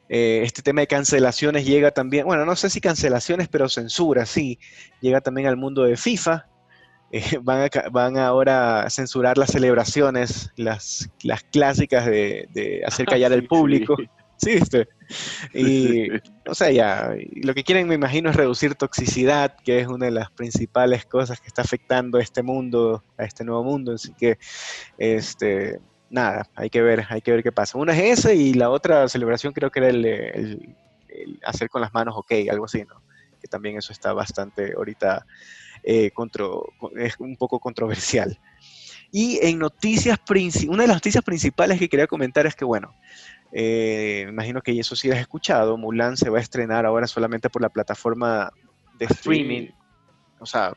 eh, 0.08 0.42
este 0.44 0.62
tema 0.62 0.82
de 0.82 0.86
cancelaciones 0.86 1.64
llega 1.64 1.90
también, 1.90 2.26
bueno, 2.26 2.44
no 2.44 2.56
sé 2.56 2.68
si 2.68 2.80
cancelaciones, 2.80 3.48
pero 3.48 3.68
censura, 3.68 4.26
sí, 4.26 4.58
llega 5.00 5.20
también 5.20 5.46
al 5.46 5.56
mundo 5.56 5.84
de 5.84 5.96
FIFA. 5.96 6.46
Eh, 7.16 7.38
van, 7.40 7.70
van 7.92 8.18
ahora 8.18 8.82
a 8.82 8.90
censurar 8.90 9.38
las 9.38 9.52
celebraciones, 9.52 10.50
las, 10.56 11.08
las 11.22 11.44
clásicas 11.44 12.06
de, 12.06 12.82
hacer 12.84 13.06
callar 13.06 13.32
al 13.32 13.44
público. 13.46 13.96
Sí, 14.36 14.56
¿viste? 14.56 14.88
Y, 15.52 16.08
o 16.44 16.54
sea, 16.56 16.72
ya, 16.72 17.14
lo 17.36 17.54
que 17.54 17.62
quieren, 17.62 17.86
me 17.86 17.94
imagino, 17.94 18.30
es 18.30 18.34
reducir 18.34 18.74
toxicidad, 18.74 19.54
que 19.64 19.78
es 19.78 19.86
una 19.86 20.06
de 20.06 20.10
las 20.10 20.32
principales 20.32 21.06
cosas 21.06 21.40
que 21.40 21.46
está 21.46 21.62
afectando 21.62 22.18
a 22.18 22.20
este 22.20 22.42
mundo, 22.42 23.04
a 23.16 23.22
este 23.22 23.44
nuevo 23.44 23.62
mundo. 23.62 23.92
Así 23.92 24.12
que, 24.14 24.36
este, 24.98 25.78
nada, 26.10 26.48
hay 26.56 26.68
que 26.68 26.82
ver, 26.82 27.06
hay 27.10 27.20
que 27.20 27.30
ver 27.30 27.44
qué 27.44 27.52
pasa. 27.52 27.78
Una 27.78 27.96
es 27.96 28.18
esa 28.18 28.32
y 28.32 28.54
la 28.54 28.70
otra 28.70 29.06
celebración 29.06 29.52
creo 29.52 29.70
que 29.70 29.78
era 29.78 29.88
el, 29.88 30.74
hacer 31.46 31.68
con 31.68 31.80
las 31.80 31.94
manos 31.94 32.16
ok, 32.16 32.32
algo 32.50 32.64
así, 32.64 32.82
¿no? 32.82 33.00
Que 33.40 33.46
también 33.46 33.78
eso 33.78 33.92
está 33.92 34.12
bastante 34.12 34.72
ahorita 34.76 35.24
eh, 35.84 36.10
es 36.96 37.14
un 37.18 37.36
poco 37.36 37.60
controversial. 37.60 38.38
Y 39.12 39.38
en 39.42 39.58
noticias, 39.58 40.18
una 40.68 40.82
de 40.82 40.88
las 40.88 40.96
noticias 40.96 41.22
principales 41.22 41.78
que 41.78 41.88
quería 41.88 42.06
comentar 42.06 42.46
es 42.46 42.56
que, 42.56 42.64
bueno, 42.64 42.94
eh, 43.52 44.26
imagino 44.28 44.60
que 44.60 44.78
eso 44.78 44.96
sí 44.96 45.10
has 45.10 45.18
escuchado, 45.18 45.76
Mulan 45.76 46.16
se 46.16 46.30
va 46.30 46.38
a 46.38 46.40
estrenar 46.40 46.84
ahora 46.84 47.06
solamente 47.06 47.48
por 47.48 47.62
la 47.62 47.68
plataforma 47.68 48.50
de 48.98 49.04
streaming, 49.06 49.68
o 50.40 50.46
sea, 50.46 50.74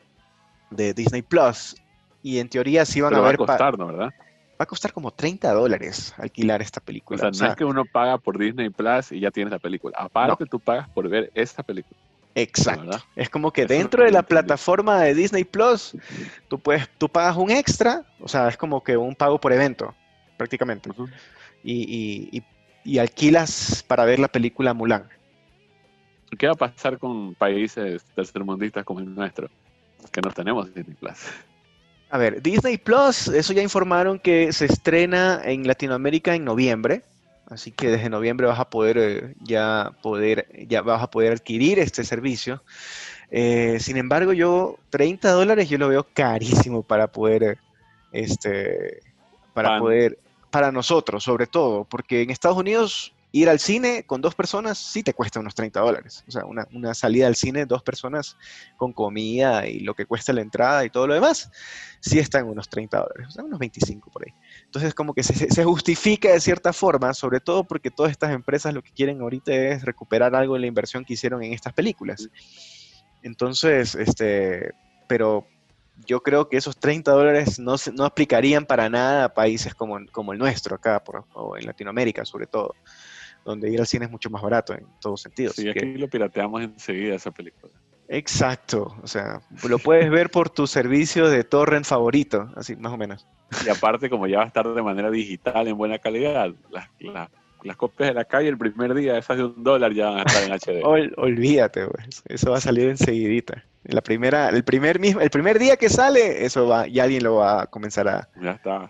de 0.70 0.94
Disney 0.94 1.24
Plus, 1.24 1.76
y 2.22 2.38
en 2.38 2.50
teoría 2.50 2.86
sí 2.86 3.02
van 3.02 3.16
a 3.16 3.22
ver... 3.22 3.40
Va 3.40 3.46
a 3.46 3.48
costar, 3.48 3.78
¿no? 3.78 3.88
¿Verdad? 3.88 4.14
va 4.60 4.64
a 4.64 4.66
costar 4.66 4.92
como 4.92 5.12
30 5.12 5.54
dólares 5.54 6.14
alquilar 6.18 6.62
esta 6.62 6.82
película. 6.82 7.18
O 7.18 7.34
sea, 7.34 7.46
no 7.46 7.52
es 7.52 7.56
que 7.56 7.64
uno 7.64 7.86
paga 7.86 8.18
por 8.18 8.38
Disney 8.38 8.70
Plus 8.70 9.12
y 9.12 9.20
ya 9.20 9.32
tienes 9.32 9.52
la 9.52 9.60
película. 9.60 9.96
Aparte, 10.00 10.46
tú 10.46 10.60
pagas 10.60 10.90
por 10.90 11.08
ver 11.08 11.32
esta 11.36 11.64
película. 11.64 12.00
Exacto. 12.38 13.00
Es 13.16 13.32
como 13.32 13.52
que 13.52 13.66
dentro 13.66 14.04
de 14.04 14.12
la 14.12 14.22
plataforma 14.22 15.02
de 15.02 15.16
Disney 15.16 15.44
Plus, 15.44 15.98
tú, 16.48 16.60
puedes, 16.60 16.88
tú 17.00 17.10
pagas 17.10 17.36
un 17.36 17.50
extra, 17.50 18.06
o 18.20 18.28
sea, 18.28 18.48
es 18.48 18.58
como 18.58 18.84
que 18.84 18.96
un 18.96 19.16
pago 19.16 19.42
por 19.42 19.52
evento, 19.52 19.96
prácticamente. 20.38 20.92
y, 21.64 22.44
alquilas 23.00 23.84
para 23.88 24.06
ver 24.06 24.20
la 24.20 24.28
película 24.28 24.76
Mulan. 24.76 25.10
¿Qué 26.38 26.46
va 26.46 26.54
a 26.54 26.56
pasar 26.56 27.00
con 27.00 27.34
países 27.34 28.06
tercermundistas 28.16 28.86
como 28.86 29.00
el 29.00 29.16
nuestro? 29.16 29.50
Que 30.12 30.22
no 30.22 30.30
tenemos 30.30 30.72
Disney 30.76 30.96
Plus. 30.96 31.18
A 32.12 32.20
ver, 32.20 32.42
Disney 32.44 32.78
Plus, 32.78 33.30
eso 33.30 33.52
ya 33.52 33.64
informaron 33.64 34.20
que 34.20 34.54
se 34.54 34.66
estrena 34.66 35.42
en 35.44 35.66
Latinoamérica 35.66 36.36
en 36.36 36.46
noviembre, 36.46 37.04
así 37.50 37.72
que 37.72 37.90
desde 37.90 38.10
noviembre 38.10 38.48
vas 38.48 38.60
a 38.60 38.70
poder 38.70 38.98
eh, 38.98 39.36
ya 39.42 39.92
poder 40.02 40.48
ya 40.68 40.82
vas 40.82 41.02
a 41.02 41.10
poder 41.10 41.34
adquirir 41.34 41.80
este 41.80 42.04
servicio. 42.04 42.64
Eh, 43.30 43.78
sin 43.80 43.98
embargo, 43.98 44.34
yo 44.34 44.78
30 44.90 45.32
dólares 45.32 45.70
yo 45.70 45.78
lo 45.78 45.90
veo 45.90 46.08
carísimo 46.14 46.84
para 46.84 47.08
poder 47.12 47.58
este 48.12 49.02
para 49.54 49.80
poder 49.80 50.20
para 50.52 50.72
nosotros 50.72 51.24
sobre 51.24 51.48
todo, 51.48 51.84
porque 51.84 52.22
en 52.22 52.30
Estados 52.30 52.58
Unidos 52.58 53.14
ir 53.38 53.50
al 53.50 53.60
cine 53.60 54.04
con 54.04 54.22
dos 54.22 54.36
personas 54.36 54.78
sí 54.78 55.04
te 55.04 55.14
cuesta 55.14 55.40
unos 55.40 55.54
30 55.56 55.80
dólares. 55.80 56.24
O 56.28 56.32
sea, 56.32 56.44
una, 56.46 56.94
salida 56.94 57.28
al 57.28 57.36
cine, 57.36 57.66
dos 57.66 57.84
personas 57.84 58.38
con 58.78 58.94
comida 58.94 59.68
y 59.68 59.82
lo 59.82 59.94
que 59.94 60.06
cuesta 60.06 60.34
la 60.34 60.42
entrada 60.42 60.86
y 60.86 60.90
todo 60.90 61.08
lo 61.08 61.14
demás, 61.14 61.52
sí 62.00 62.20
está 62.20 62.40
en 62.40 62.48
unos 62.48 62.70
30 62.70 62.98
dólares, 62.98 63.28
o 63.28 63.32
sea, 63.32 63.44
unos 63.44 63.60
25 63.60 64.12
por 64.12 64.24
ahí. 64.24 64.34
Entonces, 64.66 64.94
como 64.94 65.14
que 65.14 65.24
se, 65.24 65.64
justifica 65.64 66.32
de 66.32 66.40
cierta 66.40 66.74
forma, 66.74 67.14
sobre 67.14 67.40
todo 67.40 67.64
porque 67.64 67.92
todas 67.92 68.12
estas 68.12 68.32
empresas 68.32 68.74
lo 68.74 68.82
que 68.82 68.92
quieren 68.92 69.22
ahorita 69.22 69.54
es 69.54 69.84
recuperar 69.84 70.36
algo 70.36 70.56
de 70.56 70.62
la 70.62 70.68
inversión 70.68 71.06
que 71.06 71.14
hicieron 71.14 71.44
en 71.44 71.54
estas 71.54 71.74
películas. 71.74 72.30
Entonces, 73.24 73.96
este, 73.96 74.72
pero 75.08 75.46
yo 76.06 76.22
creo 76.22 76.48
que 76.48 76.58
esos 76.58 76.78
30 76.78 77.12
dólares 77.12 77.60
no, 77.60 77.76
no 77.94 78.06
aplicarían 78.06 78.66
para 78.66 78.90
nada 78.90 79.26
a 79.26 79.34
países 79.34 79.74
como, 79.74 80.00
como 80.12 80.34
el 80.34 80.40
nuestro 80.40 80.76
acá, 80.76 81.02
o 81.34 81.58
en 81.58 81.66
Latinoamérica 81.66 82.26
sobre 82.26 82.48
todo 82.48 82.76
donde 83.48 83.72
ir 83.72 83.80
al 83.80 83.88
cine 83.88 84.06
es 84.06 84.12
mucho 84.12 84.30
más 84.30 84.42
barato 84.42 84.74
en 84.74 84.86
todos 85.00 85.22
sentidos. 85.22 85.56
Sí, 85.56 85.70
aquí 85.70 85.98
lo 85.98 86.10
pirateamos 86.10 86.62
enseguida 86.62 87.16
esa 87.16 87.32
película. 87.32 87.72
Exacto, 88.10 88.96
o 89.02 89.08
sea, 89.08 89.42
lo 89.68 89.80
puedes 89.80 90.10
ver 90.10 90.30
por 90.30 90.50
tu 90.50 90.68
servicio 90.68 91.30
de 91.30 91.44
torrent 91.44 91.86
favorito, 91.86 92.50
así 92.56 92.76
más 92.76 92.94
o 92.94 92.98
menos. 92.98 93.26
Y 93.66 93.70
aparte, 93.70 94.10
como 94.10 94.28
ya 94.28 94.38
va 94.38 94.44
a 94.44 94.48
estar 94.48 94.68
de 94.68 94.82
manera 94.82 95.10
digital 95.10 95.68
en 95.68 95.78
buena 95.78 96.00
calidad, 96.00 96.50
las, 96.70 96.90
las, 97.64 97.78
copias 97.78 98.10
de 98.10 98.14
la 98.14 98.26
calle 98.26 98.50
el 98.50 98.58
primer 98.58 98.94
día, 98.94 99.18
esas 99.18 99.38
de 99.38 99.46
un 99.46 99.64
dólar 99.64 99.94
ya 99.94 100.10
van 100.10 100.20
a 100.20 100.24
estar 100.24 100.44
en 100.44 100.54
HD. 100.54 100.84
olvídate, 101.18 101.86
pues, 101.88 102.24
eso 102.28 102.52
va 102.52 102.58
a 102.58 102.62
salir 102.62 102.90
enseguidita. 102.90 103.64
La 103.84 104.02
primera, 104.02 104.50
el 104.50 104.64
primer 104.64 105.00
mismo, 105.00 105.22
el 105.22 105.30
primer 105.30 105.60
día 105.60 105.78
que 105.78 105.90
sale, 105.90 106.46
eso 106.46 106.68
va, 106.68 106.88
ya 106.88 107.04
alguien 107.04 107.24
lo 107.24 107.36
va 107.36 107.64
a 107.64 107.68
comenzar 107.68 108.08
a. 108.08 108.30
Ya 108.42 108.52
está. 108.52 108.90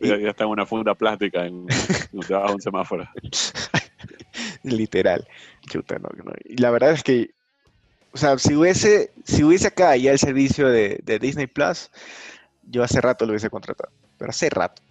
Ya, 0.00 0.14
está 0.30 0.44
en 0.44 0.50
una 0.50 0.66
funda 0.66 0.94
plástica 0.94 1.46
en, 1.46 1.66
debajo 2.12 2.48
de 2.48 2.54
un 2.54 2.60
semáforo. 2.60 3.08
Literal. 4.62 5.26
Chuta, 5.66 5.98
no, 5.98 6.08
Y 6.44 6.56
la 6.56 6.70
verdad 6.70 6.92
es 6.92 7.02
que, 7.02 7.30
o 8.12 8.16
sea, 8.16 8.38
si 8.38 8.54
hubiese, 8.54 9.12
si 9.24 9.44
hubiese 9.44 9.68
acá 9.68 9.96
ya 9.96 10.12
el 10.12 10.18
servicio 10.18 10.68
de, 10.68 11.02
Disney 11.20 11.46
Plus, 11.46 11.90
yo 12.62 12.82
hace 12.82 13.00
rato 13.00 13.24
lo 13.24 13.32
hubiese 13.32 13.50
contratado. 13.50 13.92
Pero 14.18 14.30
hace 14.30 14.50
rato. 14.50 14.82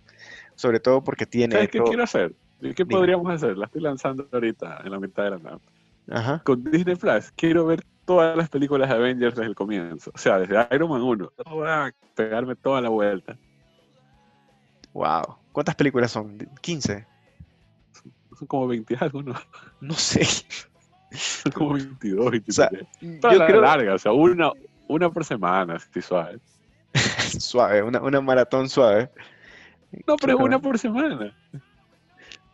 Sobre 0.55 0.79
todo 0.79 1.03
porque 1.03 1.25
tiene. 1.25 1.55
¿Sabes 1.55 1.69
qué 1.69 1.81
quiero 1.81 2.03
hacer? 2.03 2.33
¿Qué 2.75 2.85
podríamos 2.85 3.31
hacer? 3.31 3.57
La 3.57 3.65
estoy 3.65 3.81
lanzando 3.81 4.27
ahorita 4.31 4.81
en 4.85 4.91
la 4.91 4.99
mitad 4.99 5.23
de 5.23 5.29
la 5.31 5.39
nave. 5.39 5.61
Ajá. 6.09 6.41
Con 6.43 6.63
Disney 6.63 6.95
Plus, 6.95 7.31
quiero 7.35 7.65
ver 7.65 7.83
todas 8.05 8.35
las 8.37 8.49
películas 8.49 8.89
de 8.89 8.95
Avengers 8.95 9.35
desde 9.35 9.47
el 9.47 9.55
comienzo. 9.55 10.11
O 10.13 10.17
sea, 10.17 10.39
desde 10.39 10.67
Iron 10.71 10.89
Man 10.89 11.01
1. 11.01 11.31
Voy 11.49 11.67
a 11.67 11.93
pegarme 12.15 12.55
toda 12.55 12.81
la 12.81 12.89
vuelta. 12.89 13.37
Wow. 14.93 15.37
¿Cuántas 15.51 15.75
películas 15.75 16.11
son? 16.11 16.37
¿15? 16.37 17.05
Son 18.37 18.47
como 18.47 18.67
20 18.67 18.97
algo, 18.99 19.21
¿no? 19.21 19.35
No 19.81 19.93
sé. 19.93 20.25
Son 21.11 21.51
como 21.51 21.73
22, 21.73 22.31
23. 22.31 22.49
O 22.49 22.51
sea, 22.51 23.31
yo 23.31 23.45
creo... 23.45 23.61
larga, 23.61 23.93
o 23.93 23.99
sea, 23.99 24.11
una, 24.11 24.51
una 24.87 25.09
por 25.11 25.25
semana, 25.25 25.77
si 25.79 26.01
suave. 26.01 26.39
suave, 27.39 27.83
una, 27.83 28.01
una 28.01 28.21
maratón 28.21 28.69
suave. 28.69 29.09
No, 30.07 30.15
pero 30.15 30.37
una 30.37 30.59
por 30.59 30.79
semana. 30.79 31.35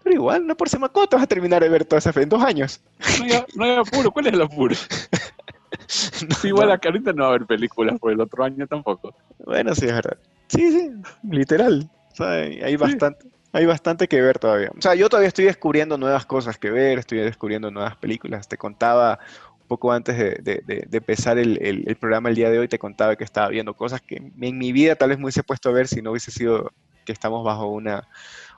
Pero 0.04 0.16
igual, 0.16 0.44
una 0.44 0.56
por 0.56 0.68
semana. 0.68 0.92
¿Cuánto 0.92 1.16
vas 1.16 1.24
a 1.24 1.28
terminar 1.28 1.62
de 1.62 1.70
ver 1.70 1.86
todas 1.86 2.06
esas 2.06 2.22
en 2.22 2.30
dos 2.30 2.44
años? 2.44 2.82
No 3.20 3.24
hay, 3.24 3.44
no 3.56 3.64
hay 3.64 3.76
apuro. 3.78 4.12
¿Cuál 4.12 4.28
es 4.28 4.34
el 4.34 4.42
apuro? 4.42 4.76
igual 6.44 6.72
acá 6.72 6.90
ahorita 6.90 7.14
no 7.14 7.24
va 7.24 7.30
a 7.30 7.30
haber 7.36 7.46
películas 7.46 8.00
por 8.00 8.12
el 8.12 8.20
otro 8.20 8.44
año 8.44 8.68
tampoco. 8.68 9.14
Bueno, 9.46 9.74
sí, 9.74 9.86
es 9.86 9.94
verdad. 9.94 10.18
Sí, 10.48 10.72
sí, 10.72 10.92
literal. 11.24 11.90
Hay, 12.20 12.76
bastante. 12.76 13.28
Hay 13.52 13.66
bastante 13.66 14.08
que 14.08 14.22
ver 14.22 14.38
todavía. 14.38 14.72
O 14.78 14.82
sea, 14.82 14.96
yo 14.96 15.10
todavía 15.10 15.28
estoy 15.28 15.46
descubriendo 15.46 15.98
nuevas 15.98 16.26
cosas 16.26 16.58
que 16.58 16.70
ver, 16.70 17.00
estoy 17.00 17.20
descubriendo 17.20 17.72
nuevas 17.72 17.96
películas. 17.96 18.48
Te 18.48 18.58
contaba 18.58 19.20
un 19.60 19.68
poco 19.68 19.92
antes 19.92 20.18
de, 20.18 20.88
empezar 20.92 21.40
el, 21.40 21.98
programa 22.00 22.30
el 22.30 22.36
día 22.36 22.50
de 22.50 22.60
hoy, 22.60 22.68
te 22.68 22.78
contaba 22.80 23.16
que 23.16 23.24
estaba 23.24 23.50
viendo 23.50 23.74
cosas 23.76 24.02
que 24.02 24.18
en 24.18 24.58
mi 24.58 24.72
vida 24.72 24.96
tal 24.96 25.10
vez 25.10 25.18
me 25.18 25.26
hubiese 25.26 25.44
puesto 25.44 25.70
a 25.70 25.74
ver 25.74 25.88
si 25.88 26.02
no 26.02 26.12
hubiese 26.12 26.32
sido 26.32 26.72
que 27.06 27.12
estamos 27.12 27.44
bajo 27.44 27.68
una, 27.68 28.08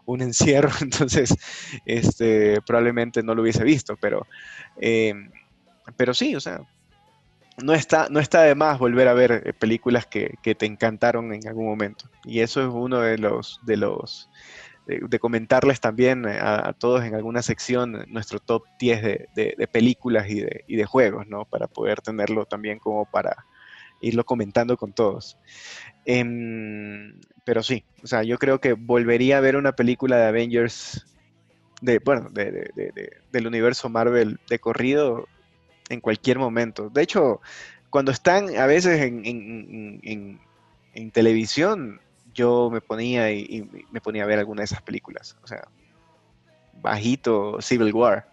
un 0.06 0.22
encierro, 0.22 0.70
entonces 0.82 1.36
este, 1.86 2.62
probablemente 2.62 3.24
no 3.24 3.36
lo 3.36 3.42
hubiese 3.42 3.64
visto, 3.64 3.96
pero, 3.98 4.28
em, 4.78 5.32
pero 5.96 6.14
sí, 6.14 6.36
o 6.36 6.40
sea, 6.40 6.62
no 7.64 7.74
está, 7.74 8.08
no 8.10 8.20
está 8.20 8.44
de 8.44 8.56
más 8.56 8.80
volver 8.80 9.08
a 9.08 9.14
ver 9.14 9.44
eh, 9.46 9.54
películas 9.54 10.06
que, 10.06 10.36
que, 10.42 10.56
te 10.56 10.66
encantaron 10.66 11.34
en 11.34 11.48
algún 11.48 11.66
momento. 11.66 12.10
Y 12.24 12.40
eso 12.40 12.62
es 12.62 12.68
uno 12.68 13.00
de 13.00 13.18
los, 13.18 13.60
de 13.64 13.78
los, 13.78 14.30
de, 14.88 15.20
comentarles 15.20 15.80
también 15.80 16.26
a, 16.28 16.74
todos 16.74 17.04
en 17.04 17.16
alguna 17.16 17.42
sección 17.42 18.06
nuestro 18.08 18.40
top 18.40 18.64
10 18.80 19.02
de, 19.02 19.28
de, 19.36 19.68
películas 19.68 20.30
y 20.30 20.42
de, 20.42 20.64
y 20.68 20.76
de 20.76 20.86
juegos, 20.86 21.28
¿no? 21.28 21.46
Para 21.46 21.68
poder 21.68 22.02
tenerlo 22.02 22.46
también 22.46 22.80
como 22.80 23.06
para 23.06 23.46
irlo 24.02 24.26
comentando 24.26 24.78
con 24.78 24.94
todos. 24.94 25.38
Em, 26.06 27.20
pero 27.46 27.64
sí, 27.64 27.86
o 28.04 28.08
sea, 28.08 28.24
yo 28.24 28.38
creo 28.38 28.60
que 28.60 28.74
volvería 28.74 29.38
a 29.38 29.42
ver 29.42 29.56
una 29.56 29.74
película 29.74 30.18
de 30.18 30.26
Avengers, 30.26 31.06
de, 31.82 32.00
bueno, 32.00 32.30
del 32.32 33.48
universo 33.48 33.90
Marvel 33.90 34.40
de 34.50 34.60
corrido 34.60 35.28
en 35.92 36.00
cualquier 36.00 36.40
momento. 36.40 36.90
De 36.90 37.02
hecho, 37.02 37.42
cuando 37.90 38.12
están 38.12 38.56
a 38.58 38.66
veces 38.66 39.02
en, 39.02 40.40
televisión, 41.12 42.00
yo 42.34 42.70
me 42.72 42.82
ponía 42.82 43.32
y, 43.32 43.70
me 43.92 44.02
ponía 44.02 44.24
a 44.24 44.28
ver 44.28 44.40
alguna 44.40 44.62
de 44.62 44.66
esas 44.66 44.82
películas. 44.82 45.38
O 45.44 45.48
sea, 45.48 45.68
bajito 46.82 47.62
Civil 47.62 47.94
War, 47.94 48.28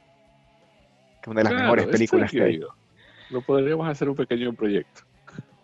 que 1.20 1.22
es 1.22 1.28
una 1.28 1.42
de 1.42 1.50
las 1.50 1.62
mejores 1.62 1.86
películas 1.86 2.30
que 2.30 2.42
hay. 2.42 2.60
Lo 3.30 3.42
podríamos 3.42 3.88
hacer 3.88 4.08
un 4.08 4.16
pequeño 4.16 4.52
proyecto. 4.54 5.02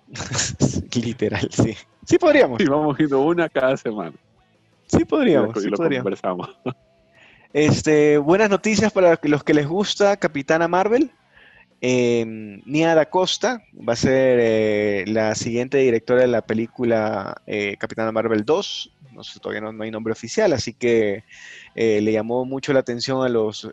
Literal, 0.95 1.49
sí. 1.51 1.77
Sí 2.05 2.19
podríamos. 2.19 2.61
Y 2.61 2.67
vamos 2.67 2.97
viendo 2.97 3.21
una 3.21 3.49
cada 3.49 3.77
semana. 3.77 4.15
Sí 4.87 5.05
podríamos. 5.05 5.65
Y 5.65 5.69
lo, 5.69 5.79
conversamos. 5.79 6.51
Este, 7.53 8.19
buenas 8.19 8.51
noticias 8.51 8.93
para 8.93 9.19
los 9.23 9.45
que 9.45 9.55
les 9.55 9.67
gusta 9.67 10.17
Capitana 10.17 10.69
Marvel. 10.69 11.11
Eh, 11.87 12.25
Nia 12.65 12.95
Da 12.95 13.11
Costa 13.11 13.63
va 13.87 13.93
a 13.93 13.97
ser 13.97 14.39
eh, 14.41 15.05
la 15.07 15.35
siguiente 15.35 15.77
directora 15.77 16.23
de 16.23 16.29
la 16.29 16.41
película 16.41 17.43
eh, 17.47 17.77
Capitana 17.79 18.11
Marvel 18.11 18.43
2. 18.43 18.91
No 19.13 19.23
sé, 19.23 19.39
todavía 19.39 19.71
no, 19.71 19.83
hay 19.83 19.91
nombre 19.91 20.13
oficial, 20.13 20.55
así 20.55 20.73
que 20.73 21.25
eh, 21.75 22.01
le 22.01 22.11
llamó 22.11 22.47
mucho 22.47 22.73
la 22.73 22.81
atención 22.81 23.23
a 23.23 23.29
los 23.29 23.69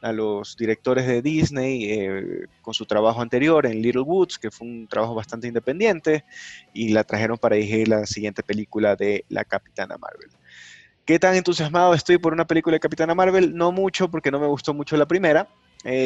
a 0.00 0.12
los 0.12 0.56
directores 0.56 1.06
de 1.06 1.20
Disney 1.20 2.46
con 2.62 2.72
su 2.72 2.86
trabajo 2.86 3.20
anterior 3.20 3.66
en 3.66 3.82
Little 3.82 4.00
Woods, 4.00 4.38
que 4.38 4.50
fue 4.50 4.66
un 4.66 4.88
trabajo 4.88 5.14
bastante 5.14 5.46
independiente, 5.46 6.24
y 6.72 6.88
la 6.88 7.04
trajeron 7.04 7.36
para 7.36 7.56
dirigir 7.56 7.88
la 7.88 8.06
siguiente 8.06 8.42
película 8.42 8.96
de 8.96 9.26
la 9.28 9.44
Capitana 9.44 9.98
Marvel. 9.98 10.30
¿Qué 11.04 11.18
tan 11.18 11.34
entusiasmado 11.34 11.92
estoy 11.92 12.16
por 12.16 12.32
una 12.32 12.46
película 12.46 12.76
de 12.76 12.80
Capitana 12.80 13.14
Marvel? 13.14 13.54
No 13.54 13.70
mucho, 13.70 14.10
porque 14.10 14.30
no 14.30 14.40
me 14.40 14.46
gustó 14.46 14.72
mucho 14.72 14.96
la 14.96 15.04
primera. 15.04 15.46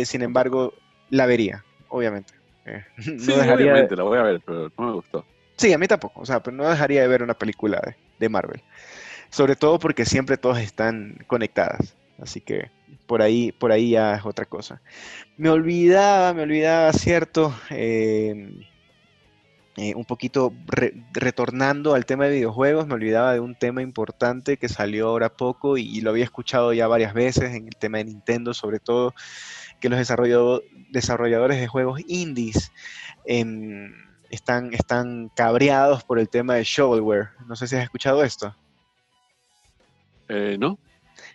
Sin 0.04 0.22
embargo, 0.22 0.72
la 1.14 1.26
vería, 1.26 1.64
obviamente. 1.88 2.34
Eh, 2.66 2.84
sí, 2.98 3.32
obviamente, 3.32 3.96
la 3.96 4.02
voy 4.02 4.18
a 4.18 4.22
ver, 4.22 4.40
pero 4.44 4.70
no 4.78 4.86
me 4.86 4.92
gustó. 4.92 5.24
Sí, 5.56 5.72
a 5.72 5.78
mí 5.78 5.86
tampoco. 5.86 6.20
O 6.20 6.26
sea, 6.26 6.42
pero 6.42 6.56
no 6.56 6.68
dejaría 6.68 7.02
de 7.02 7.08
ver 7.08 7.22
una 7.22 7.34
película 7.34 7.80
de, 7.84 7.96
de 8.18 8.28
Marvel. 8.28 8.62
Sobre 9.30 9.56
todo 9.56 9.78
porque 9.78 10.04
siempre 10.04 10.36
todas 10.36 10.62
están 10.62 11.18
conectadas. 11.26 11.94
Así 12.18 12.40
que 12.40 12.70
por 13.06 13.22
ahí, 13.22 13.52
por 13.52 13.72
ahí 13.72 13.90
ya 13.90 14.14
es 14.14 14.24
otra 14.24 14.44
cosa. 14.44 14.80
Me 15.36 15.50
olvidaba, 15.50 16.32
me 16.32 16.42
olvidaba, 16.42 16.92
cierto, 16.92 17.54
em, 17.70 18.60
eh, 19.76 19.94
un 19.96 20.04
poquito 20.04 20.52
retornando 21.12 21.94
al 21.94 22.06
tema 22.06 22.26
de 22.26 22.36
videojuegos, 22.36 22.86
me 22.86 22.94
olvidaba 22.94 23.32
de 23.32 23.40
un 23.40 23.56
tema 23.56 23.82
importante 23.82 24.56
que 24.56 24.68
salió 24.68 25.08
ahora 25.08 25.30
poco 25.36 25.76
y, 25.76 26.00
lo 26.00 26.10
había 26.10 26.24
escuchado 26.24 26.72
ya 26.72 26.86
varias 26.86 27.12
veces 27.12 27.54
en 27.54 27.66
el 27.66 27.76
tema 27.76 27.98
de 27.98 28.04
Nintendo, 28.04 28.54
sobre 28.54 28.78
todo 28.78 29.14
que 29.84 29.90
los 29.90 30.62
desarrolladores 30.92 31.60
de 31.60 31.66
juegos 31.66 32.00
indies 32.06 32.72
em, 33.26 33.92
están, 34.30 34.72
están 34.72 35.30
cabreados 35.36 36.02
por 36.04 36.18
el 36.18 36.30
tema 36.30 36.54
de 36.54 36.64
shovelware. 36.64 37.28
No 37.46 37.54
sé 37.54 37.66
si 37.66 37.76
has 37.76 37.82
escuchado 37.82 38.24
esto. 38.24 38.56
Eh, 40.30 40.56
no. 40.58 40.78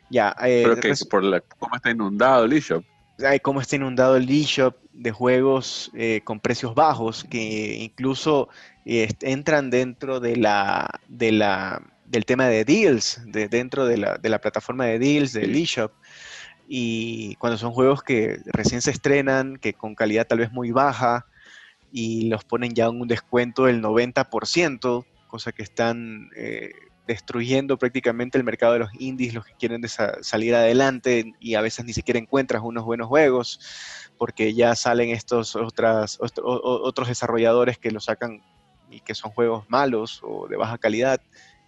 Ya, 0.09 0.35
eh, 0.41 0.65
que 0.81 0.95
por 1.07 1.43
cómo 1.59 1.75
está 1.75 1.91
inundado 1.91 2.45
el 2.45 2.53
eShop. 2.53 2.83
Cómo 3.43 3.61
está 3.61 3.75
inundado 3.75 4.15
el 4.17 4.27
eShop 4.27 4.75
de 4.93 5.11
juegos 5.11 5.91
eh, 5.93 6.21
con 6.23 6.39
precios 6.39 6.73
bajos 6.73 7.25
que 7.25 7.75
incluso 7.75 8.49
eh, 8.83 9.09
entran 9.21 9.69
dentro 9.69 10.19
de 10.19 10.37
la, 10.37 10.89
de 11.07 11.31
la, 11.33 11.83
del 12.07 12.25
tema 12.25 12.47
de 12.47 12.65
deals, 12.65 13.21
de, 13.27 13.47
dentro 13.47 13.85
de 13.85 13.97
la, 13.97 14.17
de 14.17 14.29
la 14.29 14.41
plataforma 14.41 14.85
de 14.85 14.97
deals 14.97 15.33
del 15.33 15.55
eShop. 15.55 15.91
Y 16.71 17.33
cuando 17.35 17.57
son 17.57 17.71
juegos 17.71 18.03
que 18.03 18.37
recién 18.45 18.83
se 18.83 18.91
estrenan, 18.91 19.57
que 19.57 19.73
con 19.73 19.95
calidad 19.95 20.27
tal 20.27 20.37
vez 20.37 20.51
muy 20.51 20.71
baja, 20.71 21.25
y 21.91 22.29
los 22.29 22.43
ponen 22.43 22.75
ya 22.75 22.85
en 22.85 23.01
un 23.01 23.07
descuento 23.07 23.65
del 23.65 23.81
90%, 23.81 25.05
cosa 25.27 25.51
que 25.51 25.63
están 25.63 26.29
eh, 26.35 26.71
destruyendo 27.07 27.77
prácticamente 27.77 28.37
el 28.37 28.43
mercado 28.43 28.73
de 28.73 28.79
los 28.79 28.91
indies, 28.99 29.33
los 29.33 29.45
que 29.45 29.53
quieren 29.53 29.81
salir 30.21 30.53
adelante 30.53 31.33
y 31.39 31.55
a 31.55 31.61
veces 31.61 31.85
ni 31.85 31.93
siquiera 31.93 32.19
encuentras 32.19 32.61
unos 32.63 32.85
buenos 32.85 33.07
juegos 33.07 33.59
porque 34.19 34.53
ya 34.53 34.75
salen 34.75 35.09
estos 35.09 35.55
otras, 35.55 36.19
otros 36.19 37.07
desarrolladores 37.07 37.79
que 37.79 37.89
lo 37.89 37.99
sacan 37.99 38.43
y 38.91 38.99
que 38.99 39.15
son 39.15 39.31
juegos 39.31 39.65
malos 39.69 40.19
o 40.21 40.47
de 40.47 40.57
baja 40.57 40.77
calidad 40.77 41.19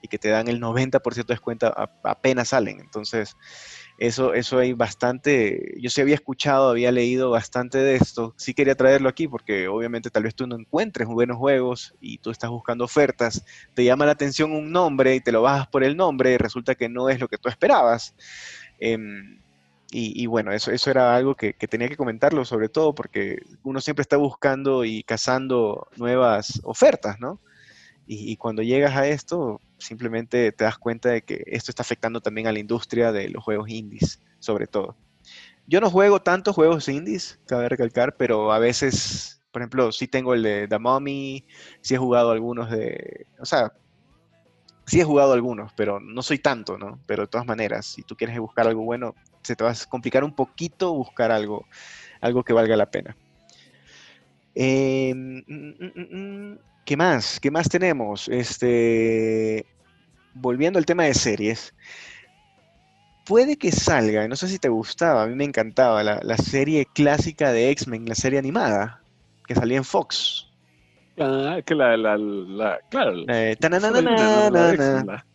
y 0.02 0.08
que 0.08 0.20
te 0.20 0.30
dan 0.30 0.48
el 0.48 0.62
90% 0.62 1.02
de 1.16 1.24
descuento 1.24 1.74
apenas 2.04 2.50
salen. 2.50 2.80
Entonces, 2.80 3.36
eso, 4.02 4.34
eso 4.34 4.58
hay 4.58 4.74
bastante, 4.74 5.76
yo 5.80 5.92
sí 5.92 6.02
había 6.02 6.16
escuchado, 6.16 6.72
había 6.72 6.92
leído 6.92 7.30
bastante 7.30 7.78
de 7.78 7.98
esto, 7.98 8.34
sí 8.36 8.56
quería 8.56 8.74
traerlo 8.74 9.08
aquí 9.08 9.28
porque 9.28 9.68
obviamente 9.68 10.10
tal 10.10 10.24
vez 10.24 10.34
tú 10.34 10.48
no 10.48 10.56
encuentres 10.58 11.08
buenos 11.08 11.38
juegos 11.38 11.94
y 12.02 12.18
tú 12.18 12.32
estás 12.32 12.50
buscando 12.50 12.84
ofertas, 12.84 13.46
te 13.76 13.84
llama 13.84 14.08
la 14.08 14.14
atención 14.14 14.54
un 14.54 14.72
nombre 14.72 15.14
y 15.14 15.22
te 15.22 15.32
lo 15.32 15.44
bajas 15.44 15.68
por 15.68 15.84
el 15.84 15.96
nombre 15.96 16.34
y 16.34 16.38
resulta 16.38 16.74
que 16.74 16.90
no 16.90 17.10
es 17.10 17.20
lo 17.20 17.28
que 17.28 17.38
tú 17.38 17.48
esperabas. 17.48 18.16
Em, 18.80 19.40
y, 19.92 20.26
bueno, 20.26 20.54
eso, 20.54 20.72
eso 20.72 20.90
era 20.90 21.14
algo 21.16 21.36
que, 21.36 21.54
que, 21.54 21.68
tenía 21.68 21.90
que 21.90 21.98
comentarlo, 21.98 22.46
sobre 22.46 22.70
todo 22.70 22.96
porque 22.96 23.44
uno 23.62 23.82
siempre 23.82 24.02
está 24.02 24.16
buscando 24.16 24.86
y 24.86 25.04
cazando 25.04 25.90
nuevas 25.98 26.62
ofertas, 26.64 27.20
¿no? 27.20 27.40
Y, 28.08 28.36
cuando 28.36 28.62
llegas 28.62 28.96
a 28.98 29.08
esto, 29.08 29.62
simplemente 29.78 30.52
te 30.52 30.64
das 30.66 30.78
cuenta 30.78 31.10
de 31.10 31.22
que 31.22 31.44
esto 31.48 31.72
está 31.72 31.84
afectando 31.84 32.20
también 32.20 32.48
a 32.48 32.52
la 32.52 32.60
industria 32.60 33.12
de 33.12 33.30
los 33.30 33.44
juegos 33.44 33.70
indies, 33.70 34.20
sobre 34.40 34.68
todo. 34.68 34.98
Yo 35.66 35.80
no 35.80 35.90
juego 35.90 36.22
tantos 36.22 36.56
juegos 36.56 36.90
indies, 36.90 37.40
cabe 37.48 37.70
recalcar, 37.70 38.18
pero 38.18 38.52
a 38.52 38.60
veces, 38.60 39.42
por 39.52 39.62
ejemplo, 39.62 39.92
sí 39.94 40.08
tengo 40.08 40.34
el 40.34 40.44
de 40.44 40.68
The 40.68 40.80
Mummy, 40.80 41.46
sí 41.80 41.96
he 41.96 41.98
jugado 41.98 42.32
algunos 42.32 42.70
de... 42.70 43.28
O 43.40 43.46
sea, 43.46 43.72
sí 44.86 45.00
he 45.00 45.06
jugado 45.06 45.32
algunos, 45.32 45.72
pero 45.74 46.02
no 46.02 46.22
soy 46.22 46.40
tanto, 46.40 46.78
¿no? 46.78 47.00
Pero 47.06 47.24
de 47.24 47.28
todas 47.28 47.48
maneras, 47.48 47.86
si 47.86 48.04
tú 48.04 48.18
quieres 48.18 48.38
buscar 48.40 48.68
algo 48.68 48.84
bueno, 48.84 49.16
se 49.42 49.56
te 49.56 49.64
va 49.64 49.72
a 49.72 49.76
complicar 49.88 50.26
un 50.26 50.36
poquito 50.36 50.94
buscar 50.94 51.32
algo, 51.32 51.66
algo 52.20 52.44
que 52.44 52.52
valga 52.52 52.76
la 52.76 52.92
pena. 52.92 53.16
Eh, 54.54 55.14
¿Qué 56.86 56.98
más? 56.98 57.40
¿Qué 57.40 57.52
más 57.52 57.70
tenemos? 57.70 58.28
Este, 58.28 59.66
volviendo 60.34 60.80
al 60.80 60.86
tema 60.86 61.04
de 61.04 61.14
series, 61.14 61.74
puede 63.26 63.58
que 63.58 63.72
salga, 63.72 64.28
no 64.28 64.36
sé 64.36 64.48
si 64.48 64.60
te 64.60 64.70
gustaba, 64.70 65.24
a 65.24 65.28
mí 65.28 65.36
me 65.36 65.44
encantaba, 65.46 66.04
la, 66.04 66.38
serie 66.38 66.88
clásica 66.94 67.52
de 67.52 67.70
X-Men, 67.72 68.06
la 68.08 68.16
serie 68.16 68.40
animada, 68.40 69.02
que 69.48 69.56
salía 69.56 69.78
en 69.78 69.84
Fox. 69.84 70.48
Ah, 71.20 71.60
que 71.64 71.76
la, 71.76 71.96
la, 71.98 72.18
la 72.18 72.80
claro. 72.90 73.26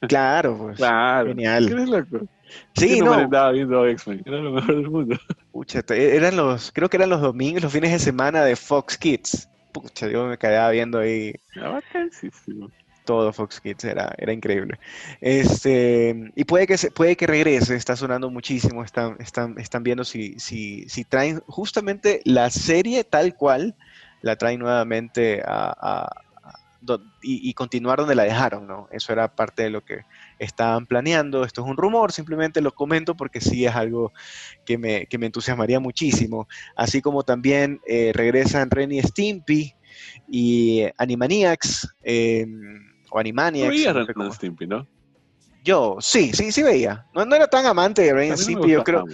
claro, 0.08 0.58
pues. 0.58 0.76
Claro. 0.78 1.28
Genial. 1.28 1.68
¿Qué 1.68 1.74
loco? 1.74 2.26
Sí, 2.74 3.00
no. 3.00 3.52
viendo 3.52 3.86
X-Men, 3.86 4.22
era 4.24 4.38
lo 4.38 4.52
mejor 4.52 4.74
del 4.74 4.90
mundo. 4.90 5.16
Pucha, 5.52 5.82
eran 5.90 6.36
los, 6.36 6.72
creo 6.72 6.88
que 6.88 6.96
eran 6.96 7.10
los 7.10 7.20
domingos, 7.20 7.62
los 7.62 7.72
fines 7.72 7.92
de 7.92 7.98
semana 7.98 8.42
de 8.42 8.56
Fox 8.56 8.96
Kids 8.96 9.48
pucha, 9.80 10.08
yo 10.08 10.26
me 10.26 10.38
quedaba 10.38 10.70
viendo 10.70 10.98
ahí. 10.98 11.34
Todo 13.04 13.32
Fox 13.32 13.60
Kids 13.60 13.84
era, 13.84 14.12
era 14.18 14.32
increíble. 14.32 14.78
Este, 15.20 16.32
y 16.34 16.44
puede 16.44 16.66
que, 16.66 16.76
puede 16.90 17.16
que 17.16 17.26
regrese, 17.26 17.76
está 17.76 17.94
sonando 17.94 18.30
muchísimo, 18.30 18.82
están, 18.82 19.16
están, 19.20 19.54
están 19.58 19.84
viendo 19.84 20.04
si, 20.04 20.38
si, 20.40 20.88
si 20.88 21.04
traen 21.04 21.40
justamente 21.46 22.20
la 22.24 22.50
serie 22.50 23.04
tal 23.04 23.36
cual, 23.36 23.76
la 24.22 24.36
traen 24.36 24.58
nuevamente 24.58 25.40
a, 25.46 26.10
y, 27.22 27.52
continuar 27.54 27.98
donde 27.98 28.14
la 28.14 28.24
dejaron, 28.24 28.66
¿no? 28.66 28.88
Eso 28.90 29.12
era 29.12 29.34
parte 29.34 29.64
de 29.64 29.70
lo 29.70 29.84
que 29.84 30.00
estaban 30.38 30.86
planeando. 30.86 31.44
Esto 31.44 31.62
es 31.62 31.68
un 31.68 31.76
rumor, 31.76 32.12
simplemente 32.12 32.60
lo 32.60 32.72
comento 32.72 33.16
porque 33.16 33.40
sí 33.40 33.64
es 33.64 33.74
algo 33.74 34.12
que 34.64 34.78
me, 34.78 35.06
que 35.06 35.18
me 35.18 35.26
entusiasmaría 35.26 35.80
muchísimo. 35.80 36.48
Así 36.76 37.02
como 37.02 37.22
también 37.22 37.80
eh, 37.86 38.12
regresan 38.14 38.70
Ren 38.70 38.92
y 38.92 39.02
Stimpy 39.02 39.74
y 40.28 40.84
Animaniacs, 40.98 41.88
em, 42.02 42.80
o 43.10 43.18
Animaniacs. 43.18 44.16
No 44.16 44.32
Stimpy, 44.32 44.66
¿no? 44.66 44.86
Yo, 45.64 45.96
sí, 46.00 46.32
sí, 46.32 46.52
sí 46.52 46.62
veía. 46.62 47.06
No, 47.14 47.24
no 47.24 47.34
era 47.34 47.48
tan 47.48 47.66
amante 47.66 48.02
de 48.02 48.12
Ren 48.12 48.34
y 48.34 48.36
Stimpy, 48.36 48.70
yo 48.70 48.84
creo. 48.84 49.04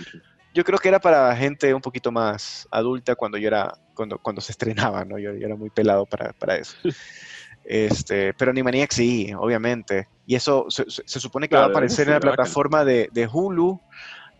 Yo 0.55 0.65
creo 0.65 0.79
que 0.79 0.89
era 0.89 1.01
para 1.01 1.35
gente 1.35 1.73
un 1.73 1.81
poquito 1.81 2.13
más 2.13 2.69
adulta 2.71 3.15
cuando 3.15 3.39
yo 3.39 3.49
era, 3.49 3.73
cuando, 3.95 4.19
cuando 4.19 4.43
se 4.43 4.53
estrenaba, 4.53 5.03
¿no? 5.05 5.19
Yo, 5.19 5.31
era 5.31 5.57
muy 5.57 5.71
pelado 5.71 6.05
para, 6.05 6.33
para 6.35 6.57
eso. 6.57 6.77
Este, 7.65 8.35
pero 8.35 8.51
Animaniacs 8.51 8.97
sí, 8.97 9.33
obviamente. 9.37 10.09
Y 10.27 10.35
eso 10.35 10.67
se, 10.69 10.85
supone 11.07 11.49
que 11.49 11.57
va 11.57 11.65
a 11.65 11.67
aparecer 11.67 12.09
en 12.09 12.15
la 12.15 12.21
plataforma 12.21 12.85
de, 12.85 13.29
Hulu. 13.33 13.81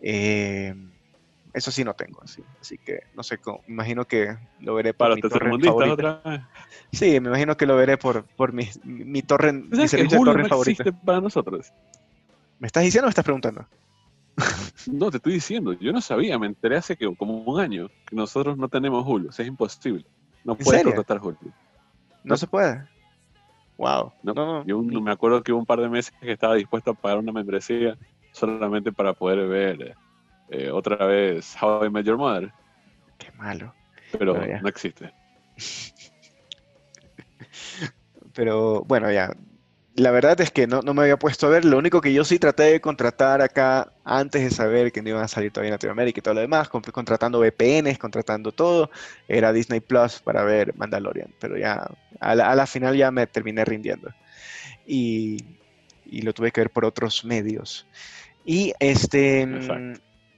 Eh, 0.01 0.73
eso 1.53 1.69
sí 1.69 1.83
no 1.83 1.93
tengo, 1.93 2.19
así, 2.23 2.43
así 2.59 2.79
que 2.79 3.01
no 3.13 3.21
sé, 3.21 3.37
cómo, 3.37 3.61
imagino 3.67 4.05
que 4.05 4.35
lo 4.59 4.73
veré 4.73 4.93
por 4.93 5.05
Para 5.05 5.15
mi 5.15 5.21
torre 5.21 5.39
favorita. 5.39 5.71
Otra 5.71 6.49
Sí, 6.91 7.19
me 7.19 7.29
imagino 7.29 7.55
que 7.55 7.67
lo 7.67 7.75
veré 7.75 7.95
por, 7.95 8.23
por 8.23 8.53
mi, 8.53 8.67
mi 8.83 9.21
torre, 9.21 9.53
mi 9.53 9.87
servicio 9.87 10.19
de 10.19 10.25
torre 10.25 10.43
no 10.43 10.49
favorita. 10.49 10.83
para 11.05 11.21
nosotros? 11.21 11.71
¿Me 12.57 12.67
estás 12.67 12.83
diciendo 12.83 13.05
o 13.05 13.09
me 13.09 13.11
estás 13.11 13.23
preguntando? 13.23 13.67
No, 14.91 15.11
te 15.11 15.17
estoy 15.17 15.33
diciendo, 15.33 15.73
yo 15.73 15.93
no 15.93 16.01
sabía, 16.01 16.39
me 16.39 16.47
enteré 16.47 16.77
hace 16.77 16.97
que 16.97 17.15
como 17.15 17.43
un 17.43 17.59
año 17.59 17.89
que 18.07 18.15
nosotros 18.15 18.57
no 18.57 18.67
tenemos 18.67 19.05
Hulu, 19.07 19.29
es 19.29 19.39
imposible. 19.39 20.05
No 20.43 20.55
puedes 20.55 20.83
contratar 20.83 21.19
Hulu. 21.21 21.37
no 22.23 22.35
se 22.35 22.47
puede. 22.47 22.83
Wow. 23.77 24.13
No, 24.21 24.65
Yo 24.65 24.81
me 24.81 25.11
acuerdo 25.11 25.41
que 25.43 25.51
hubo 25.51 25.59
un 25.59 25.65
par 25.65 25.79
de 25.79 25.89
meses 25.89 26.13
que 26.21 26.31
estaba 26.31 26.55
dispuesto 26.55 26.91
a 26.91 26.93
pagar 26.93 27.17
una 27.17 27.31
membresía 27.31 27.97
solamente 28.31 28.91
para 28.91 29.13
poder 29.13 29.47
ver 29.47 29.95
eh, 30.49 30.69
otra 30.71 31.05
vez 31.05 31.55
How 31.61 31.85
I 31.85 31.89
Met 31.89 32.05
Your 32.05 32.17
Mother. 32.17 32.51
Qué 33.17 33.31
malo. 33.31 33.73
Pero 34.17 34.35
no 34.61 34.69
existe. 34.69 35.11
Pero 38.33 38.83
bueno, 38.83 39.11
ya, 39.11 39.35
la 39.95 40.11
verdad 40.11 40.39
es 40.41 40.49
que 40.49 40.65
no, 40.65 40.81
me 40.81 41.03
había 41.03 41.17
puesto 41.17 41.47
a 41.47 41.49
ver. 41.49 41.65
Lo 41.65 41.77
único 41.77 42.01
que 42.01 42.13
yo 42.13 42.23
sí 42.23 42.39
traté 42.39 42.63
de 42.63 42.81
contratar 42.81 43.41
acá 43.41 43.91
antes 44.03 44.43
de 44.43 44.49
saber 44.49 44.91
que 44.91 45.01
no 45.01 45.09
iban 45.09 45.23
a 45.23 45.27
salir 45.27 45.51
todavía 45.51 45.69
en 45.69 45.73
Latinoamérica 45.73 46.19
y 46.19 46.23
todo 46.23 46.33
lo 46.33 46.41
demás, 46.41 46.69
contratando 46.69 47.39
VPNs, 47.39 47.99
contratando 47.99 48.51
todo, 48.51 48.89
era 49.27 49.53
Disney 49.53 49.81
Plus 49.81 50.19
para 50.19 50.43
ver 50.43 50.75
Mandalorian. 50.75 51.29
Pero 51.39 51.57
ya 51.57 51.87
a 52.19 52.35
la, 52.35 52.67
final 52.67 52.95
ya 52.97 53.11
me 53.11 53.27
terminé 53.27 53.65
rindiendo. 53.65 54.09
Y, 54.87 55.37
lo 56.05 56.33
tuve 56.33 56.51
que 56.51 56.61
ver 56.61 56.69
por 56.71 56.85
otros 56.85 57.23
medios. 57.23 57.87
Y 58.45 58.73
este. 58.79 59.47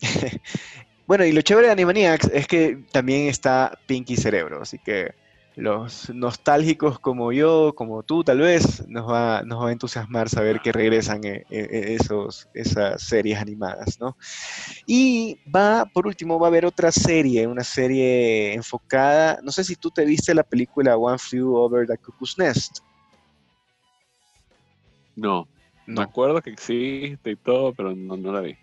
bueno, 1.07 1.25
y 1.25 1.31
lo 1.31 1.41
chévere 1.41 1.67
de 1.67 1.73
Animaniacs 1.73 2.29
es 2.33 2.47
que 2.47 2.83
también 2.91 3.27
está 3.27 3.77
Pinky 3.85 4.17
Cerebro, 4.17 4.61
así 4.61 4.79
que 4.79 5.13
los 5.55 6.09
nostálgicos 6.13 6.99
como 6.99 7.31
yo, 7.31 7.73
como 7.75 8.03
tú 8.03 8.23
tal 8.23 8.39
vez, 8.39 8.85
nos 8.87 9.09
va, 9.09 9.41
nos 9.43 9.63
va 9.63 9.69
a 9.69 9.71
entusiasmar 9.71 10.27
saber 10.27 10.59
que 10.59 10.71
regresan 10.71 11.23
eh, 11.23 11.45
eh, 11.49 11.97
esos, 11.99 12.49
esas 12.53 13.01
series 13.01 13.39
animadas, 13.39 13.99
¿no? 13.99 14.17
Y 14.85 15.39
va, 15.53 15.85
por 15.85 16.07
último, 16.07 16.37
va 16.39 16.47
a 16.47 16.49
haber 16.49 16.65
otra 16.65 16.91
serie, 16.91 17.47
una 17.47 17.63
serie 17.63 18.53
enfocada, 18.53 19.39
no 19.43 19.51
sé 19.51 19.63
si 19.63 19.75
tú 19.75 19.89
te 19.89 20.03
viste 20.03 20.35
la 20.35 20.43
película 20.43 20.97
One 20.97 21.17
Flew 21.17 21.55
Over 21.55 21.87
the 21.87 21.97
Cuckoo's 21.97 22.37
Nest. 22.37 22.79
No, 25.15 25.47
no. 25.87 26.01
me 26.01 26.03
acuerdo 26.03 26.41
que 26.41 26.49
existe 26.49 27.31
y 27.31 27.35
todo, 27.37 27.73
pero 27.73 27.95
no, 27.95 28.17
no 28.17 28.33
la 28.33 28.41
vi. 28.41 28.57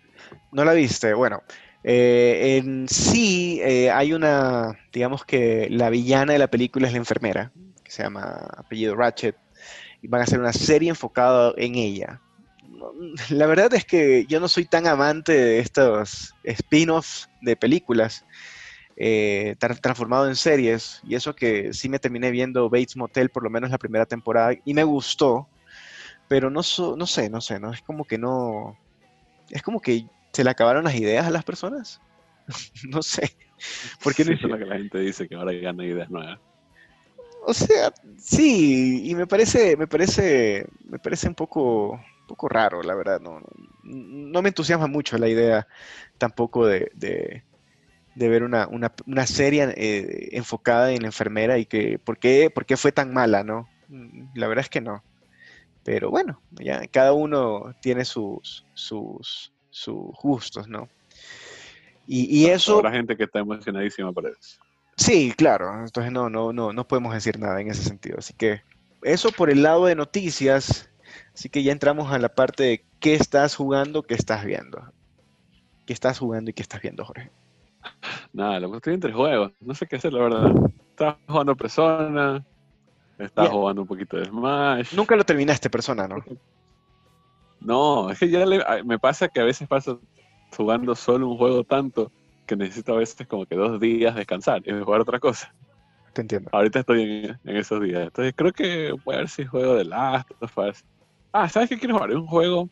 ¿No 0.51 0.63
la 0.63 0.73
viste? 0.73 1.15
Bueno, 1.15 1.41
eh, 1.83 2.57
en 2.57 2.87
sí, 2.87 3.59
eh, 3.61 3.91
hay 3.91 4.13
una, 4.13 4.79
digamos 4.93 5.25
que 5.25 5.67
la 5.69 5.89
villana 5.89 6.33
de 6.33 6.39
la 6.39 6.47
película 6.47 6.87
es 6.87 6.93
la 6.93 6.99
enfermera, 6.99 7.51
que 7.83 7.91
se 7.91 8.03
llama 8.03 8.47
apellido 8.55 8.95
Ratchet, 8.95 9.35
y 10.01 10.07
van 10.07 10.21
a 10.21 10.23
hacer 10.23 10.39
una 10.39 10.53
serie 10.53 10.89
enfocada 10.89 11.53
en 11.57 11.75
ella. 11.75 12.21
La 13.29 13.47
verdad 13.47 13.73
es 13.73 13.85
que 13.85 14.25
yo 14.27 14.39
no 14.39 14.47
soy 14.47 14.65
tan 14.65 14.87
amante 14.87 15.33
de 15.33 15.59
estos 15.59 16.33
spin-offs 16.43 17.29
de 17.41 17.55
películas 17.55 18.25
eh, 18.95 19.55
transformados 19.81 20.29
en 20.29 20.35
series, 20.35 21.01
y 21.03 21.15
eso 21.15 21.35
que 21.35 21.73
sí 21.73 21.89
me 21.89 21.99
terminé 21.99 22.31
viendo 22.31 22.69
Bates 22.69 22.95
Motel 22.95 23.29
por 23.29 23.43
lo 23.43 23.49
menos 23.49 23.69
la 23.69 23.77
primera 23.77 24.05
temporada, 24.05 24.53
y 24.63 24.73
me 24.73 24.85
gustó, 24.85 25.49
pero 26.29 26.49
no, 26.49 26.61
no 26.97 27.07
sé, 27.07 27.29
no 27.29 27.41
sé, 27.41 27.59
no 27.59 27.73
es 27.73 27.81
como 27.81 28.05
que 28.05 28.17
no, 28.17 28.77
es 29.49 29.61
como 29.61 29.81
que 29.81 30.05
¿Se 30.33 30.43
le 30.43 30.49
acabaron 30.49 30.83
las 30.83 30.95
ideas 30.95 31.25
a 31.25 31.31
las 31.31 31.43
personas? 31.43 32.01
no 32.89 33.01
sé. 33.01 33.37
¿Por 34.03 34.13
qué 34.13 34.25
no 34.25 34.33
es 34.33 34.41
lo 34.41 34.57
que 34.57 34.65
la 34.65 34.77
gente 34.77 34.99
dice 34.99 35.27
que 35.27 35.35
ahora 35.35 35.53
gana 35.53 35.85
ideas 35.85 36.09
nuevas? 36.09 36.39
O 37.45 37.53
sea, 37.53 37.93
sí, 38.17 39.09
y 39.09 39.15
me 39.15 39.27
parece, 39.27 39.77
me 39.77 39.85
parece, 39.85 40.65
me 40.85 40.97
parece 40.97 41.27
un 41.27 41.35
poco, 41.35 41.99
poco 42.27 42.47
raro, 42.49 42.81
la 42.81 42.95
verdad. 42.95 43.19
No, 43.19 43.41
no, 43.83 44.41
me 44.41 44.49
entusiasma 44.49 44.87
mucho 44.87 45.17
la 45.17 45.27
idea 45.27 45.67
tampoco 46.17 46.65
de, 46.65 46.89
de, 46.95 47.43
ver 48.15 48.43
una, 48.43 48.67
una, 48.67 48.93
una 49.05 49.27
serie 49.27 49.73
eh, 49.75 50.29
enfocada 50.31 50.93
en 50.93 51.01
la 51.01 51.09
enfermera 51.09 51.57
y 51.57 51.65
que, 51.65 51.99
¿por 51.99 52.17
qué, 52.17 52.49
¿por 52.49 52.65
qué 52.65 52.77
fue 52.77 52.91
tan 52.91 53.13
mala, 53.13 53.43
no? 53.43 53.67
La 54.33 54.47
verdad 54.47 54.63
es 54.63 54.69
que 54.69 54.81
no. 54.81 55.03
Pero 55.83 56.09
bueno, 56.09 56.41
ya 56.51 56.87
cada 56.87 57.11
uno 57.11 57.75
tiene 57.81 58.05
sus, 58.05 58.65
sus, 58.73 59.52
sus 59.73 60.15
gustos, 60.21 60.67
¿no? 60.67 60.87
Y, 62.05 62.47
eso... 62.47 62.81
La 62.81 62.91
gente 62.91 63.15
que 63.15 63.23
está 63.23 63.39
emocionadísima 63.39 64.11
por 64.11 64.27
eso. 64.27 64.59
Sí, 64.97 65.33
claro, 65.35 65.83
entonces 65.83 66.11
no, 66.11 66.29
no, 66.29 66.53
no, 66.53 66.73
no 66.73 66.87
podemos 66.87 67.13
decir 67.13 67.39
nada 67.39 67.59
en 67.59 67.69
ese 67.69 67.81
sentido. 67.81 68.17
Así 68.19 68.33
que 68.33 68.61
eso 69.01 69.31
por 69.31 69.49
el 69.49 69.63
lado 69.63 69.85
de 69.85 69.95
noticias, 69.95 70.89
así 71.33 71.49
que 71.49 71.63
ya 71.63 71.71
entramos 71.71 72.11
a 72.11 72.19
la 72.19 72.29
parte 72.29 72.63
de 72.63 72.85
qué 72.99 73.15
estás 73.15 73.55
jugando, 73.55 74.03
qué 74.03 74.13
estás 74.15 74.45
viendo. 74.45 74.83
¿Qué 75.85 75.93
estás 75.93 76.19
jugando 76.19 76.51
y 76.51 76.53
qué 76.53 76.61
estás 76.61 76.81
viendo, 76.81 77.03
Jorge? 77.03 77.31
Nada, 78.33 78.59
lo 78.59 78.69
que 78.71 78.77
estoy 78.77 78.93
entre 78.93 79.11
juegos, 79.11 79.51
no 79.61 79.73
sé 79.73 79.87
qué 79.87 79.95
hacer, 79.95 80.13
la 80.13 80.23
verdad. 80.23 80.51
Estás 80.89 81.15
jugando 81.27 81.55
Persona, 81.55 82.45
estás 83.17 83.49
jugando 83.49 83.81
un 83.81 83.87
poquito 83.87 84.17
de 84.17 84.25
Smash. 84.25 84.93
Nunca 84.93 85.15
lo 85.15 85.23
terminaste, 85.23 85.69
Persona, 85.69 86.07
¿no? 86.07 86.17
No, 87.63 88.09
es 88.09 88.19
que 88.19 88.29
ya 88.29 88.45
me 88.83 88.99
pasa 88.99 89.27
que 89.27 89.39
a 89.39 89.45
veces 89.45 89.67
paso 89.67 90.01
jugando 90.55 90.95
solo 90.95 91.27
un 91.27 91.37
juego 91.37 91.63
tanto 91.63 92.11
que 92.45 92.55
necesito 92.55 92.93
a 92.93 92.97
veces 92.97 93.25
como 93.27 93.45
que 93.45 93.55
dos 93.55 93.79
días 93.79 94.15
descansar 94.15 94.61
y 94.65 94.71
jugar 94.71 95.01
otra 95.01 95.19
cosa. 95.19 95.53
Te 96.13 96.21
entiendo. 96.21 96.49
Ahorita 96.53 96.81
estoy 96.81 97.25
en, 97.43 97.57
esos 97.57 97.81
días. 97.81 98.03
Entonces 98.03 98.33
creo 98.35 98.51
que 98.51 98.93
voy 99.03 99.15
a 99.15 99.19
ver 99.19 99.29
si 99.29 99.45
juego 99.45 99.75
de 99.75 99.85
Last 99.85 100.29
of 100.41 100.57
Us. 100.57 100.83
Ah, 101.31 101.49
¿sabes 101.49 101.69
qué 101.69 101.79
quiero 101.79 101.95
jugar? 101.95 102.11
Es 102.11 102.17
un 102.17 102.27
juego 102.27 102.69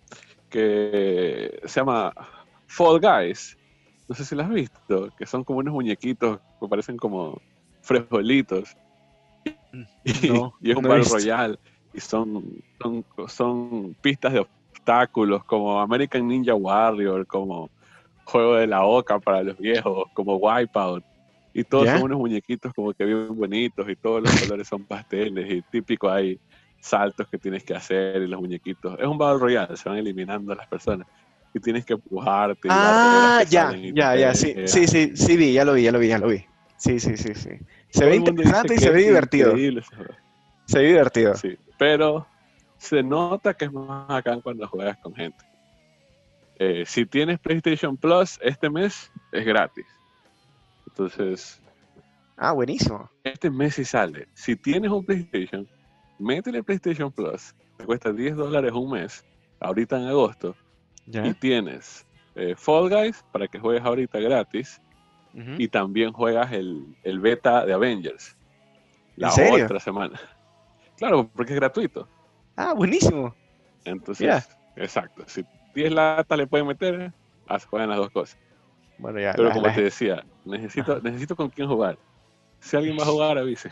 que 0.50 1.60
se 1.66 1.80
llama 1.80 2.14
Fall 2.68 3.00
Guys. 3.00 3.58
No 4.08 4.16
sé 4.16 4.26
si 4.26 4.36
lo 4.36 4.44
has 4.44 4.50
visto, 4.50 5.10
que 5.18 5.26
son 5.26 5.44
como 5.44 5.60
unos 5.60 5.74
muñequitos 5.74 6.39
que 6.60 6.68
parecen 6.68 6.98
como 6.98 7.42
frijolitos. 7.82 8.76
Y, 10.04 10.70
es 10.70 10.76
un 10.76 10.84
Battle 10.84 11.06
Royale. 11.10 11.58
Y 11.94 12.02
son, 12.02 12.62
son, 12.82 13.06
son 13.28 13.96
pistas 14.02 14.34
de 14.34 14.46
obstáculos, 14.82 15.44
como 15.46 15.80
American 15.80 16.28
Ninja 16.28 16.56
Warrior, 16.56 17.26
como 17.28 17.70
Juego 18.26 18.56
de 18.56 18.68
la 18.68 18.84
Oca 18.84 19.20
para 19.20 19.44
los 19.44 19.58
viejos, 19.58 20.06
como 20.14 20.38
Wipeout. 20.38 21.04
Y 21.54 21.64
todos 21.64 21.90
son 21.90 22.04
unos 22.04 22.18
muñequitos 22.18 22.74
como 22.74 22.94
que 22.94 23.04
bien 23.04 23.36
bonitos 23.36 23.88
y 23.90 23.96
todos 23.96 24.24
los 24.24 24.40
colores 24.40 24.68
son 24.68 24.86
pasteles 24.86 25.52
y 25.52 25.62
típico 25.64 26.10
hay 26.10 26.40
saltos 26.80 27.28
que 27.30 27.38
tienes 27.38 27.64
que 27.64 27.76
hacer 27.76 28.22
y 28.22 28.28
los 28.28 28.40
muñequitos. 28.40 28.98
Es 28.98 29.06
un 29.06 29.18
Battle 29.18 29.40
Royale, 29.40 29.76
se 29.76 29.90
van 29.90 29.98
eliminando 29.98 30.54
a 30.54 30.56
las 30.56 30.68
personas 30.68 31.08
y 31.54 31.60
tienes 31.60 31.86
que 31.86 31.94
empujarte. 31.94 32.70
Ah, 32.72 33.44
ya, 33.50 33.76
ya, 33.94 34.16
ya, 34.16 34.34
sí, 34.34 34.56
sí, 34.66 34.88
sí, 34.88 35.12
sí 35.16 35.38
vi, 35.38 35.52
ya 35.52 35.66
lo 35.66 35.74
vi, 35.74 35.84
ya 35.84 35.92
lo 35.92 36.00
vi, 36.00 36.08
ya 36.08 36.20
lo 36.20 36.30
vi. 36.30 36.46
Sí, 36.78 37.00
sí, 37.00 37.18
sí, 37.18 37.36
sí. 37.36 37.50
Se 37.90 38.06
ve 38.06 38.16
interesante 38.16 38.76
y 38.76 38.78
se 38.78 38.90
ve 38.90 39.02
divertido. 39.04 39.54
Se 40.66 40.80
ve 40.80 40.88
divertido. 40.88 41.36
Sí, 41.36 41.58
pero 41.78 42.26
se 42.82 43.04
nota 43.04 43.54
que 43.54 43.66
es 43.66 43.72
más 43.72 44.08
bacán 44.08 44.42
cuando 44.42 44.68
juegas 44.68 44.98
con 44.98 45.14
gente. 45.14 45.46
Eh, 46.58 46.84
si 46.88 47.06
tienes 47.06 47.40
PlayStation 47.40 47.96
Plus, 47.96 48.40
este 48.42 48.72
mes 48.72 49.12
es 49.32 49.46
gratis. 49.46 49.86
Entonces. 50.88 51.62
Ah, 52.38 52.54
buenísimo. 52.54 53.08
Este 53.24 53.52
mes 53.52 53.76
sí 53.76 53.86
sale. 53.86 54.28
Si 54.34 54.56
tienes 54.56 54.90
un 54.90 55.06
PlayStation, 55.06 55.68
métele 56.18 56.64
PlayStation 56.64 57.12
Plus. 57.12 57.54
Te 57.78 57.86
cuesta 57.86 58.12
10 58.12 58.36
dólares 58.36 58.72
un 58.72 58.90
mes, 58.90 59.24
ahorita 59.60 59.98
en 59.98 60.08
agosto. 60.08 60.56
Y 61.06 61.34
tienes 61.36 62.08
eh, 62.34 62.56
Fall 62.58 62.90
Guys 62.90 63.24
para 63.32 63.48
que 63.48 63.60
juegues 63.60 63.84
ahorita 63.84 64.20
gratis. 64.20 64.82
Y 65.34 65.68
también 65.68 66.12
juegas 66.14 66.52
el, 66.52 66.84
el 67.04 67.20
beta 67.20 67.64
de 67.64 67.74
Avengers. 67.74 68.36
la 69.16 69.30
otra 69.30 69.80
semana. 69.80 70.20
Claro, 70.98 71.30
porque 71.30 71.54
es 71.54 71.60
gratuito. 71.60 72.08
Ah, 72.56 72.74
buenísimo. 72.74 73.36
Entonces, 73.86 74.49
exacto. 74.76 75.24
Si 75.28 75.43
10 75.74 75.91
latas 75.91 76.38
le 76.38 76.47
pueden 76.47 76.68
meter, 76.68 77.12
juegan 77.70 77.89
las 77.89 77.97
dos 77.97 78.10
cosas. 78.12 78.38
Bueno, 78.97 79.20
ya, 79.20 79.34
Pero 79.34 79.52
como 79.52 79.74
te 79.74 79.84
decía, 79.84 80.24
necesito, 80.45 81.02
necesito 81.02 81.36
con 81.36 81.49
quién 81.49 81.68
jugar. 81.68 81.97
Si 82.60 82.78
alguien 82.78 82.97
va 82.97 83.04
a 83.04 83.08
jugar, 83.08 83.38
avise. 83.38 83.70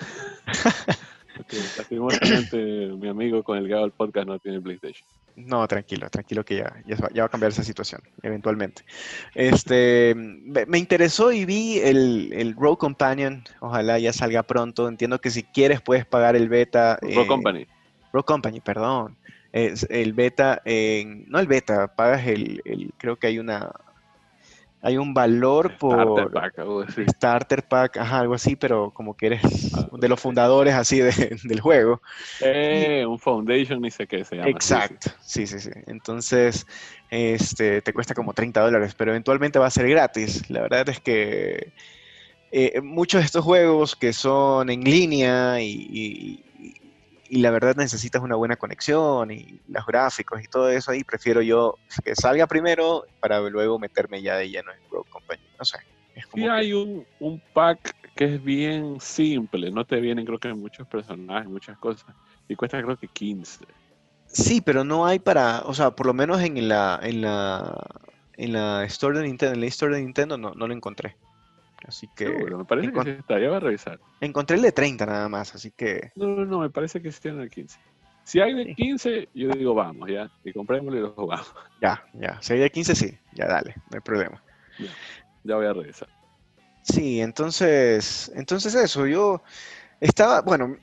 Porque 1.37 1.57
lastimosamente 1.77 2.57
mi 2.97 3.07
amigo 3.07 3.43
con 3.43 3.57
el 3.57 3.67
que 3.67 3.73
hago 3.73 3.85
el 3.85 3.91
podcast 3.91 4.27
no 4.27 4.39
tiene 4.39 4.59
PlayStation. 4.59 5.07
No, 5.35 5.65
tranquilo, 5.67 6.09
tranquilo 6.09 6.43
que 6.43 6.57
ya, 6.57 6.83
ya, 6.85 6.97
va, 6.97 7.25
a 7.25 7.29
cambiar 7.29 7.51
esa 7.51 7.63
situación, 7.63 8.01
eventualmente. 8.23 8.83
Este, 9.35 10.13
me, 10.15 10.77
interesó 10.77 11.31
y 11.31 11.45
vi 11.45 11.79
el, 11.79 12.33
el 12.33 12.55
Road 12.55 12.75
Companion, 12.77 13.43
ojalá 13.61 13.99
ya 13.99 14.11
salga 14.11 14.43
pronto. 14.43 14.89
Entiendo 14.89 15.21
que 15.21 15.29
si 15.29 15.43
quieres 15.43 15.81
puedes 15.81 16.05
pagar 16.05 16.35
el 16.35 16.49
beta. 16.49 16.97
Road 17.01 17.23
eh, 17.23 17.27
Company. 17.27 17.67
Road 18.13 18.25
Company, 18.25 18.59
perdón. 18.59 19.17
Es 19.51 19.87
el 19.89 20.13
beta, 20.13 20.61
en, 20.65 21.25
no 21.27 21.39
el 21.39 21.47
beta, 21.47 21.95
pagas 21.95 22.27
el, 22.27 22.61
el, 22.65 22.93
creo 22.97 23.17
que 23.17 23.27
hay 23.27 23.39
una, 23.39 23.71
hay 24.81 24.97
un 24.97 25.13
valor 25.13 25.77
por 25.77 26.31
Starter 27.09 27.63
Pack, 27.63 27.97
ajá, 27.97 28.19
algo 28.19 28.33
así, 28.33 28.55
pero 28.55 28.91
como 28.91 29.15
que 29.15 29.27
eres 29.27 29.41
ah, 29.75 29.89
de 29.91 30.07
los 30.07 30.19
fundadores 30.19 30.73
así 30.73 30.99
del 31.43 31.59
juego. 31.59 32.01
Eh, 32.41 33.05
un 33.05 33.19
Foundation, 33.19 33.81
ni 33.81 33.91
sé 33.91 34.07
qué 34.07 34.23
se 34.23 34.37
llama. 34.37 34.49
Exacto, 34.49 35.11
sí, 35.19 35.45
sí, 35.47 35.59
sí. 35.59 35.71
Entonces, 35.87 36.65
este, 37.09 37.81
te 37.81 37.93
cuesta 37.93 38.13
como 38.13 38.33
30 38.33 38.61
dólares, 38.61 38.95
pero 38.97 39.11
eventualmente 39.11 39.59
va 39.59 39.67
a 39.67 39.71
ser 39.71 39.89
gratis. 39.89 40.49
La 40.49 40.61
verdad 40.61 40.87
es 40.87 41.01
que 41.01 41.73
eh, 42.51 42.79
muchos 42.81 43.21
de 43.21 43.25
estos 43.25 43.43
juegos 43.43 43.97
que 43.97 44.13
son 44.13 44.69
en 44.69 44.81
línea 44.83 45.59
y, 45.59 45.87
y 45.91 46.43
la 47.37 47.51
verdad 47.51 47.75
necesitas 47.75 48.21
una 48.21 48.35
buena 48.35 48.55
conexión 48.55 49.31
y 49.31 49.61
los 49.67 49.85
gráficos 49.85 50.43
y 50.43 50.47
todo 50.47 50.69
eso 50.69 50.91
ahí, 50.91 51.03
prefiero 51.03 51.41
yo 51.41 51.75
que 52.03 52.15
salga 52.15 52.47
primero 52.47 53.05
para 53.19 53.39
luego 53.39 53.77
meterme 53.77 54.21
ya 54.21 54.35
de 54.35 54.49
lleno 54.49 54.71
en 54.71 54.79
Rogue 54.89 55.09
Company. 55.09 55.41
No 55.57 55.65
sé. 55.65 55.77
Es 56.15 56.25
hay 56.49 56.73
un, 56.73 57.05
un, 57.19 57.41
pack 57.53 57.95
que 58.15 58.25
es 58.25 58.43
bien 58.43 58.99
simple, 58.99 59.71
no 59.71 59.85
te 59.85 60.01
vienen 60.01 60.25
creo 60.25 60.39
que 60.39 60.53
muchos 60.53 60.85
personajes, 60.87 61.47
muchas 61.47 61.77
cosas, 61.77 62.13
y 62.49 62.55
cuesta 62.55 62.81
creo 62.81 62.97
que 62.97 63.07
15. 63.07 63.65
Sí, 64.25 64.59
pero 64.59 64.83
no 64.83 65.05
hay 65.05 65.19
para, 65.19 65.61
o 65.61 65.73
sea, 65.73 65.91
por 65.91 66.05
lo 66.05 66.13
menos 66.13 66.41
en 66.41 66.67
la, 66.67 66.99
en 67.01 67.21
la, 67.21 67.87
en 68.33 68.53
la 68.53 68.83
Store 68.85 69.17
de 69.17 69.25
Nintendo, 69.25 69.53
en 69.53 69.61
la 69.61 69.67
Store 69.67 69.95
de 69.95 70.01
Nintendo 70.01 70.37
no, 70.37 70.53
no 70.53 70.67
lo 70.67 70.73
encontré. 70.73 71.15
Así 71.87 72.07
que. 72.15 72.29
me 72.29 72.65
parece 72.65 72.91
que 72.91 73.03
sí 73.03 73.09
está, 73.09 73.39
ya 73.39 73.49
va 73.49 73.57
a 73.57 73.61
revisar. 73.61 73.99
Encontré 74.19 74.57
el 74.57 74.63
de 74.63 74.71
30 74.71 75.05
nada 75.05 75.29
más, 75.29 75.55
así 75.55 75.71
que. 75.71 76.11
No, 76.15 76.27
no, 76.27 76.45
no, 76.45 76.59
me 76.59 76.69
parece 76.69 77.01
que 77.01 77.11
sí 77.11 77.21
tiene 77.21 77.43
el 77.43 77.49
15. 77.49 77.79
Si 78.23 78.39
hay 78.39 78.53
de 78.53 78.75
15, 78.75 79.29
yo 79.33 79.49
digo 79.49 79.73
vamos, 79.73 80.09
ya. 80.09 80.29
Y 80.43 80.53
comprémoslo 80.53 80.99
y 80.99 81.01
lo 81.01 81.11
jugamos. 81.13 81.53
Ya, 81.81 82.03
ya. 82.13 82.37
Si 82.41 82.53
hay 82.53 82.59
de 82.59 82.69
15, 82.69 82.95
sí. 82.95 83.17
Ya, 83.33 83.47
dale, 83.47 83.73
no 83.89 83.95
hay 83.95 84.01
problema. 84.01 84.43
Ya, 85.43 85.55
voy 85.55 85.65
a 85.65 85.73
revisar. 85.73 86.09
Sí, 86.83 87.21
entonces. 87.21 88.31
Entonces, 88.35 88.75
eso. 88.75 89.07
Yo 89.07 89.41
estaba. 89.99 90.41
Bueno, 90.41 90.77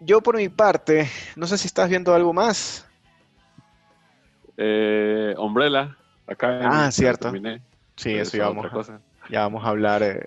yo 0.00 0.22
por 0.22 0.36
mi 0.36 0.48
parte, 0.48 1.08
no 1.36 1.46
sé 1.46 1.58
si 1.58 1.66
estás 1.66 1.88
viendo 1.90 2.14
algo 2.14 2.32
más. 2.32 2.88
Eh, 4.56 5.34
Umbrella, 5.38 5.96
acá. 6.26 6.60
Ah, 6.86 6.90
cierto. 6.90 7.32
Sí, 7.96 8.14
eso 8.14 8.36
íbamos. 8.36 8.66
Ya 9.30 9.40
vamos 9.40 9.64
a 9.64 9.68
hablar 9.68 10.02
eh, 10.02 10.26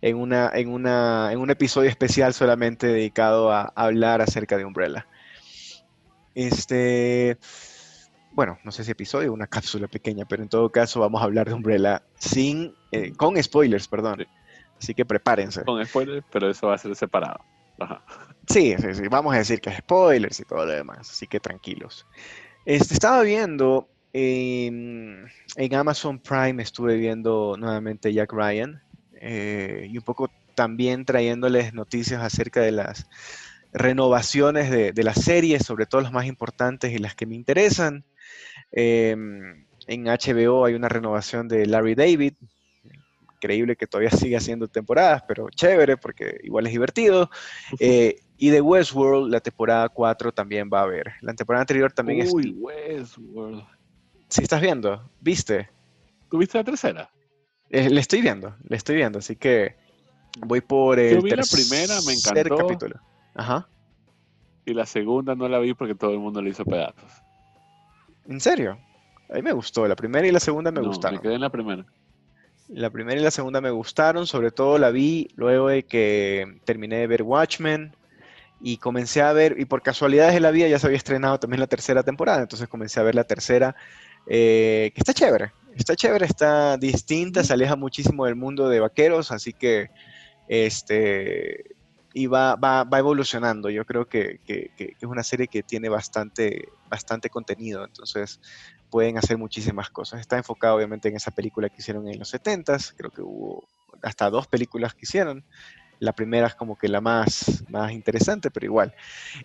en, 0.00 0.16
una, 0.16 0.50
en, 0.54 0.68
una, 0.68 1.30
en 1.32 1.38
un 1.38 1.50
episodio 1.50 1.90
especial 1.90 2.32
solamente 2.34 2.86
dedicado 2.86 3.50
a, 3.50 3.72
hablar 3.74 4.20
acerca 4.22 4.56
de 4.56 4.64
Umbrella. 4.64 5.06
Este, 6.34 7.36
bueno, 8.32 8.58
no 8.64 8.70
sé 8.70 8.84
si 8.84 8.92
episodio, 8.92 9.32
una 9.32 9.46
cápsula 9.46 9.88
pequeña, 9.88 10.24
pero 10.24 10.42
en 10.42 10.48
todo 10.48 10.70
caso 10.70 11.00
vamos 11.00 11.20
a 11.20 11.24
hablar 11.24 11.48
de 11.48 11.54
Umbrella 11.54 12.02
sin, 12.16 12.74
eh, 12.92 13.12
con 13.16 13.40
spoilers, 13.42 13.88
perdón. 13.88 14.26
Así 14.78 14.94
que 14.94 15.04
prepárense. 15.04 15.64
Con 15.64 15.84
spoilers, 15.84 16.24
pero 16.30 16.50
eso 16.50 16.68
va 16.68 16.74
a 16.74 16.78
ser 16.78 16.94
separado. 16.94 17.40
Sí, 18.46 18.74
sí, 18.78 18.94
sí, 18.94 19.08
vamos 19.08 19.34
a 19.34 19.38
decir 19.38 19.60
que 19.60 19.70
es 19.70 19.78
spoilers 19.78 20.38
y 20.38 20.44
todo 20.44 20.66
lo 20.66 20.72
demás, 20.72 21.10
así 21.10 21.26
que 21.26 21.40
tranquilos. 21.40 22.06
Este, 22.64 22.94
estaba 22.94 23.22
viendo 23.22 23.88
en, 24.14 25.28
Amazon 25.74 26.20
Prime 26.20 26.62
estuve 26.62 26.96
viendo 26.96 27.56
nuevamente 27.58 28.12
Jack 28.12 28.32
Ryan 28.32 28.80
eh, 29.20 29.88
y 29.90 29.98
un 29.98 30.04
poco 30.04 30.30
también 30.54 31.04
trayéndoles 31.04 31.74
noticias 31.74 32.22
acerca 32.22 32.60
de 32.60 32.70
las 32.70 33.08
renovaciones 33.72 34.70
de, 34.70 35.02
las 35.02 35.20
series, 35.20 35.64
sobre 35.64 35.86
todo 35.86 36.00
las 36.00 36.12
más 36.12 36.26
importantes 36.26 36.92
y 36.92 36.98
las 36.98 37.16
que 37.16 37.26
me 37.26 37.34
interesan. 37.34 38.04
Em, 38.70 39.66
en 39.88 40.04
HBO 40.04 40.64
hay 40.64 40.74
una 40.74 40.88
renovación 40.88 41.48
de 41.48 41.66
Larry 41.66 41.96
David, 41.96 42.34
increíble 43.34 43.74
que 43.74 43.88
todavía 43.88 44.10
sigue 44.10 44.36
haciendo 44.36 44.68
temporadas, 44.68 45.24
pero 45.26 45.50
chévere 45.50 45.96
porque 45.96 46.38
igual 46.44 46.66
es 46.68 46.72
divertido. 46.72 47.30
Eh, 47.80 48.20
y 48.38 48.50
de 48.50 48.60
Westworld, 48.60 49.30
la 49.30 49.40
temporada 49.40 49.88
4 49.88 50.32
también 50.32 50.70
va 50.72 50.80
a 50.80 50.84
haber. 50.84 51.14
La 51.20 51.34
temporada 51.34 51.62
anterior 51.62 51.92
también 51.92 52.28
Uy, 52.32 52.54
Westworld. 52.56 53.73
Si 54.34 54.42
estás 54.42 54.60
viendo, 54.60 55.00
¿viste? 55.20 55.70
¿Tuviste 56.28 56.58
la 56.58 56.64
tercera? 56.64 57.08
Eh, 57.70 57.88
le 57.88 58.00
estoy 58.00 58.20
viendo, 58.20 58.56
le 58.68 58.76
estoy 58.76 58.96
viendo, 58.96 59.20
así 59.20 59.36
que 59.36 59.76
voy 60.40 60.60
por 60.60 60.98
el 60.98 61.14
Yo 61.14 61.22
vi 61.22 61.30
la 61.30 61.44
primera, 61.44 61.94
me 62.04 62.14
encantó. 62.14 62.56
capítulo. 62.56 63.00
Ajá. 63.36 63.68
Y 64.66 64.74
la 64.74 64.86
segunda 64.86 65.36
no 65.36 65.48
la 65.48 65.60
vi 65.60 65.72
porque 65.74 65.94
todo 65.94 66.10
el 66.10 66.18
mundo 66.18 66.42
le 66.42 66.50
hizo 66.50 66.64
pedazos. 66.64 67.12
¿En 68.26 68.40
serio? 68.40 68.76
A 69.30 69.34
mí 69.34 69.42
me 69.42 69.52
gustó, 69.52 69.86
la 69.86 69.94
primera 69.94 70.26
y 70.26 70.32
la 70.32 70.40
segunda 70.40 70.72
me 70.72 70.80
gustaron. 70.80 71.18
Me 71.18 71.22
quedé 71.22 71.34
en 71.34 71.40
la 71.40 71.50
primera. 71.50 71.86
La 72.66 72.90
primera 72.90 73.20
y 73.20 73.22
la 73.22 73.30
segunda 73.30 73.60
me 73.60 73.70
gustaron, 73.70 74.26
sobre 74.26 74.50
todo 74.50 74.78
la 74.78 74.90
vi 74.90 75.28
luego 75.36 75.68
de 75.68 75.84
que 75.84 76.58
terminé 76.64 76.96
de 76.96 77.06
ver 77.06 77.22
Watchmen 77.22 77.94
y 78.60 78.78
comencé 78.78 79.22
a 79.22 79.32
ver, 79.32 79.60
y 79.60 79.64
por 79.64 79.82
casualidades 79.82 80.34
de 80.34 80.40
la 80.40 80.50
vida 80.50 80.66
ya 80.66 80.80
se 80.80 80.88
había 80.88 80.98
estrenado 80.98 81.38
también 81.38 81.60
la 81.60 81.68
tercera 81.68 82.02
temporada, 82.02 82.42
entonces 82.42 82.66
comencé 82.66 82.98
a 82.98 83.04
ver 83.04 83.14
la 83.14 83.22
tercera 83.22 83.76
eh, 84.26 84.90
que 84.94 85.00
está 85.00 85.12
chévere, 85.12 85.52
está 85.76 85.96
chévere, 85.96 86.26
está 86.26 86.76
distinta, 86.76 87.44
se 87.44 87.52
aleja 87.52 87.76
muchísimo 87.76 88.26
del 88.26 88.36
mundo 88.36 88.68
de 88.68 88.80
vaqueros, 88.80 89.32
así 89.32 89.52
que 89.52 89.90
este 90.48 91.74
y 92.14 92.28
va, 92.28 92.54
va, 92.54 92.84
va 92.84 92.98
evolucionando. 93.00 93.68
Yo 93.68 93.84
creo 93.84 94.06
que, 94.06 94.38
que, 94.46 94.70
es 94.78 95.02
una 95.02 95.24
serie 95.24 95.48
que 95.48 95.64
tiene 95.64 95.88
bastante, 95.88 96.68
bastante 96.88 97.28
contenido, 97.28 97.84
entonces 97.84 98.40
pueden 98.88 99.18
hacer 99.18 99.36
muchísimas 99.36 99.90
cosas. 99.90 100.20
Está 100.20 100.38
enfocado 100.38 100.76
obviamente 100.76 101.08
en 101.08 101.16
esa 101.16 101.32
película 101.32 101.68
que 101.68 101.80
hicieron 101.80 102.08
en 102.08 102.20
los 102.20 102.32
70s, 102.32 102.94
creo 102.96 103.10
que 103.10 103.20
hubo 103.20 103.66
hasta 104.02 104.30
dos 104.30 104.46
películas 104.46 104.94
que 104.94 105.00
hicieron. 105.02 105.44
La 105.98 106.12
primera 106.12 106.46
es 106.46 106.54
como 106.54 106.78
que 106.78 106.88
la 106.88 107.00
más, 107.00 107.64
más 107.68 107.90
interesante, 107.90 108.50
pero 108.50 108.66
igual. 108.66 108.94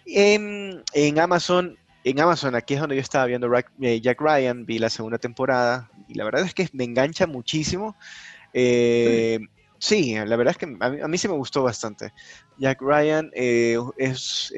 En, 0.06 0.84
en 0.94 1.20
Amazon 1.20 1.78
en 2.04 2.20
Amazon, 2.20 2.56
aquí 2.56 2.76
es 2.76 2.80
donde 2.80 2.96
yo 2.96 3.02
estaba 3.02 3.26
viendo 3.26 3.52
eh, 3.82 4.02
Jack 4.02 4.22
Ryan, 4.22 4.66
vi 4.66 4.80
la 4.80 4.90
segunda 4.90 5.18
temporada 5.18 5.90
y 6.08 6.14
la 6.14 6.24
verdad 6.24 6.44
es 6.44 6.54
que 6.54 6.68
me 6.74 6.84
engancha 6.84 7.28
muchísimo. 7.28 7.98
Eh, 8.54 9.40
sí. 9.80 10.16
la 10.16 10.36
verdad 10.36 10.52
es 10.52 10.58
que 10.58 10.78
a 10.80 11.08
mí, 11.08 11.18
sí 11.18 11.28
me 11.28 11.36
gustó 11.36 11.64
bastante. 11.64 12.14
Jack 12.58 12.82
Ryan 12.82 13.32
eh, 13.34 13.78
es 13.98 14.54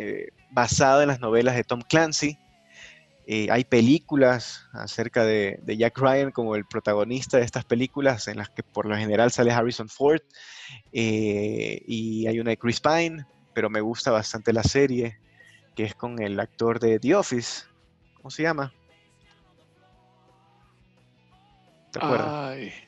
basado 0.52 1.02
en 1.02 1.08
las 1.08 1.20
novelas 1.20 1.56
de 1.56 1.64
Tom 1.64 1.82
Clancy. 1.82 2.38
hay 3.28 3.64
películas 3.64 4.68
acerca 4.74 5.26
de, 5.26 5.60
de, 5.64 5.78
Jack 5.78 5.98
Ryan 5.98 6.32
como 6.32 6.56
el 6.56 6.66
protagonista 6.66 7.38
de 7.38 7.46
estas 7.46 7.66
películas 7.66 8.28
en 8.28 8.38
las 8.38 8.50
que 8.50 8.62
por 8.62 8.86
lo 8.86 8.96
general 8.96 9.32
sale 9.32 9.52
Harrison 9.52 9.89
Ford 9.89 10.22
y 10.92 12.28
hay 12.28 12.39
una 12.39 12.52
de 12.52 12.58
Chris 12.58 12.80
Pine, 12.80 13.26
pero 13.54 13.70
me 13.70 13.82
gusta 13.82 14.12
bastante 14.12 14.54
la 14.54 14.64
serie 14.64 15.20
que 15.76 15.84
es 15.84 15.95
con 15.95 16.22
el 16.22 16.39
actor 16.39 16.80
de 16.80 16.99
The 16.99 17.15
Office. 17.15 17.63
¿Cómo 18.15 18.30
se 18.30 18.43
llama? 18.43 18.74
¿Te 21.91 21.99
acuerdas? 21.99 22.28
Ay. 22.30 22.74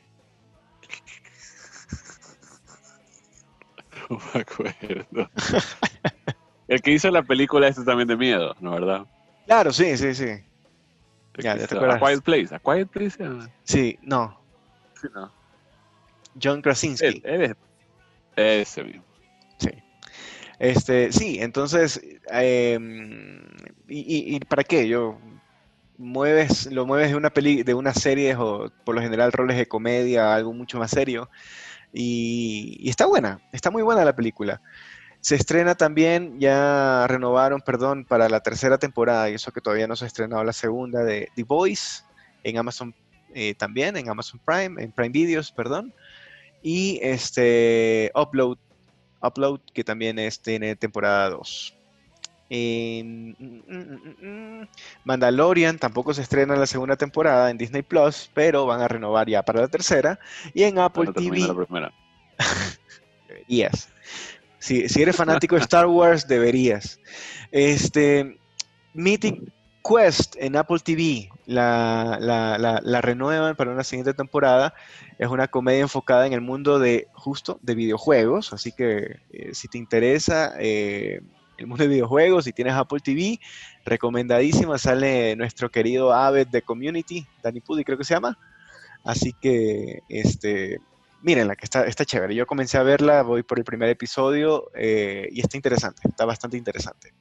No 4.10 4.20
me 4.34 4.40
acuerdo. 4.40 5.30
el 6.68 6.82
que 6.82 6.90
hizo 6.90 7.10
la 7.10 7.22
película 7.22 7.68
este 7.68 7.84
también 7.84 8.06
de 8.06 8.16
miedo, 8.18 8.54
¿no 8.60 8.72
verdad? 8.72 9.06
Claro, 9.46 9.72
sí, 9.72 9.96
sí, 9.96 10.14
sí. 10.14 10.26
Ya, 11.38 11.56
ya 11.56 11.66
te 11.66 11.74
acuerdas. 11.74 12.02
A 12.02 12.06
Quiet 12.06 12.22
Place. 12.22 12.54
¿A 12.54 12.58
Quiet 12.58 12.88
Place? 12.88 13.16
Sí, 13.64 13.98
no. 14.02 14.38
Sí, 15.00 15.08
no. 15.14 15.32
John 16.40 16.60
Krasinski. 16.60 17.22
ese 18.36 18.84
mismo. 18.84 19.04
Este, 20.58 21.12
sí, 21.12 21.38
entonces, 21.40 22.00
em, 22.30 23.42
y, 23.88 24.38
para 24.40 24.64
qué? 24.64 24.88
Yo 24.88 25.18
mueves, 25.98 26.66
lo 26.72 26.86
mueves 26.86 27.10
de 27.10 27.16
una 27.16 27.30
peli, 27.30 27.62
de 27.62 27.74
una 27.74 27.92
serie 27.94 28.34
o 28.36 28.70
por 28.84 28.94
lo 28.94 29.00
general 29.00 29.32
roles 29.32 29.56
de 29.56 29.66
comedia, 29.66 30.34
algo 30.34 30.52
mucho 30.52 30.78
más 30.78 30.90
serio. 30.90 31.28
Y, 31.92 32.88
está 32.88 33.06
buena, 33.06 33.40
está 33.52 33.70
muy 33.70 33.82
buena 33.82 34.04
la 34.04 34.16
película. 34.16 34.60
Se 35.20 35.36
estrena 35.36 35.74
también, 35.74 36.38
ya 36.38 37.06
renovaron, 37.08 37.60
perdón, 37.62 38.04
para 38.04 38.28
la 38.28 38.40
tercera 38.40 38.78
temporada, 38.78 39.30
y 39.30 39.34
eso 39.34 39.52
que 39.52 39.60
todavía 39.60 39.86
no 39.86 39.96
se 39.96 40.04
ha 40.04 40.08
estrenado 40.08 40.44
la 40.44 40.52
segunda, 40.52 41.02
de 41.04 41.30
The 41.34 41.44
Voice, 41.44 42.02
en 42.42 42.58
Amazon 42.58 42.94
eh, 43.34 43.54
también, 43.54 43.96
en 43.96 44.08
Amazon 44.08 44.40
Prime, 44.44 44.82
en 44.82 44.92
Prime 44.92 45.10
Videos, 45.10 45.50
perdón. 45.50 45.94
Y 46.62 46.98
este 47.02 48.10
Upload, 48.14 48.58
Upload 49.26 49.60
que 49.72 49.84
también 49.84 50.18
es, 50.18 50.40
tiene 50.40 50.76
temporada 50.76 51.30
2. 51.30 51.74
Mm, 52.50 53.32
mm, 53.38 53.62
mm, 54.22 54.68
Mandalorian 55.04 55.78
tampoco 55.78 56.12
se 56.14 56.22
estrena 56.22 56.54
la 56.56 56.66
segunda 56.66 56.96
temporada 56.96 57.50
en 57.50 57.58
Disney 57.58 57.82
Plus, 57.82 58.30
pero 58.34 58.66
van 58.66 58.80
a 58.80 58.88
renovar 58.88 59.28
ya 59.28 59.42
para 59.42 59.62
la 59.62 59.68
tercera. 59.68 60.18
Y 60.52 60.62
en 60.64 60.78
Apple 60.78 61.12
TV. 61.12 61.46
deberías. 63.28 63.88
Si, 64.58 64.88
si, 64.88 65.02
eres 65.02 65.16
fanático 65.16 65.56
de 65.56 65.62
Star 65.62 65.86
Wars, 65.86 66.26
deberías. 66.28 66.98
Este, 67.50 68.38
Mythic 68.92 69.42
Quest 69.84 70.36
en 70.38 70.56
Apple 70.56 70.78
TV 70.78 71.30
la, 71.46 72.18
la, 72.18 73.00
renuevan 73.02 73.54
para 73.54 73.70
una 73.70 73.84
siguiente 73.84 74.14
temporada. 74.14 74.74
Es 75.18 75.28
una 75.28 75.48
comedia 75.48 75.82
enfocada 75.82 76.26
en 76.26 76.32
el 76.32 76.40
mundo 76.40 76.78
de 76.78 77.08
justo 77.12 77.58
de 77.62 77.74
videojuegos, 77.74 78.52
así 78.52 78.72
que 78.72 79.20
eh, 79.30 79.50
si 79.52 79.68
te 79.68 79.76
interesa 79.76 80.54
eh, 80.58 81.20
el 81.58 81.66
mundo 81.66 81.84
de 81.84 81.88
videojuegos, 81.88 82.44
si 82.46 82.52
tienes 82.52 82.74
Apple 82.74 83.00
TV, 83.00 83.38
recomendadísima, 83.84 84.78
sale 84.78 85.36
nuestro 85.36 85.70
querido 85.70 86.12
Aved 86.12 86.48
de 86.48 86.62
Community, 86.62 87.26
Danny 87.42 87.60
Pudi 87.60 87.84
creo 87.84 87.98
que 87.98 88.04
se 88.04 88.14
llama. 88.14 88.38
Así 89.04 89.34
que, 89.34 90.00
este, 90.08 90.80
mírenla, 91.20 91.56
que 91.56 91.66
está, 91.66 91.86
está 91.86 92.06
chévere. 92.06 92.34
Yo 92.34 92.46
comencé 92.46 92.78
a 92.78 92.82
verla, 92.82 93.22
voy 93.22 93.42
por 93.42 93.58
el 93.58 93.64
primer 93.64 93.90
episodio 93.90 94.70
eh, 94.74 95.28
y 95.30 95.40
está 95.40 95.58
interesante, 95.58 96.08
está 96.08 96.24
bastante 96.24 96.56
interesante. 96.56 97.12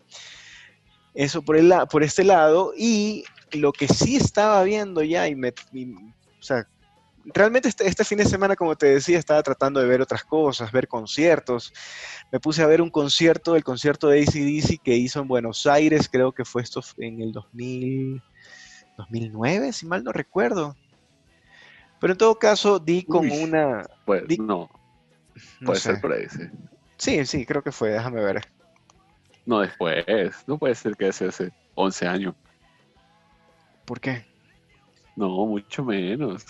Eso 1.13 1.41
por, 1.41 1.57
el, 1.57 1.73
por 1.89 2.03
este 2.03 2.23
lado. 2.23 2.73
Y 2.77 3.25
lo 3.51 3.71
que 3.71 3.87
sí 3.87 4.15
estaba 4.15 4.63
viendo 4.63 5.03
ya, 5.03 5.27
y 5.27 5.35
me, 5.35 5.49
o 5.49 6.43
sea, 6.43 6.67
realmente 7.25 7.69
este, 7.69 7.87
este, 7.87 8.03
fin 8.03 8.17
de 8.17 8.25
semana, 8.25 8.55
como 8.55 8.75
te 8.75 8.87
decía, 8.87 9.19
estaba 9.19 9.41
tratando 9.43 9.79
de 9.79 9.87
ver 9.87 10.01
otras 10.01 10.23
cosas, 10.23 10.71
ver 10.71 10.87
conciertos. 10.87 11.73
Me 12.31 12.39
puse 12.39 12.61
a 12.61 12.67
ver 12.67 12.81
un 12.81 12.89
concierto, 12.89 13.55
el 13.55 13.63
concierto 13.63 14.07
de 14.07 14.21
ACDC 14.21 14.81
que 14.81 14.95
hizo 14.95 15.19
en 15.19 15.27
Buenos 15.27 15.65
Aires, 15.65 16.09
creo 16.11 16.31
que 16.31 16.45
fue 16.45 16.61
esto 16.61 16.81
en 16.97 17.21
el 17.21 17.31
2000, 17.31 18.21
2009, 18.97 19.73
si 19.73 19.85
mal 19.85 20.03
no 20.03 20.11
recuerdo. 20.11 20.75
Pero 21.99 22.13
en 22.13 22.17
todo 22.17 22.37
caso, 22.37 22.79
di 22.79 23.03
como 23.03 23.33
una... 23.33 23.85
Pues 24.05 24.23
no. 24.39 24.69
Puede 25.63 25.79
ser 25.79 26.01
por 26.01 26.13
ahí, 26.13 26.27
sí. 26.29 26.41
Sí, 26.97 27.25
sí, 27.25 27.45
creo 27.45 27.63
que 27.63 27.71
fue, 27.71 27.89
déjame 27.89 28.21
ver. 28.21 28.41
No, 29.45 29.59
después, 29.59 30.05
no 30.47 30.57
puede 30.57 30.75
ser 30.75 30.95
que 30.95 31.11
sea 31.11 31.29
hace 31.29 31.51
11 31.75 32.07
años. 32.07 32.35
¿Por 33.85 33.99
qué? 33.99 34.25
No, 35.15 35.45
mucho 35.45 35.83
menos. 35.83 36.45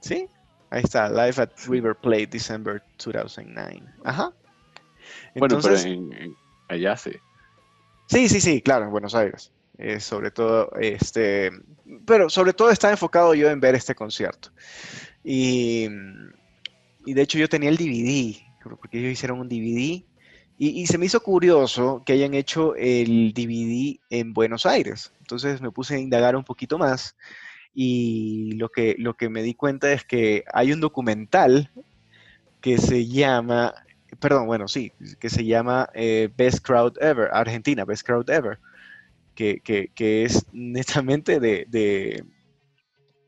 Sí, 0.00 0.28
ahí 0.70 0.82
está, 0.82 1.08
Live 1.08 1.42
at 1.42 1.50
River 1.66 1.94
Plate, 1.96 2.28
December 2.28 2.82
2009. 3.04 3.82
Ajá. 4.04 4.32
bueno, 5.34 5.58
pero 5.60 5.76
en, 5.76 6.34
allá 6.68 6.96
sí. 6.96 7.12
Sí, 8.06 8.28
sí, 8.28 8.40
sí, 8.40 8.62
claro, 8.62 8.86
en 8.86 8.90
Buenos 8.90 9.14
Aires. 9.14 9.52
Eh, 9.76 10.00
sobre 10.00 10.30
todo, 10.30 10.72
este, 10.80 11.52
pero 12.04 12.28
sobre 12.28 12.52
todo 12.52 12.70
estaba 12.70 12.92
enfocado 12.92 13.34
yo 13.34 13.48
en 13.50 13.60
ver 13.60 13.74
este 13.74 13.94
concierto. 13.94 14.50
Y, 15.22 15.88
y 17.04 17.14
de 17.14 17.22
hecho 17.22 17.38
yo 17.38 17.48
tenía 17.48 17.70
el 17.70 17.76
DVD, 17.76 18.36
porque 18.80 18.98
ellos 18.98 19.12
hicieron 19.12 19.40
un 19.40 19.48
DVD, 19.48 20.04
y, 20.60 20.88
se 20.88 20.98
me 20.98 21.06
hizo 21.06 21.20
curioso 21.22 22.02
que 22.04 22.14
hayan 22.14 22.34
hecho 22.34 22.74
el 22.74 23.32
DVD 23.32 24.00
en 24.10 24.32
Buenos 24.32 24.66
Aires. 24.66 25.12
Entonces 25.20 25.60
me 25.60 25.70
puse 25.70 25.94
a 25.94 25.98
indagar 25.98 26.34
un 26.34 26.42
poquito 26.42 26.78
más 26.78 27.16
y 27.72 28.52
lo 28.56 28.68
que, 28.68 28.96
lo 28.98 29.14
que 29.14 29.28
me 29.28 29.42
di 29.42 29.54
cuenta 29.54 29.92
es 29.92 30.04
que 30.04 30.42
hay 30.52 30.72
un 30.72 30.80
documental 30.80 31.70
que 32.60 32.78
se 32.78 33.06
llama, 33.06 33.72
perdón, 34.18 34.48
bueno, 34.48 34.66
sí, 34.66 34.90
que 35.20 35.30
se 35.30 35.44
llama 35.44 35.90
eh, 35.94 36.28
Best 36.36 36.66
Crowd 36.66 36.94
Ever, 37.00 37.28
Argentina, 37.32 37.84
Best 37.84 38.04
Crowd 38.04 38.28
Ever, 38.28 38.58
que, 39.36 39.92
es 39.96 40.44
netamente 40.52 41.38
de, 41.38 41.68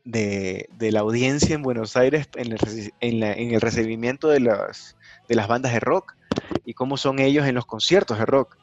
de, 0.03 0.91
la 0.91 0.99
audiencia 0.99 1.55
en 1.55 1.61
Buenos 1.61 1.95
Aires 1.95 2.27
en 2.35 2.51
el, 2.51 3.23
en 3.23 3.53
el 3.53 3.61
recibimiento 3.61 4.27
de 4.27 4.41
las, 4.41 4.97
de 5.31 5.37
las 5.37 5.47
bandas 5.47 5.71
de 5.71 5.79
rock 5.79 6.13
y 6.65 6.73
cómo 6.73 6.97
son 6.97 7.19
ellos 7.19 7.47
en 7.47 7.55
los 7.55 7.65
conciertos 7.65 8.19
de 8.19 8.25
rock. 8.25 8.57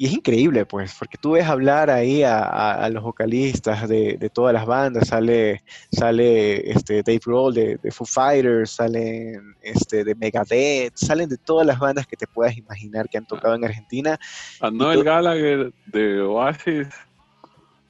Y 0.00 0.06
es 0.06 0.12
increíble, 0.12 0.64
pues, 0.64 0.94
porque 0.96 1.18
tú 1.20 1.32
ves 1.32 1.44
hablar 1.44 1.90
ahí 1.90 2.22
a, 2.22 2.88
los 2.92 3.02
vocalistas 3.02 3.88
de, 3.88 4.30
todas 4.32 4.54
las 4.54 4.64
bandas, 4.64 5.08
sale, 5.08 5.64
sale 5.90 6.70
este, 6.70 7.02
Dave 7.02 7.18
Grohl 7.26 7.52
de, 7.52 7.90
Foo 7.90 8.06
Fighters, 8.06 8.70
salen 8.70 9.56
este, 9.60 10.04
de 10.04 10.14
Megadeth, 10.14 10.94
salen 10.94 11.28
de 11.28 11.36
todas 11.36 11.66
las 11.66 11.80
bandas 11.80 12.06
que 12.06 12.16
te 12.16 12.28
puedas 12.28 12.56
imaginar 12.56 13.08
que 13.08 13.18
han 13.18 13.26
tocado 13.26 13.56
en 13.56 13.64
Argentina. 13.64 14.16
A 14.60 14.70
Noel 14.70 15.02
Gallagher 15.02 15.72
de 15.86 16.20
Oasis 16.20 16.86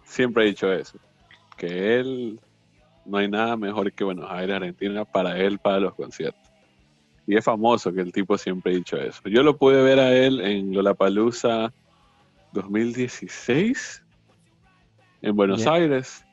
siempre 0.02 0.44
ha 0.44 0.46
dicho 0.46 0.72
eso, 0.72 0.98
que 1.58 2.00
él 2.00 2.40
no 3.04 3.18
hay 3.18 3.28
nada 3.28 3.54
mejor 3.58 3.92
que 3.92 4.04
Buenos 4.04 4.30
Aires, 4.30 4.56
Argentina, 4.56 5.04
para 5.04 5.38
él, 5.38 5.58
para 5.58 5.78
los 5.78 5.94
conciertos. 5.94 6.47
Y 7.28 7.36
es 7.36 7.44
famoso 7.44 7.92
que 7.92 8.00
el 8.00 8.10
tipo 8.10 8.38
siempre 8.38 8.72
ha 8.72 8.76
dicho 8.76 8.96
eso. 8.96 9.20
Yo 9.26 9.42
lo 9.42 9.58
pude 9.58 9.82
ver 9.82 10.00
a 10.00 10.16
él 10.16 10.40
en 10.40 10.74
Lollapalooza 10.74 11.70
2016 12.52 14.02
en 15.20 15.36
Buenos 15.36 15.66
Aires. 15.66 16.24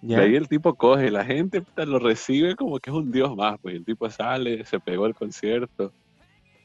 Y 0.00 0.14
ahí 0.14 0.36
el 0.36 0.48
tipo 0.48 0.74
coge, 0.74 1.10
la 1.10 1.22
gente 1.22 1.62
lo 1.76 1.98
recibe 1.98 2.56
como 2.56 2.78
que 2.78 2.88
es 2.88 2.96
un 2.96 3.12
dios 3.12 3.36
más, 3.36 3.58
pues 3.60 3.74
el 3.74 3.84
tipo 3.84 4.08
sale, 4.08 4.64
se 4.64 4.80
pegó 4.80 5.04
el 5.04 5.14
concierto. 5.14 5.92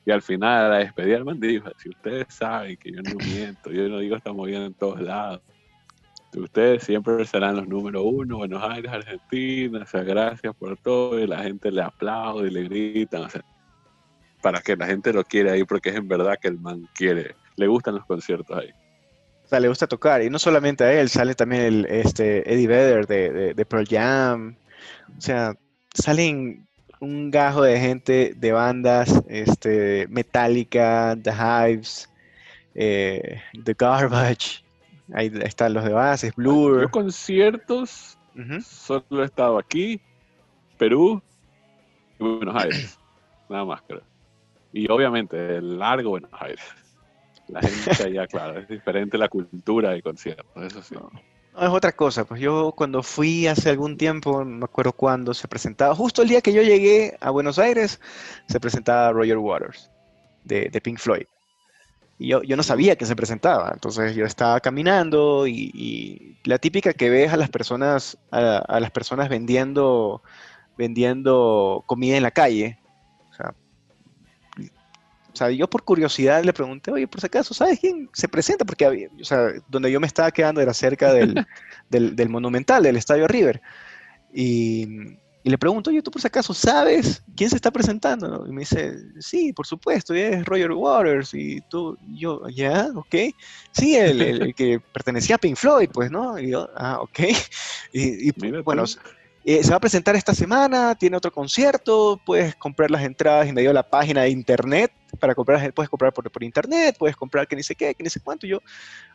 Y 0.05 0.11
al 0.11 0.21
final, 0.21 0.65
a 0.65 0.69
la 0.69 0.77
despedida, 0.77 1.17
el 1.17 1.25
man 1.25 1.41
dijo, 1.41 1.69
si 1.77 1.89
ustedes 1.89 2.27
saben 2.29 2.77
que 2.77 2.89
yo 2.89 3.01
no 3.01 3.15
miento, 3.25 3.69
yo 3.69 3.89
no 3.89 3.99
digo 3.99 4.15
estamos 4.15 4.47
bien 4.47 4.61
en 4.61 4.73
todos 4.75 5.01
lados. 5.01 5.41
Ustedes 6.33 6.83
siempre 6.83 7.25
serán 7.25 7.57
los 7.57 7.67
número 7.67 8.01
uno, 8.03 8.37
Buenos 8.37 8.63
Aires, 8.63 8.89
Argentina, 8.93 9.81
o 9.83 9.85
sea, 9.85 10.03
gracias 10.03 10.55
por 10.55 10.77
todo, 10.77 11.19
y 11.19 11.27
la 11.27 11.43
gente 11.43 11.69
le 11.69 11.81
aplaude 11.81 12.47
y 12.47 12.51
le 12.51 12.63
gritan, 12.63 13.23
o 13.23 13.29
sea, 13.29 13.43
para 14.43 14.61
que 14.61 14.75
la 14.75 14.85
gente 14.85 15.11
lo 15.11 15.23
quiera 15.23 15.53
ahí, 15.53 15.63
porque 15.63 15.89
es 15.89 15.95
en 15.95 16.07
verdad 16.07 16.37
que 16.39 16.49
el 16.49 16.59
man 16.59 16.87
quiere, 16.93 17.35
le 17.55 17.65
gustan 17.65 17.95
los 17.95 18.05
conciertos 18.05 18.55
ahí 18.55 18.71
le 19.59 19.67
gusta 19.67 19.87
tocar. 19.87 20.21
Y 20.21 20.29
no 20.29 20.39
solamente 20.39 20.83
a 20.83 20.93
él, 20.93 21.09
sale 21.09 21.35
también 21.35 21.61
el, 21.61 21.85
este, 21.85 22.51
Eddie 22.51 22.67
Vedder 22.67 23.07
de, 23.07 23.53
de, 23.53 23.65
Pearl 23.65 23.87
Jam. 23.87 24.55
O 25.17 25.21
sea, 25.21 25.55
salen 25.93 26.67
un 26.99 27.31
gajo 27.31 27.61
de 27.61 27.79
gente 27.79 28.33
de 28.35 28.51
bandas, 28.51 29.21
este, 29.27 30.07
Metallica, 30.09 31.17
The 31.21 31.31
Hives, 31.31 32.09
eh, 32.75 33.41
The 33.63 33.75
Garbage. 33.77 34.63
Ahí 35.13 35.31
están 35.41 35.73
los 35.73 35.83
de 35.83 35.91
bases, 35.91 36.33
Blur. 36.35 36.81
Yo 36.81 36.89
conciertos 36.89 38.17
solo 38.65 39.21
he 39.21 39.25
estado 39.25 39.59
aquí, 39.59 40.01
Perú 40.77 41.21
y 42.19 42.23
Buenos 42.23 42.55
Aires. 42.55 42.97
Nada 43.49 43.65
más, 43.65 43.81
creo. 43.87 44.01
Y 44.73 44.89
obviamente 44.91 45.57
el 45.57 45.77
largo 45.77 46.09
Buenos 46.09 46.31
Aires. 46.33 46.65
La 47.47 47.61
gente 47.61 48.03
allá, 48.03 48.27
claro, 48.27 48.59
es 48.59 48.67
diferente 48.67 49.17
la 49.17 49.29
cultura 49.29 49.91
de 49.91 50.01
concierto, 50.01 50.45
eso 50.55 50.81
sí. 50.81 50.95
No. 50.95 51.11
es 51.61 51.69
otra 51.69 51.91
cosa, 51.91 52.25
pues 52.25 52.41
yo 52.41 52.73
cuando 52.75 53.03
fui 53.03 53.45
hace 53.45 53.69
algún 53.69 53.97
tiempo, 53.97 54.43
no 54.43 54.57
me 54.57 54.65
acuerdo 54.65 54.93
cuándo, 54.93 55.33
se 55.33 55.47
presentaba, 55.47 55.93
justo 55.93 56.23
el 56.23 56.29
día 56.29 56.41
que 56.41 56.53
yo 56.53 56.63
llegué 56.63 57.15
a 57.21 57.29
Buenos 57.29 57.59
Aires, 57.59 57.99
se 58.47 58.59
presentaba 58.59 59.11
Roger 59.11 59.37
Waters, 59.37 59.91
de, 60.43 60.81
Pink 60.81 60.97
Floyd. 60.97 61.25
Y 62.17 62.29
yo, 62.29 62.41
yo, 62.43 62.55
no 62.55 62.63
sabía 62.63 62.95
que 62.95 63.05
se 63.05 63.15
presentaba, 63.15 63.71
entonces 63.73 64.15
yo 64.15 64.25
estaba 64.25 64.59
caminando 64.59 65.45
y, 65.45 66.37
la 66.45 66.57
típica 66.57 66.93
que 66.93 67.09
ves 67.09 67.31
a 67.31 67.37
las 67.37 67.49
personas, 67.49 68.17
a, 68.31 68.79
las 68.79 68.91
personas 68.91 69.29
vendiendo, 69.29 70.23
vendiendo 70.77 71.83
comida 71.85 72.17
en 72.17 72.23
la 72.23 72.31
calle, 72.31 72.79
o 75.33 75.35
sea, 75.35 75.49
yo 75.49 75.67
por 75.67 75.83
curiosidad 75.83 76.43
le 76.43 76.53
pregunté, 76.53 76.91
oye, 76.91 77.07
por 77.07 77.19
si 77.19 77.25
acaso, 77.25 77.55
¿sabes 77.55 77.79
quién 77.79 78.07
se 78.13 78.27
presenta? 78.27 78.65
Porque, 78.65 78.85
había, 78.85 79.09
o 79.19 79.25
sea, 79.25 79.49
donde 79.67 79.91
yo 79.91 79.99
me 79.99 80.05
estaba 80.05 80.31
quedando 80.31 80.61
era 80.61 80.73
cerca 80.73 81.11
del, 81.11 81.45
del, 81.89 82.29
Monumental, 82.29 82.83
del 82.83 82.97
Estadio 82.97 83.27
River. 83.27 83.59
Y, 84.31 85.17
y, 85.43 85.49
le 85.49 85.57
pregunto, 85.57 85.89
oye, 85.89 86.03
¿tú 86.03 86.11
por 86.11 86.21
si 86.21 86.27
acaso 86.27 86.53
sabes 86.53 87.23
quién 87.35 87.49
se 87.49 87.55
está 87.55 87.71
presentando? 87.71 88.45
Y 88.47 88.51
me 88.51 88.61
dice, 88.61 88.95
sí, 89.19 89.53
por 89.53 89.65
supuesto, 89.65 90.13
es 90.13 90.45
Roger 90.45 90.71
Waters. 90.71 91.33
Y 91.33 91.61
tú, 91.61 91.97
yo, 92.13 92.47
ya, 92.49 92.89
ok. 92.93 93.15
Sí, 93.71 93.95
el, 93.95 94.21
el, 94.21 94.53
que 94.53 94.79
pertenecía 94.93 95.35
a 95.37 95.39
Pink 95.39 95.57
Floyd, 95.57 95.89
pues, 95.91 96.11
¿no? 96.11 96.37
Y 96.37 96.51
yo, 96.51 96.69
ah, 96.75 96.99
ok. 97.01 97.19
Y, 97.91 98.29
y 98.29 98.31
bueno, 98.63 98.85
eh, 99.45 99.63
se 99.63 99.71
va 99.71 99.77
a 99.77 99.79
presentar 99.79 100.15
esta 100.15 100.33
semana, 100.33 100.95
tiene 100.95 101.17
otro 101.17 101.31
concierto, 101.31 102.19
puedes 102.25 102.55
comprar 102.55 102.89
las 102.89 103.03
entradas 103.03 103.47
en 103.47 103.55
medio 103.55 103.69
de 103.69 103.73
la 103.73 103.89
página 103.89 104.21
de 104.21 104.29
internet, 104.29 104.91
para 105.19 105.35
comprar, 105.35 105.73
puedes 105.73 105.89
comprar 105.89 106.13
por, 106.13 106.29
por 106.31 106.43
internet, 106.43 106.95
puedes 106.97 107.15
comprar 107.15 107.47
que 107.47 107.55
ni 107.55 107.63
sé 107.63 107.75
qué, 107.75 107.93
que 107.93 108.03
ni 108.03 108.09
sé 108.09 108.19
cuánto, 108.21 108.47
yo, 108.47 108.59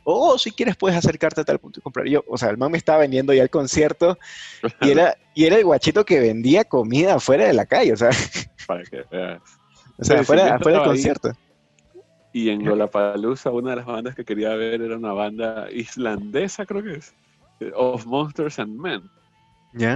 o 0.05 0.39
si 0.39 0.51
quieres 0.51 0.77
puedes 0.77 0.97
acercarte 0.97 1.41
a 1.41 1.45
tal 1.45 1.59
punto 1.59 1.81
y 1.81 1.83
comprar. 1.83 2.07
Yo, 2.07 2.25
o 2.29 2.37
sea, 2.37 2.51
el 2.51 2.59
man 2.59 2.71
me 2.71 2.79
estaba 2.79 3.01
vendiendo 3.01 3.33
ya 3.33 3.43
el 3.43 3.51
concierto 3.51 4.19
y 4.81 4.91
era, 4.91 5.17
y 5.35 5.45
era 5.45 5.57
el 5.57 5.65
guachito 5.65 6.05
que 6.05 6.21
vendía 6.21 6.65
comida 6.65 7.19
fuera 7.21 7.47
de 7.47 7.53
la 7.55 7.67
calle, 7.67 7.93
o 7.93 7.97
sea. 7.97 8.11
Para 8.67 8.85
que 8.85 9.05
veas. 9.11 9.41
O 9.99 10.05
sea, 10.05 10.23
fuera, 10.25 10.59
del 10.59 10.83
concierto. 10.83 11.33
Y 12.33 12.51
en 12.51 12.65
Lollapalooza, 12.65 13.51
una 13.51 13.71
de 13.71 13.77
las 13.77 13.87
bandas 13.87 14.15
que 14.15 14.25
quería 14.25 14.55
ver 14.55 14.83
era 14.83 14.97
una 14.97 15.13
banda 15.13 15.69
islandesa, 15.73 16.67
creo 16.67 16.83
que 16.83 16.93
es, 16.97 17.15
of 17.75 18.07
Monsters 18.07 18.59
and 18.59 18.79
Men. 18.79 19.11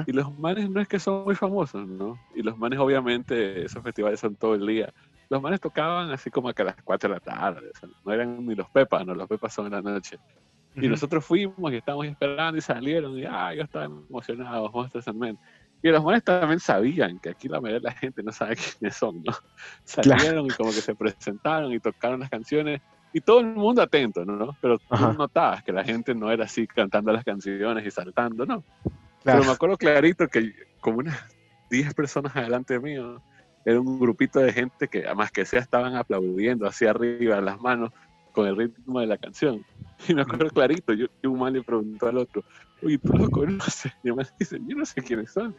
Y 0.07 0.13
los 0.13 0.39
manes 0.39 0.69
no 0.71 0.81
es 0.81 0.89
que 0.89 0.99
son 0.99 1.25
muy 1.25 1.35
famosos, 1.35 1.87
¿no? 1.87 2.19
Y 2.35 2.43
los 2.43 2.57
manes, 2.57 2.79
obviamente, 2.79 3.65
esos 3.65 3.83
festivales 3.83 4.21
son 4.21 4.37
todo 4.37 4.55
el 4.55 4.67
día. 4.67 4.93
Los 5.29 5.41
manes 5.41 5.61
tocaban 5.61 6.11
así 6.11 6.31
como 6.31 6.53
que 6.53 6.63
a 6.63 6.67
las 6.67 6.77
4 6.83 7.09
de 7.09 7.15
la 7.15 7.21
tarde. 7.21 7.71
no 8.05 8.13
eran 8.13 8.47
ni 8.47 8.55
los 8.55 8.69
Pepas, 8.71 9.07
no, 9.07 9.15
los 9.15 9.29
Pepas 9.29 9.53
son 9.53 9.67
en 9.67 9.73
la 9.73 9.83
noche. 9.83 10.19
Y 10.77 10.89
nosotros 10.89 11.25
fuimos 11.25 11.73
y 11.73 11.77
estábamos 11.77 12.07
esperando 12.07 12.57
y 12.57 12.61
salieron. 12.61 13.19
Y 13.19 13.25
ah, 13.25 13.55
yo 13.55 13.63
estaba 13.63 13.85
emocionado, 13.87 14.71
Monsters 14.71 15.09
and 15.09 15.19
Men. 15.19 15.39
Y 15.83 15.89
los 15.89 16.03
manes 16.05 16.23
también 16.23 16.61
sabían 16.61 17.19
que 17.19 17.31
aquí 17.31 17.49
la 17.49 17.61
mayoría 17.61 17.81
de 17.81 17.85
la 17.85 17.93
gente 17.93 18.23
no 18.23 18.31
sabe 18.31 18.57
quiénes 18.79 18.97
son, 18.97 19.23
¿no? 19.25 19.33
Salieron 19.85 20.47
y 20.47 20.51
como 20.51 20.71
que 20.71 20.81
se 20.81 20.95
presentaron 20.95 21.73
y 21.73 21.81
tocaron 21.81 22.21
las 22.21 22.31
canciones 22.31 22.81
y 23.13 23.21
todo 23.21 23.41
el 23.41 23.47
mundo 23.47 23.83
atento, 23.83 24.25
¿no? 24.25 24.57
Pero 24.61 24.79
tú 24.79 25.13
notabas 25.19 25.63
que 25.63 25.73
la 25.73 25.85
gente 25.85 26.15
no 26.15 26.31
era 26.31 26.45
así 26.45 26.67
cantando 26.67 27.13
las 27.13 27.25
canciones 27.25 27.85
y 27.85 27.91
saltando, 27.91 28.47
¿no? 28.47 28.65
Pero 29.25 29.45
me 29.45 29.53
acuerdo 29.53 29.77
clarito 29.77 30.29
que 30.29 30.53
como 30.81 30.99
unas 30.99 31.19
10 31.71 31.95
personas 31.95 32.35
adelante 32.37 32.79
mío, 32.79 33.23
era 33.65 33.81
un 33.81 33.99
grupito 33.99 34.41
de 34.41 34.53
gente 34.53 34.89
que, 34.89 35.07
además 35.07 35.31
que 35.31 35.45
sea, 35.45 35.61
estaban 35.61 35.97
aplaudiendo 35.97 36.67
hacia 36.67 36.91
arriba 36.91 37.41
las 37.41 37.61
manos 37.61 37.93
con 38.33 38.47
el 38.47 38.57
ritmo 38.57 39.01
de 39.01 39.07
la 39.07 39.19
canción. 39.19 39.65
Y 40.09 40.15
me 40.15 40.23
acuerdo 40.23 40.51
clarito, 40.51 40.93
yo, 40.95 41.07
un 41.23 41.39
mal 41.39 41.53
le 41.53 41.63
preguntó 41.63 42.09
al 42.09 42.19
otro, 42.19 42.43
oye, 42.83 42.99
tú 42.99 43.13
lo 43.13 43.31
conoces. 43.31 43.93
Y 44.03 44.09
el 44.09 44.17
man 44.17 44.27
dice, 44.37 44.59
yo 44.67 44.77
no 44.77 44.85
sé 44.85 45.01
quiénes 45.01 45.31
son. 45.31 45.55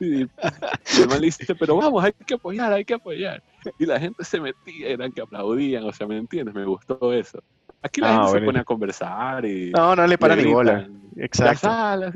Y 0.00 0.22
el 0.22 1.08
man 1.08 1.20
le 1.20 1.26
dice, 1.26 1.54
pero 1.54 1.76
vamos, 1.76 2.02
hay 2.02 2.12
que 2.12 2.34
apoyar, 2.34 2.72
hay 2.72 2.84
que 2.84 2.94
apoyar. 2.94 3.42
Y 3.78 3.84
la 3.84 4.00
gente 4.00 4.24
se 4.24 4.40
metía, 4.40 4.88
eran 4.88 5.12
que 5.12 5.20
aplaudían, 5.20 5.84
o 5.84 5.92
sea, 5.92 6.06
¿me 6.06 6.16
entiendes? 6.16 6.54
Me 6.54 6.64
gustó 6.64 7.12
eso. 7.12 7.42
Aquí 7.82 8.00
la 8.00 8.14
ah, 8.16 8.24
gente 8.24 8.38
se 8.38 8.44
pone 8.46 8.60
a 8.60 8.64
conversar 8.64 9.44
y... 9.44 9.70
No, 9.72 9.94
no 9.94 10.06
le 10.06 10.16
para 10.16 10.34
ni 10.34 10.50
bola. 10.50 10.88
Exacto. 11.16 11.68
La 11.68 11.74
sala, 11.74 12.12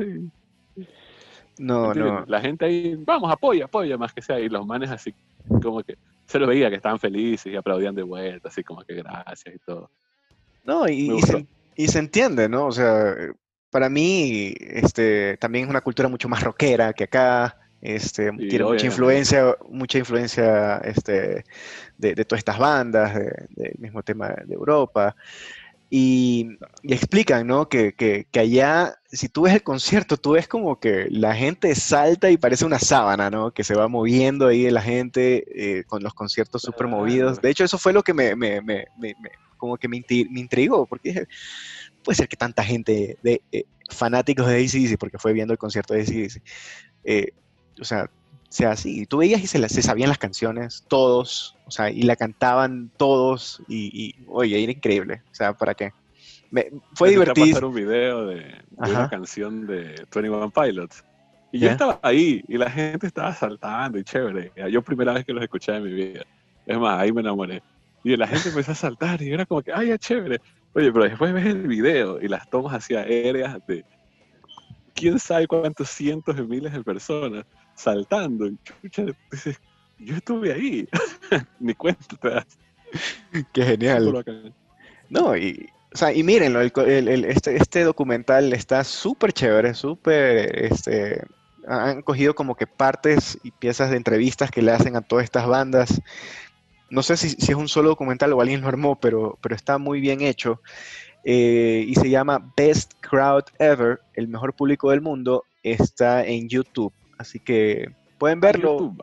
No, 1.59 1.94
no. 1.94 2.24
La 2.26 2.40
gente 2.40 2.64
ahí, 2.64 2.96
vamos, 2.96 3.32
apoya, 3.32 3.66
apoya, 3.66 3.96
más 3.96 4.12
que 4.12 4.22
sea. 4.22 4.38
Y 4.38 4.48
los 4.48 4.66
manes 4.66 4.90
así, 4.90 5.14
como 5.62 5.82
que 5.82 5.96
se 6.26 6.38
los 6.38 6.48
veía 6.48 6.70
que 6.70 6.76
estaban 6.76 6.98
felices 6.98 7.52
y 7.52 7.56
aplaudían 7.56 7.94
de 7.94 8.02
vuelta, 8.02 8.48
así 8.48 8.62
como 8.62 8.82
que 8.82 8.94
gracias 8.94 9.54
y 9.54 9.59
todo. 9.59 9.90
No, 10.64 10.88
y, 10.88 11.20
se, 11.22 11.46
y 11.76 11.88
se, 11.88 11.98
entiende, 11.98 12.48
¿no? 12.48 12.66
O 12.66 12.72
sea, 12.72 13.14
para 13.70 13.88
mí, 13.88 14.54
este, 14.61 15.36
también 15.38 15.64
es 15.64 15.70
una 15.70 15.80
cultura 15.80 16.09
mucho 16.09 16.28
más 16.28 16.42
rockera 16.42 16.92
que 16.92 17.04
acá. 17.04 17.56
Este, 17.80 18.32
tiene 18.32 18.64
mucha 18.64 18.86
influencia, 18.86 19.56
mucha 19.70 19.98
influencia 19.98 20.78
este, 20.78 21.44
de, 21.96 22.14
de 22.14 22.24
todas 22.24 22.40
estas 22.40 22.59
bandas, 22.59 23.14
del 23.14 23.74
mismo 23.78 24.02
tema 24.02 24.28
de 24.44 24.54
Europa. 24.54 25.14
Y, 25.90 26.59
explican, 26.82 27.46
¿no? 27.46 27.68
Que, 27.68 27.94
que, 27.94 28.26
que, 28.30 28.40
allá, 28.40 28.97
si 29.11 29.28
tú 29.28 29.42
ves 29.42 29.54
el 29.54 29.62
concierto, 29.62 30.16
tú 30.16 30.32
ves 30.32 30.46
como 30.46 30.78
que 30.78 31.09
la 31.11 31.34
gente 31.34 31.74
salta 31.74 32.30
y 32.30 32.36
parece 32.36 32.64
una 32.64 32.78
sábana, 32.78 33.30
¿no? 33.30 33.52
Que 33.52 33.64
se 33.64 33.74
va 33.74 33.88
moviendo 33.88 34.48
ahí 34.48 34.70
la 34.70 34.82
gente 34.82 35.44
eh, 35.54 35.84
con 35.84 36.02
los 36.02 36.14
conciertos 36.14 36.62
súper 36.62 36.88
movidos. 36.88 37.40
De 37.40 37.50
hecho, 37.50 37.64
eso 37.64 37.78
fue 37.78 37.92
lo 37.92 38.02
que 38.02 38.12
me, 38.12 38.36
me, 38.36 38.61
me, 38.61 38.86
me 38.98 39.14
como 39.59 39.76
que 39.76 39.88
me, 39.88 40.02
intrigó, 40.09 40.86
porque 40.86 41.11
dije, 41.11 41.28
puede 42.02 42.16
ser 42.16 42.28
que 42.28 42.36
tanta 42.36 42.64
gente 42.64 43.18
de 43.22 43.42
eh, 43.52 43.64
fanáticos 43.90 44.46
de 44.46 44.64
ACDC, 44.64 44.98
porque 44.98 45.18
fue 45.18 45.32
viendo 45.32 45.52
el 45.52 45.59
concierto 45.59 45.92
de 45.92 46.02
ACDC, 46.02 46.42
eh, 47.04 47.32
o 47.80 47.84
sea, 47.84 48.11
sea 48.48 48.70
así. 48.70 49.04
Tú 49.06 49.18
veías 49.18 49.42
y 49.42 49.46
se, 49.46 49.68
se 49.68 49.82
sabían 49.82 50.09
las 50.09 50.18
canciones, 50.18 50.84
todos, 50.88 51.56
o 51.66 51.70
sea, 51.70 51.90
y 51.90 52.02
la 52.02 52.16
cantaban 52.16 52.90
todos, 52.96 53.61
y, 53.68 54.14
oye, 54.28 54.62
era 54.62 54.72
increíble. 54.72 55.22
O 55.30 55.34
sea, 55.34 55.52
¿para 55.52 55.74
qué? 55.74 55.92
Me, 56.51 56.70
fue 56.94 57.11
divertido. 57.11 57.46
pasar 57.46 57.64
un 57.64 57.74
video 57.74 58.26
de, 58.26 58.55
una 58.76 59.09
canción 59.09 59.66
de 59.66 60.07
21 60.14 60.51
Pilots. 60.51 61.05
Y 61.51 61.61
yo 61.61 61.70
estaba 61.70 61.99
ahí, 62.03 62.44
y 62.46 62.59
la 62.59 62.70
gente 62.70 63.07
estaba 63.07 63.32
saltando, 63.34 63.99
y 63.99 64.05
chévere. 64.05 64.53
Yo 64.70 64.82
primera 64.82 65.12
vez 65.12 65.24
que 65.24 65.32
los 65.32 65.42
escuché 65.42 65.76
en 65.76 65.84
mi 65.84 65.92
vida. 65.92 66.22
Es 66.66 66.78
más, 66.78 67.01
ahí 67.01 67.12
me 67.12 67.22
enamoré. 67.22 67.62
Y 68.05 68.16
la 68.16 68.26
gente 68.26 68.51
empezó 68.51 68.72
a 68.72 68.74
saltar, 68.74 69.22
y 69.22 69.32
era 69.32 69.46
como 69.46 69.62
que, 69.62 69.72
ay, 69.72 69.90
es 69.90 69.99
chévere. 69.99 70.40
Oye, 70.74 70.92
pero 70.92 71.05
después 71.05 71.32
ves 71.32 71.46
el 71.46 71.66
video 71.66 72.20
y 72.20 72.28
las 72.28 72.49
tomas 72.51 72.74
así 72.74 72.94
aéreas 72.94 73.59
de 73.66 73.84
quién 74.94 75.18
sabe 75.18 75.46
cuántos 75.46 75.88
cientos 75.88 76.36
de 76.36 76.42
miles 76.42 76.72
de 76.72 76.82
personas 76.82 77.44
saltando. 77.74 78.46
Y 78.46 78.59
chucha, 78.62 79.05
yo 79.99 80.14
estuve 80.16 80.53
ahí. 80.53 80.88
Ni 81.61 81.74
cuenta 81.74 82.16
te 82.20 82.28
das. 82.28 82.59
Qué 83.53 83.64
genial. 83.64 84.24
No, 85.09 85.36
y, 85.36 85.68
o 85.93 85.97
sea, 85.97 86.12
y 86.12 86.22
mírenlo, 86.22 86.61
el, 86.61 87.24
este, 87.24 87.57
este, 87.57 87.82
documental 87.82 88.53
está 88.53 88.84
súper 88.84 89.32
chévere, 89.32 89.74
súper, 89.74 90.64
este, 90.64 91.22
han 91.66 92.03
cogido 92.03 92.34
como 92.34 92.55
que 92.55 92.66
partes 92.66 93.39
y 93.43 93.51
piezas 93.51 93.91
de 93.91 93.97
entrevistas 93.97 94.51
que 94.51 94.62
le 94.62 94.72
hacen 94.72 94.97
a 94.97 95.01
todas 95.01 95.24
estas 95.24 95.47
bandas. 95.47 96.01
No 96.91 97.03
sé 97.03 97.16
si, 97.16 97.30
si 97.30 97.53
es 97.53 97.59
un 97.59 97.68
solo 97.68 97.91
documental 97.91 98.32
o 98.32 98.41
alguien 98.41 98.61
lo 98.61 98.68
armó, 98.68 98.99
pero, 98.99 99.39
pero 99.43 99.55
está 99.55 99.78
muy 99.78 100.01
bien 100.01 100.20
hecho. 100.20 100.61
Eh, 101.24 101.84
y 101.86 101.95
se 101.95 102.09
llama 102.09 102.53
Best 102.57 102.95
Crowd 103.01 103.45
Ever, 103.59 104.01
el 104.14 104.28
mejor 104.28 104.55
público 104.55 104.91
del 104.91 105.01
mundo. 105.01 105.45
Está 105.62 106.24
en 106.24 106.49
YouTube. 106.49 106.93
Así 107.18 107.39
que 107.41 107.91
pueden 108.18 108.41
verlo. 108.41 108.95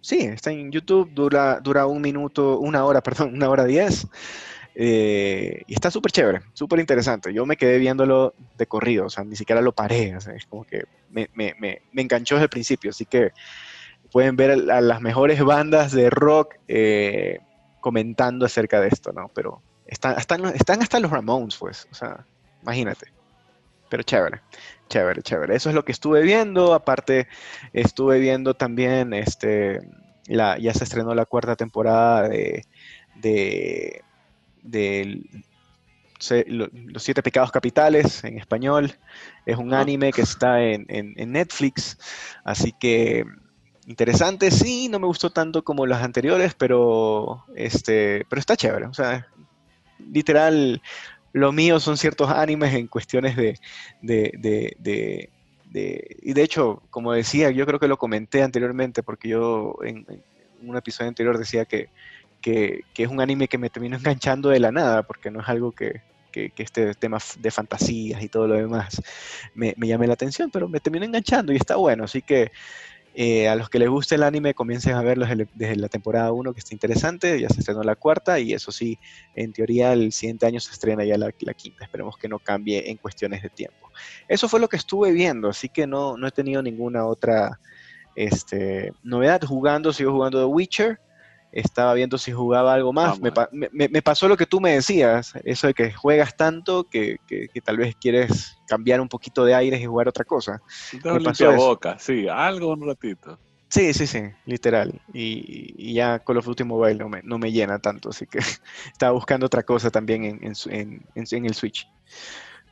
sí, 0.00 0.20
está 0.20 0.52
en 0.52 0.70
YouTube, 0.70 1.10
dura, 1.12 1.60
dura 1.60 1.86
un 1.86 2.00
minuto, 2.00 2.58
una 2.58 2.84
hora, 2.84 3.00
perdón, 3.02 3.34
una 3.34 3.48
hora 3.48 3.64
diez. 3.64 4.06
Eh, 4.80 5.62
y 5.66 5.74
está 5.74 5.90
súper 5.90 6.12
chévere, 6.12 6.40
súper 6.52 6.78
interesante. 6.78 7.34
Yo 7.34 7.44
me 7.44 7.56
quedé 7.56 7.78
viéndolo 7.78 8.32
de 8.56 8.66
corrido, 8.66 9.06
o 9.06 9.10
sea, 9.10 9.24
ni 9.24 9.34
siquiera 9.34 9.60
lo 9.60 9.72
paré. 9.72 10.16
es 10.16 10.46
como 10.48 10.62
que 10.62 10.84
me, 11.10 11.28
me, 11.34 11.56
me, 11.58 11.80
enganchó 12.00 12.36
desde 12.36 12.44
el 12.44 12.50
principio. 12.50 12.90
Así 12.90 13.04
que 13.04 13.32
pueden 14.12 14.36
ver 14.36 14.52
a 14.70 14.80
las 14.80 15.00
mejores 15.00 15.42
bandas 15.42 15.90
de 15.90 16.10
rock 16.10 16.54
eh, 16.68 17.40
comentando 17.80 18.46
acerca 18.46 18.80
de 18.80 18.86
esto, 18.86 19.12
¿no? 19.12 19.28
Pero 19.34 19.60
están, 19.84 20.16
están, 20.16 20.44
están 20.44 20.80
hasta 20.80 21.00
los 21.00 21.10
Ramones, 21.10 21.56
pues, 21.56 21.88
o 21.90 21.94
sea, 21.94 22.24
imagínate. 22.62 23.08
Pero 23.88 24.04
chévere. 24.04 24.42
Chévere, 24.88 25.22
chévere. 25.22 25.56
Eso 25.56 25.70
es 25.70 25.74
lo 25.74 25.84
que 25.84 25.90
estuve 25.90 26.22
viendo. 26.22 26.72
Aparte, 26.72 27.26
estuve 27.72 28.20
viendo 28.20 28.54
también, 28.54 29.12
este, 29.12 29.80
ya 30.28 30.72
se 30.72 30.84
estrenó 30.84 31.16
la 31.16 31.26
cuarta 31.26 31.56
temporada 31.56 32.28
de, 32.28 32.64
de, 33.16 34.02
Los 34.62 35.16
Siete 37.02 37.22
Pecados 37.22 37.50
Capitales 37.50 38.22
en 38.24 38.38
español. 38.38 38.92
Es 39.46 39.56
un 39.56 39.74
anime 39.74 40.12
que 40.12 40.22
está 40.22 40.62
en, 40.62 40.86
Netflix. 41.32 41.98
Así 42.44 42.72
que 42.72 43.24
interesante, 43.86 44.50
sí, 44.50 44.88
no 44.88 44.98
me 44.98 45.06
gustó 45.06 45.30
tanto 45.30 45.64
como 45.64 45.86
las 45.86 46.02
anteriores, 46.02 46.54
pero, 46.54 47.44
este, 47.56 48.26
pero 48.28 48.40
está 48.40 48.56
chévere. 48.56 48.86
O 48.86 48.94
sea, 48.94 49.26
literal 50.12 50.82
lo 51.32 51.52
mío 51.52 51.80
son 51.80 51.96
ciertos 51.96 52.30
animes 52.30 52.74
en 52.74 52.86
cuestiones 52.86 53.36
de, 53.36 53.58
y 55.72 56.32
de 56.32 56.42
hecho, 56.42 56.82
como 56.90 57.12
decía, 57.12 57.50
yo 57.50 57.66
creo 57.66 57.78
que 57.78 57.88
lo 57.88 57.98
comenté 57.98 58.42
anteriormente, 58.42 59.02
porque 59.02 59.28
yo 59.28 59.76
en, 59.82 60.06
un 60.62 60.76
episodio 60.76 61.08
anterior 61.08 61.38
decía 61.38 61.64
que, 61.64 61.90
que, 62.40 62.84
es 62.96 63.08
un 63.08 63.20
anime 63.20 63.48
que 63.48 63.58
me 63.58 63.70
terminó 63.70 63.96
enganchando 63.96 64.48
de 64.48 64.60
la 64.60 64.72
nada, 64.72 65.02
porque 65.02 65.30
no 65.30 65.40
es 65.40 65.48
algo 65.48 65.72
que, 65.72 66.02
este 66.56 66.94
tema 66.94 67.18
de 67.40 67.50
fantasías 67.50 68.22
y 68.22 68.28
todo 68.28 68.46
lo 68.46 68.54
demás 68.54 69.02
me, 69.56 69.74
me 69.76 69.88
llame 69.88 70.06
la 70.06 70.12
atención, 70.12 70.52
pero 70.52 70.68
me 70.68 70.78
terminó 70.78 71.04
enganchando 71.04 71.52
y 71.52 71.56
está 71.56 71.74
bueno, 71.74 72.04
así 72.04 72.22
que 72.22 72.52
eh, 73.20 73.48
a 73.48 73.56
los 73.56 73.68
que 73.68 73.80
les 73.80 73.88
guste 73.88 74.14
el 74.14 74.22
anime, 74.22 74.54
comiencen 74.54 74.94
a 74.94 75.02
verlo 75.02 75.26
desde, 75.26 75.74
la 75.74 75.88
temporada 75.88 76.30
1, 76.30 76.52
que 76.52 76.60
está 76.60 76.72
interesante. 76.72 77.40
Ya 77.40 77.48
se 77.48 77.58
estrenó 77.58 77.82
la 77.82 77.96
cuarta 77.96 78.38
y 78.38 78.52
eso 78.52 78.70
sí, 78.70 78.96
en 79.34 79.52
teoría 79.52 79.92
el 79.92 80.12
siguiente 80.12 80.46
año 80.46 80.60
se 80.60 80.70
estrena 80.70 81.04
ya 81.04 81.18
la, 81.18 81.32
quinta. 81.32 81.84
Esperemos 81.84 82.16
que 82.16 82.28
no 82.28 82.38
cambie 82.38 82.88
en 82.88 82.96
cuestiones 82.96 83.42
de 83.42 83.50
tiempo. 83.50 83.90
Eso 84.28 84.48
fue 84.48 84.60
lo 84.60 84.68
que 84.68 84.76
estuve 84.76 85.10
viendo, 85.10 85.48
así 85.48 85.68
que 85.68 85.84
no, 85.84 86.16
no 86.16 86.28
he 86.28 86.30
tenido 86.30 86.62
ninguna 86.62 87.06
otra 87.06 87.58
este, 88.14 88.92
novedad. 89.02 89.42
Jugando, 89.42 89.92
sigo 89.92 90.12
jugando 90.12 90.38
The 90.38 90.44
Witcher. 90.44 91.00
Estaba 91.52 91.94
viendo 91.94 92.18
si 92.18 92.32
jugaba 92.32 92.74
algo 92.74 92.92
más. 92.92 93.18
Me, 93.52 94.02
pasó 94.02 94.28
lo 94.28 94.36
que 94.36 94.46
tú 94.46 94.60
me 94.60 94.72
decías, 94.72 95.32
eso 95.44 95.66
de 95.66 95.74
que 95.74 95.92
juegas 95.92 96.36
tanto 96.36 96.84
que, 96.84 97.18
tal 97.64 97.76
vez 97.76 97.96
quieres 97.96 98.58
cambiar 98.66 99.00
un 99.00 99.08
poquito 99.08 99.44
de 99.44 99.54
aires 99.54 99.80
y 99.80 99.86
jugar 99.86 100.08
otra 100.08 100.24
cosa. 100.24 100.60
Me 101.04 101.20
pasó 101.20 101.52
boca, 101.54 101.98
sí, 101.98 102.28
algo 102.28 102.72
un 102.72 102.86
ratito. 102.86 103.38
Sí, 103.68 103.92
sí, 103.92 104.06
sí, 104.06 104.22
literal. 104.46 105.00
Y, 105.12 105.92
ya 105.92 106.20
Call 106.20 106.38
of 106.38 106.46
Duty 106.46 106.64
Mobile 106.64 106.94
no 106.94 107.08
me, 107.08 107.22
no 107.22 107.38
me 107.38 107.52
llena 107.52 107.78
tanto, 107.78 108.10
así 108.10 108.26
que 108.26 108.38
estaba 108.92 109.12
buscando 109.12 109.46
otra 109.46 109.62
cosa 109.62 109.90
también 109.90 110.24
en, 110.24 110.52
en, 110.70 111.06
en, 111.14 111.46
el 111.46 111.54
Switch. 111.54 111.88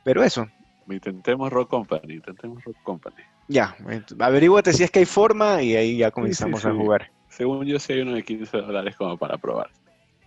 Pero 0.03 0.23
eso. 0.23 0.47
Intentemos 0.89 1.51
Rock 1.51 1.69
Company, 1.69 2.15
intentemos 2.15 2.63
Rock 2.63 2.77
Company. 2.83 3.23
Ya, 3.47 3.75
averíguate 4.19 4.73
si 4.73 4.83
es 4.83 4.91
que 4.91 4.99
hay 4.99 5.05
forma 5.05 5.61
y 5.61 5.75
ahí 5.75 5.97
ya 5.97 6.11
comenzamos 6.11 6.65
a 6.65 6.73
jugar. 6.73 7.11
Según 7.37 7.63
yo, 7.67 7.77
sí 7.77 7.93
hay 7.93 8.01
uno 8.01 8.15
de 8.15 8.23
15 8.23 8.57
dólares 8.57 8.95
como 8.95 9.15
para 9.15 9.37
probar. 9.37 9.69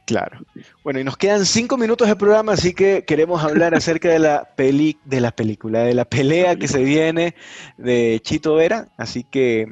Claro. 0.06 0.38
Bueno, 0.84 1.00
y 1.00 1.04
nos 1.04 1.16
quedan 1.16 1.44
cinco 1.44 1.76
minutos 1.76 2.06
de 2.06 2.14
programa, 2.14 2.52
así 2.52 2.72
que 2.72 3.04
queremos 3.04 3.42
hablar 3.42 3.74
acerca 3.74 4.10
de 4.10 4.20
la 4.20 4.48
peli, 4.56 4.96
de 5.04 5.20
la 5.20 5.32
película, 5.32 5.80
de 5.80 5.94
la 5.94 6.04
pelea 6.04 6.54
que 6.54 6.68
se 6.68 6.84
viene 6.84 7.34
de 7.78 8.20
Chito 8.22 8.54
Vera. 8.54 8.86
Así 8.96 9.24
que 9.24 9.66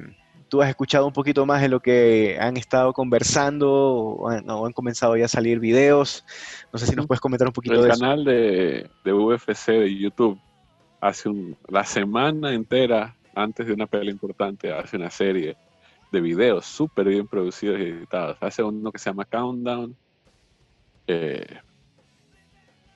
tú 0.49 0.62
has 0.62 0.68
escuchado 0.68 1.07
un 1.07 1.12
poquito 1.12 1.47
más 1.47 1.62
de 1.62 1.68
lo 1.68 1.78
que 1.78 2.36
han 2.41 2.57
estado 2.57 2.93
conversando 2.93 3.70
o 3.70 4.28
han, 4.28 4.72
comenzado 4.72 5.16
ya 5.16 5.26
a 5.26 5.28
salir 5.28 5.61
videos. 5.61 6.24
No 6.72 6.78
sé 6.80 6.86
si 6.86 6.97
nos 6.97 7.07
puedes 7.07 7.20
comentar 7.20 7.47
un 7.47 7.55
poquito 7.55 7.80
de 7.80 7.89
eso. 7.89 7.95
El 7.95 8.01
canal 8.01 8.24
de, 8.24 8.91
de, 9.05 9.12
UFC 9.12 9.68
de 9.68 9.97
YouTube 9.97 10.41
hace 11.01 11.28
un, 11.28 11.57
la 11.68 11.84
semana 11.84 12.53
entera 12.53 13.14
antes 13.32 13.64
de 13.64 13.72
una 13.72 13.86
pelea 13.86 14.11
importante 14.11 14.72
hace 14.72 14.97
una 14.97 15.11
serie 15.11 15.57
de 16.11 16.21
videos 16.21 16.67
súper 16.67 17.09
bien 17.09 17.27
producidos 17.27 17.79
y 17.81 17.85
editados. 17.85 18.37
Hace 18.41 18.63
uno 18.63 18.91
que 18.93 18.99
se 18.99 19.11
llama 19.11 19.25
Countdown. 19.25 19.97
Eh, 21.07 21.59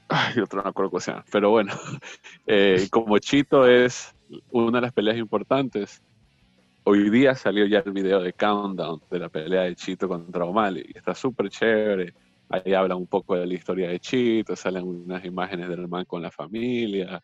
ay, 0.09 0.41
otro 0.41 0.63
no 0.63 0.69
acuerdo 0.69 0.91
cómo 0.91 1.01
se 1.01 1.11
llama. 1.11 1.25
Pero 1.31 1.51
bueno, 1.51 1.73
eh, 2.47 2.87
como 2.91 3.19
Chito 3.19 3.67
es 3.67 4.15
una 4.51 4.79
de 4.79 4.83
las 4.83 4.93
peleas 4.93 5.17
importantes, 5.17 6.03
hoy 6.85 7.11
día 7.11 7.35
salió 7.35 7.67
ya 7.67 7.81
el 7.81 7.93
video 7.93 8.21
de 8.21 8.33
Countdown 8.33 9.01
de 9.11 9.19
la 9.19 9.29
pelea 9.29 9.63
de 9.63 9.77
Chito 9.77 10.09
contra 10.09 10.45
O'Malley. 10.45 10.85
Y 10.95 10.99
está 10.99 11.15
súper 11.15 11.49
chévere. 11.49 12.15
Ahí 12.49 12.75
habla 12.75 12.97
un 12.97 13.07
poco 13.07 13.35
de 13.35 13.47
la 13.47 13.55
historia 13.55 13.89
de 13.89 13.99
Chito, 13.99 14.55
salen 14.57 14.85
unas 14.85 15.25
imágenes 15.25 15.69
del 15.69 15.89
man 15.89 16.05
con 16.05 16.21
la 16.21 16.31
familia. 16.31 17.23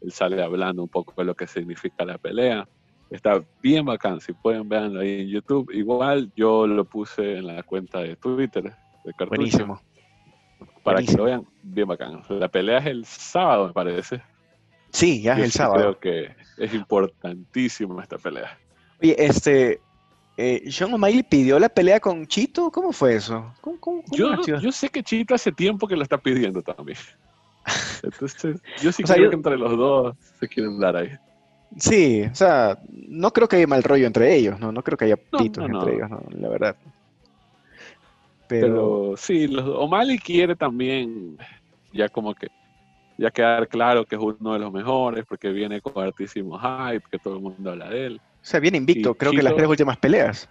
Él 0.00 0.12
sale 0.12 0.42
hablando 0.42 0.82
un 0.82 0.88
poco 0.88 1.14
de 1.16 1.24
lo 1.24 1.34
que 1.34 1.46
significa 1.46 2.04
la 2.04 2.18
pelea. 2.18 2.66
Está 3.14 3.44
bien 3.62 3.84
bacán, 3.84 4.20
si 4.20 4.32
pueden 4.32 4.68
verlo 4.68 4.98
ahí 4.98 5.20
en 5.20 5.28
YouTube. 5.28 5.70
Igual 5.72 6.32
yo 6.34 6.66
lo 6.66 6.84
puse 6.84 7.36
en 7.36 7.46
la 7.46 7.62
cuenta 7.62 8.00
de 8.00 8.16
Twitter 8.16 8.64
de 8.64 9.12
Cartucho. 9.12 9.36
Buenísimo. 9.36 9.80
Para 10.82 11.00
que 11.00 11.12
lo 11.12 11.22
vean, 11.22 11.46
bien 11.62 11.86
bacán. 11.86 12.22
La 12.28 12.48
pelea 12.48 12.78
es 12.78 12.86
el 12.86 13.04
sábado, 13.04 13.68
me 13.68 13.72
parece. 13.72 14.20
Sí, 14.90 15.22
ya 15.22 15.34
es 15.34 15.44
el 15.44 15.52
sábado. 15.52 15.96
Creo 15.96 16.00
que 16.00 16.36
es 16.58 16.74
importantísimo 16.74 18.02
esta 18.02 18.18
pelea. 18.18 18.58
Oye, 19.00 19.14
este, 19.16 19.80
eh, 20.36 20.64
Sean 20.72 20.92
O'Malley 20.92 21.22
pidió 21.22 21.60
la 21.60 21.68
pelea 21.68 22.00
con 22.00 22.26
Chito, 22.26 22.68
¿cómo 22.72 22.90
fue 22.90 23.14
eso? 23.14 23.54
yo, 24.10 24.44
yo, 24.44 24.72
sé 24.72 24.88
que 24.88 25.04
Chito 25.04 25.36
hace 25.36 25.52
tiempo 25.52 25.86
que 25.86 25.94
lo 25.94 26.02
está 26.02 26.18
pidiendo 26.18 26.62
también. 26.62 26.98
Entonces, 28.02 28.60
yo 28.82 28.90
sí 28.90 29.04
creo 29.04 29.30
que 29.30 29.36
entre 29.36 29.56
los 29.56 29.76
dos 29.76 30.16
se 30.40 30.48
quieren 30.48 30.80
dar 30.80 30.96
ahí. 30.96 31.16
Sí, 31.76 32.22
o 32.30 32.34
sea, 32.34 32.78
no 32.88 33.32
creo 33.32 33.48
que 33.48 33.56
haya 33.56 33.66
mal 33.66 33.82
rollo 33.82 34.06
entre 34.06 34.34
ellos, 34.34 34.58
no, 34.60 34.70
no 34.72 34.82
creo 34.82 34.96
que 34.96 35.06
haya 35.06 35.16
pitos 35.16 35.64
entre 35.64 35.96
ellos, 35.96 36.10
la 36.30 36.48
verdad. 36.48 36.76
Pero, 38.48 39.14
sí, 39.16 39.48
los, 39.48 39.66
O'Malley 39.66 40.18
quiere 40.18 40.54
también 40.54 41.36
ya 41.92 42.08
como 42.08 42.34
que 42.34 42.48
ya 43.16 43.30
quedar 43.30 43.68
claro 43.68 44.04
que 44.04 44.16
es 44.16 44.20
uno 44.20 44.52
de 44.52 44.58
los 44.58 44.72
mejores 44.72 45.24
porque 45.28 45.50
viene 45.50 45.80
con 45.80 46.02
altísimo 46.02 46.58
hype, 46.58 47.02
que 47.10 47.18
todo 47.18 47.36
el 47.36 47.42
mundo 47.42 47.70
habla 47.70 47.88
de 47.88 48.06
él. 48.06 48.16
O 48.16 48.46
sea, 48.46 48.60
viene 48.60 48.78
invicto, 48.78 49.14
creo 49.14 49.32
que 49.32 49.42
las 49.42 49.54
tres 49.54 49.68
últimas 49.68 49.96
peleas. 49.96 50.48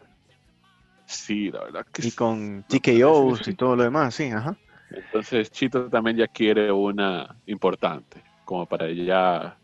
Sí, 1.05 1.51
la 1.51 1.65
verdad 1.65 1.85
que 1.91 2.07
Y 2.07 2.11
con 2.11 2.63
TKOs 2.63 3.47
y 3.47 3.55
todo 3.55 3.75
lo 3.75 3.83
demás, 3.83 4.15
sí, 4.15 4.31
ajá. 4.31 4.57
Entonces 4.89 5.51
Chito 5.51 5.89
también 5.89 6.17
ya 6.17 6.27
quiere 6.27 6.71
una 6.71 7.35
importante, 7.45 8.23
como 8.45 8.65
para 8.65 8.89
ya 8.91 9.57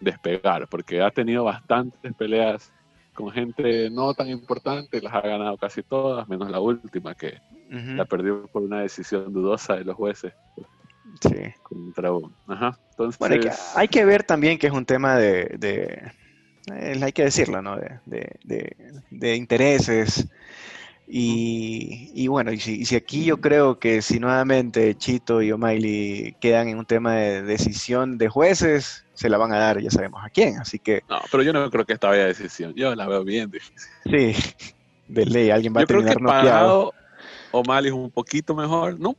despegar, 0.00 0.66
porque 0.68 1.02
ha 1.02 1.10
tenido 1.10 1.44
bastantes 1.44 2.14
peleas 2.14 2.72
con 3.14 3.30
gente 3.30 3.90
no 3.90 4.14
tan 4.14 4.28
importante, 4.28 5.00
las 5.00 5.12
ha 5.12 5.20
ganado 5.20 5.56
casi 5.56 5.82
todas, 5.82 6.28
menos 6.28 6.50
la 6.50 6.60
última 6.60 7.14
que 7.14 7.38
la 7.70 8.04
perdió 8.04 8.46
por 8.48 8.62
una 8.62 8.80
decisión 8.80 9.32
dudosa 9.32 9.76
de 9.76 9.84
los 9.84 9.94
jueces. 9.94 10.32
Sí. 11.20 11.52
Contra 11.62 12.10
Ajá. 12.46 12.78
Entonces, 12.90 13.18
bueno, 13.18 13.36
hay 13.74 13.88
que, 13.88 14.04
ver 14.04 14.22
también 14.22 14.58
que 14.58 14.68
es 14.68 14.72
un 14.72 14.86
tema 14.86 15.16
de, 15.16 15.56
de 15.58 16.12
eh, 16.72 17.00
hay 17.02 17.12
que 17.12 17.24
decirlo, 17.24 17.62
¿no? 17.62 17.76
De, 17.76 17.98
de, 18.44 18.76
de 19.10 19.36
intereses 19.36 20.28
y, 21.12 22.28
bueno, 22.28 22.52
y 22.52 22.60
si, 22.60 22.94
aquí 22.94 23.24
yo 23.24 23.40
creo 23.40 23.80
que 23.80 24.00
si 24.00 24.20
nuevamente 24.20 24.94
Chito 24.94 25.42
y 25.42 25.50
O'Malley 25.50 26.36
quedan 26.40 26.68
en 26.68 26.78
un 26.78 26.86
tema 26.86 27.14
de 27.14 27.42
decisión 27.42 28.16
de 28.16 28.28
jueces, 28.28 29.04
se 29.20 29.28
la 29.28 29.36
van 29.36 29.52
a 29.52 29.58
dar, 29.58 29.78
ya 29.82 29.90
sabemos 29.90 30.24
a 30.24 30.30
quién, 30.30 30.56
así 30.56 30.78
que... 30.78 31.02
No, 31.06 31.20
pero 31.30 31.42
yo 31.42 31.52
no 31.52 31.70
creo 31.70 31.84
que 31.84 31.92
esta 31.92 32.08
vaya 32.08 32.24
decisión, 32.24 32.72
yo 32.74 32.94
la 32.94 33.06
veo 33.06 33.22
bien 33.22 33.50
difícil. 33.50 33.76
Sí, 34.06 34.34
de 35.08 35.26
ley, 35.26 35.50
alguien 35.50 35.76
va 35.76 35.82
a 35.82 35.84
terminar 35.84 36.16
creo 36.16 36.26
que 36.26 36.32
pagado 36.32 36.94
O'Malley 37.50 37.90
es 37.90 37.94
un 37.94 38.10
poquito 38.10 38.54
mejor, 38.54 38.98
no, 38.98 39.14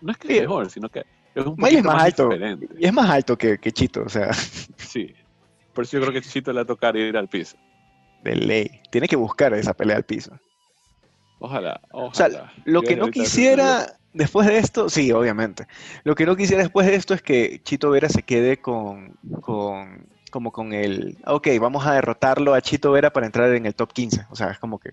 no 0.00 0.10
es 0.10 0.18
que 0.18 0.34
es 0.34 0.40
mejor, 0.40 0.68
sino 0.68 0.88
que 0.88 1.04
es 1.32 1.46
un 1.46 1.54
poquito 1.54 1.84
más, 1.84 2.02
alto, 2.02 2.28
y 2.76 2.86
es 2.86 2.92
más 2.92 3.08
alto 3.08 3.38
que, 3.38 3.58
que, 3.58 3.70
Chito, 3.70 4.02
o 4.02 4.08
sea... 4.08 4.32
Sí, 4.78 5.14
por 5.72 5.84
eso 5.84 5.96
yo 5.96 6.02
creo 6.02 6.12
que 6.12 6.28
Chito 6.28 6.50
le 6.50 6.56
va 6.56 6.62
a 6.62 6.66
tocar 6.66 6.96
ir 6.96 7.16
al 7.16 7.28
piso. 7.28 7.56
De 8.24 8.34
ley, 8.34 8.80
tiene 8.90 9.06
que 9.06 9.14
buscar 9.14 9.54
esa 9.54 9.74
pelea 9.74 9.98
al 9.98 10.04
piso. 10.04 10.36
Ojalá, 11.38 11.80
ojalá. 11.92 12.08
O 12.08 12.14
sea, 12.14 12.52
lo 12.64 12.82
que 12.82 12.96
no 12.96 13.12
quisiera 13.12 13.95
después 14.16 14.46
de 14.46 14.58
esto, 14.58 14.88
sí, 14.88 15.12
obviamente. 15.12 15.66
Lo 16.04 16.14
que 16.14 16.26
no 16.26 16.36
quisiera 16.36 16.62
después 16.62 16.86
de 16.86 16.94
esto 16.94 17.14
es 17.14 17.22
que 17.22 17.60
Chito 17.62 17.90
Vera 17.90 18.08
se 18.08 18.22
quede 18.22 18.58
con, 18.58 19.16
con 19.40 20.06
como 20.30 20.52
con 20.52 20.72
el, 20.72 21.16
ok, 21.24 21.48
vamos 21.60 21.86
a 21.86 21.94
derrotarlo 21.94 22.52
a 22.52 22.60
Chito 22.60 22.92
Vera 22.92 23.10
para 23.10 23.26
entrar 23.26 23.54
en 23.54 23.64
el 23.64 23.74
top 23.74 23.92
15. 23.92 24.26
O 24.30 24.36
sea, 24.36 24.50
es 24.50 24.58
como 24.58 24.78
que... 24.78 24.92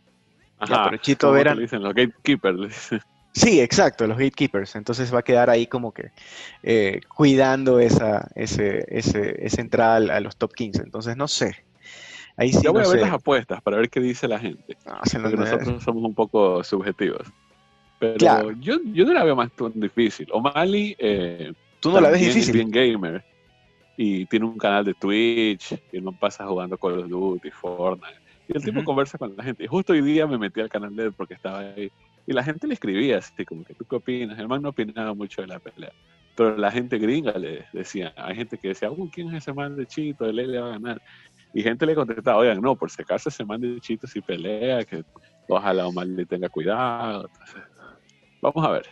Ajá, 0.59 0.85
pero 0.85 0.97
Chito 1.01 1.31
Vera... 1.31 1.55
dicen 1.55 1.83
los 1.83 1.93
gatekeepers. 1.93 2.91
Sí, 3.33 3.59
exacto, 3.59 4.05
los 4.05 4.17
gatekeepers. 4.17 4.75
Entonces 4.75 5.13
va 5.13 5.19
a 5.19 5.23
quedar 5.23 5.49
ahí 5.49 5.65
como 5.65 5.91
que 5.91 6.11
eh, 6.61 7.01
cuidando 7.13 7.79
esa, 7.79 8.29
ese, 8.35 8.85
ese, 8.87 9.45
esa 9.45 9.59
entrada 9.59 10.15
a 10.15 10.19
los 10.19 10.37
top 10.37 10.53
15. 10.53 10.83
Entonces, 10.83 11.17
no 11.17 11.27
sé. 11.27 11.65
Ahí 12.37 12.53
sí, 12.53 12.61
Yo 12.63 12.73
voy 12.73 12.83
a 12.83 12.87
ver 12.87 13.01
las 13.01 13.11
apuestas 13.11 13.61
para 13.61 13.77
ver 13.77 13.89
qué 13.89 13.99
dice 13.99 14.27
la 14.27 14.39
gente. 14.39 14.77
Ah, 14.85 15.01
porque 15.03 15.35
nosotros 15.35 15.83
somos 15.83 16.03
un 16.03 16.13
poco 16.13 16.63
subjetivos. 16.63 17.27
Pero 18.03 18.51
yo, 18.59 18.77
yo 18.93 19.05
no 19.05 19.13
la 19.13 19.23
veo 19.23 19.35
más 19.35 19.51
tan 19.51 19.71
difícil. 19.79 20.27
O'Malley. 20.31 20.95
Eh, 20.99 21.53
Tú 21.79 21.91
no 21.91 22.01
la 22.01 22.09
ves 22.09 22.21
difícil. 22.21 22.41
Es 22.41 22.51
bien 22.51 22.71
gamer. 22.71 23.23
Y 23.95 24.25
tiene 24.25 24.45
un 24.45 24.57
canal 24.57 24.83
de 24.83 24.93
Twitch. 24.93 25.75
Y 25.91 26.01
no 26.01 26.11
pasa 26.11 26.45
jugando 26.45 26.77
Call 26.77 26.99
of 26.99 27.07
Duty, 27.07 27.49
Fortnite. 27.51 28.19
Y 28.47 28.57
el 28.57 28.63
tipo 28.63 28.83
conversa 28.83 29.17
con 29.17 29.35
la 29.35 29.43
gente. 29.43 29.63
Y 29.63 29.67
justo 29.67 29.93
hoy 29.93 30.01
día 30.01 30.27
me 30.27 30.37
metí 30.37 30.59
al 30.59 30.69
canal 30.69 30.95
de 30.95 31.05
él 31.05 31.13
porque 31.13 31.33
estaba 31.33 31.59
ahí. 31.59 31.91
Y 32.25 32.33
la 32.33 32.43
gente 32.43 32.67
le 32.67 32.73
escribía 32.73 33.17
así, 33.17 33.45
como 33.45 33.63
que 33.63 33.73
tú 33.73 33.85
qué 33.85 33.95
opinas. 33.95 34.37
El 34.37 34.47
man 34.47 34.61
no 34.61 34.69
opinaba 34.69 35.13
mucho 35.13 35.41
de 35.41 35.47
la 35.47 35.59
pelea. 35.59 35.91
Pero 36.35 36.57
la 36.57 36.71
gente 36.71 36.97
gringa 36.97 37.33
le 37.33 37.65
decía, 37.73 38.13
hay 38.17 38.35
gente 38.35 38.57
que 38.57 38.69
decía, 38.69 38.89
¿quién 39.11 39.29
es 39.29 39.43
ese 39.43 39.53
man 39.53 39.75
de 39.75 39.85
Chito? 39.85 40.25
Él 40.25 40.37
le 40.37 40.59
va 40.59 40.67
a 40.67 40.71
ganar. 40.71 41.01
Y 41.53 41.61
gente 41.61 41.85
le 41.85 41.93
contestaba, 41.93 42.37
oigan, 42.37 42.59
no, 42.59 42.75
por 42.75 42.89
si 42.89 43.03
acaso 43.03 43.29
se 43.29 43.45
mande 43.45 43.79
chitos 43.79 44.15
y 44.15 44.21
pelea, 44.21 44.83
que 44.83 45.03
ojalá 45.47 45.85
Omar 45.85 46.07
le 46.07 46.25
tenga 46.25 46.49
cuidado. 46.49 47.29
Vamos 48.43 48.65
a 48.65 48.71
ver. 48.71 48.85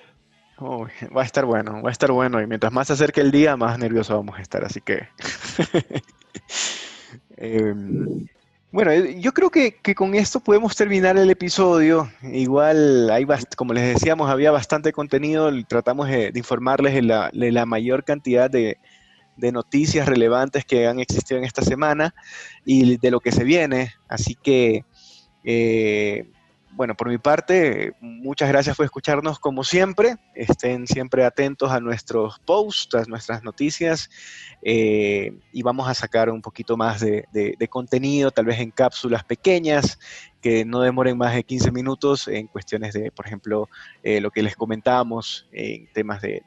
va 1.15 1.21
a 1.21 1.25
estar 1.25 1.45
bueno, 1.45 1.81
va 1.83 1.89
a 1.89 1.91
estar 1.91 2.11
bueno. 2.11 2.41
Y 2.41 2.47
mientras 2.47 2.71
más 2.71 2.87
se 2.87 2.93
acerque 2.93 3.21
el 3.21 3.31
día, 3.31 3.55
más 3.57 3.77
nervioso 3.77 4.15
vamos 4.15 4.37
a 4.37 4.41
estar. 4.41 4.63
Así 4.63 4.81
que. 4.81 5.07
Em, 7.43 8.27
bueno, 8.71 8.93
yo 8.93 9.33
creo 9.33 9.49
que, 9.49 9.73
con 9.95 10.13
esto 10.13 10.39
podemos 10.39 10.75
terminar 10.75 11.17
el 11.17 11.31
episodio. 11.31 12.07
Igual, 12.21 13.09
hay 13.09 13.25
como 13.57 13.73
les 13.73 13.95
decíamos, 13.95 14.29
había 14.29 14.51
bastante 14.51 14.93
contenido. 14.93 15.51
Tratamos 15.65 16.07
de, 16.07 16.31
informarles 16.35 16.93
de 16.93 17.51
la 17.51 17.65
mayor 17.65 18.03
cantidad 18.03 18.47
de, 18.47 18.77
de 19.37 19.51
noticias 19.51 20.07
relevantes 20.07 20.65
que 20.65 20.87
han 20.87 20.99
existido 20.99 21.39
en 21.39 21.45
esta 21.45 21.63
semana 21.63 22.13
y 22.63 22.97
de 22.97 23.11
lo 23.11 23.19
que 23.19 23.31
se 23.31 23.43
viene. 23.43 23.93
Así 24.07 24.35
que, 24.35 24.85
eh, 25.43 26.29
bueno, 26.73 26.95
por 26.95 27.09
mi 27.09 27.17
parte, 27.17 27.93
muchas 27.99 28.49
gracias 28.49 28.77
por 28.77 28.85
escucharnos 28.85 29.39
como 29.39 29.63
siempre. 29.63 30.15
Estén 30.33 30.87
siempre 30.87 31.25
atentos 31.25 31.71
a 31.71 31.79
nuestros 31.79 32.39
posts, 32.39 32.95
a 32.95 33.03
nuestras 33.05 33.43
noticias 33.43 34.09
eh, 34.61 35.33
y 35.51 35.61
vamos 35.63 35.87
a 35.87 35.93
sacar 35.93 36.29
un 36.29 36.41
poquito 36.41 36.77
más 36.77 37.01
de, 37.01 37.67
contenido, 37.69 38.31
tal 38.31 38.45
vez 38.45 38.59
en 38.59 38.71
cápsulas 38.71 39.23
pequeñas 39.23 39.99
que 40.41 40.65
no 40.65 40.81
demoren 40.81 41.17
más 41.17 41.35
de 41.35 41.43
15 41.43 41.71
minutos 41.71 42.27
en 42.27 42.47
cuestiones 42.47 42.93
de, 42.93 43.11
por 43.11 43.27
ejemplo, 43.27 43.69
eh, 44.01 44.21
lo 44.21 44.31
que 44.31 44.41
les 44.41 44.55
comentábamos 44.55 45.47
en 45.51 45.91
temas 45.93 46.21
de, 46.21 46.41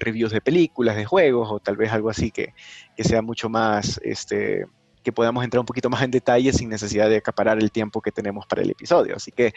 reviews 0.00 0.32
de 0.32 0.40
películas, 0.40 0.96
de 0.96 1.04
juegos 1.04 1.48
o 1.50 1.60
tal 1.60 1.76
vez 1.76 1.92
algo 1.92 2.08
así 2.10 2.30
que, 2.30 2.54
que 2.96 3.04
sea 3.04 3.22
mucho 3.22 3.48
más... 3.48 4.00
Este, 4.02 4.66
que 5.08 5.12
podamos 5.12 5.42
entrar 5.42 5.60
un 5.60 5.64
poquito 5.64 5.88
más 5.88 6.02
en 6.02 6.10
detalle 6.10 6.52
sin 6.52 6.68
necesidad 6.68 7.08
de 7.08 7.16
acaparar 7.16 7.58
el 7.58 7.72
tiempo 7.72 8.02
que 8.02 8.12
tenemos 8.12 8.44
para 8.46 8.60
el 8.60 8.70
episodio. 8.70 9.16
Así 9.16 9.32
que 9.32 9.54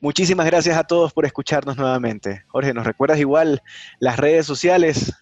muchísimas 0.00 0.46
gracias 0.46 0.74
a 0.78 0.84
todos 0.84 1.12
por 1.12 1.26
escucharnos 1.26 1.76
nuevamente. 1.76 2.44
Jorge, 2.46 2.72
¿nos 2.72 2.86
recuerdas 2.86 3.18
igual 3.18 3.62
las 4.00 4.18
redes 4.18 4.46
sociales? 4.46 5.12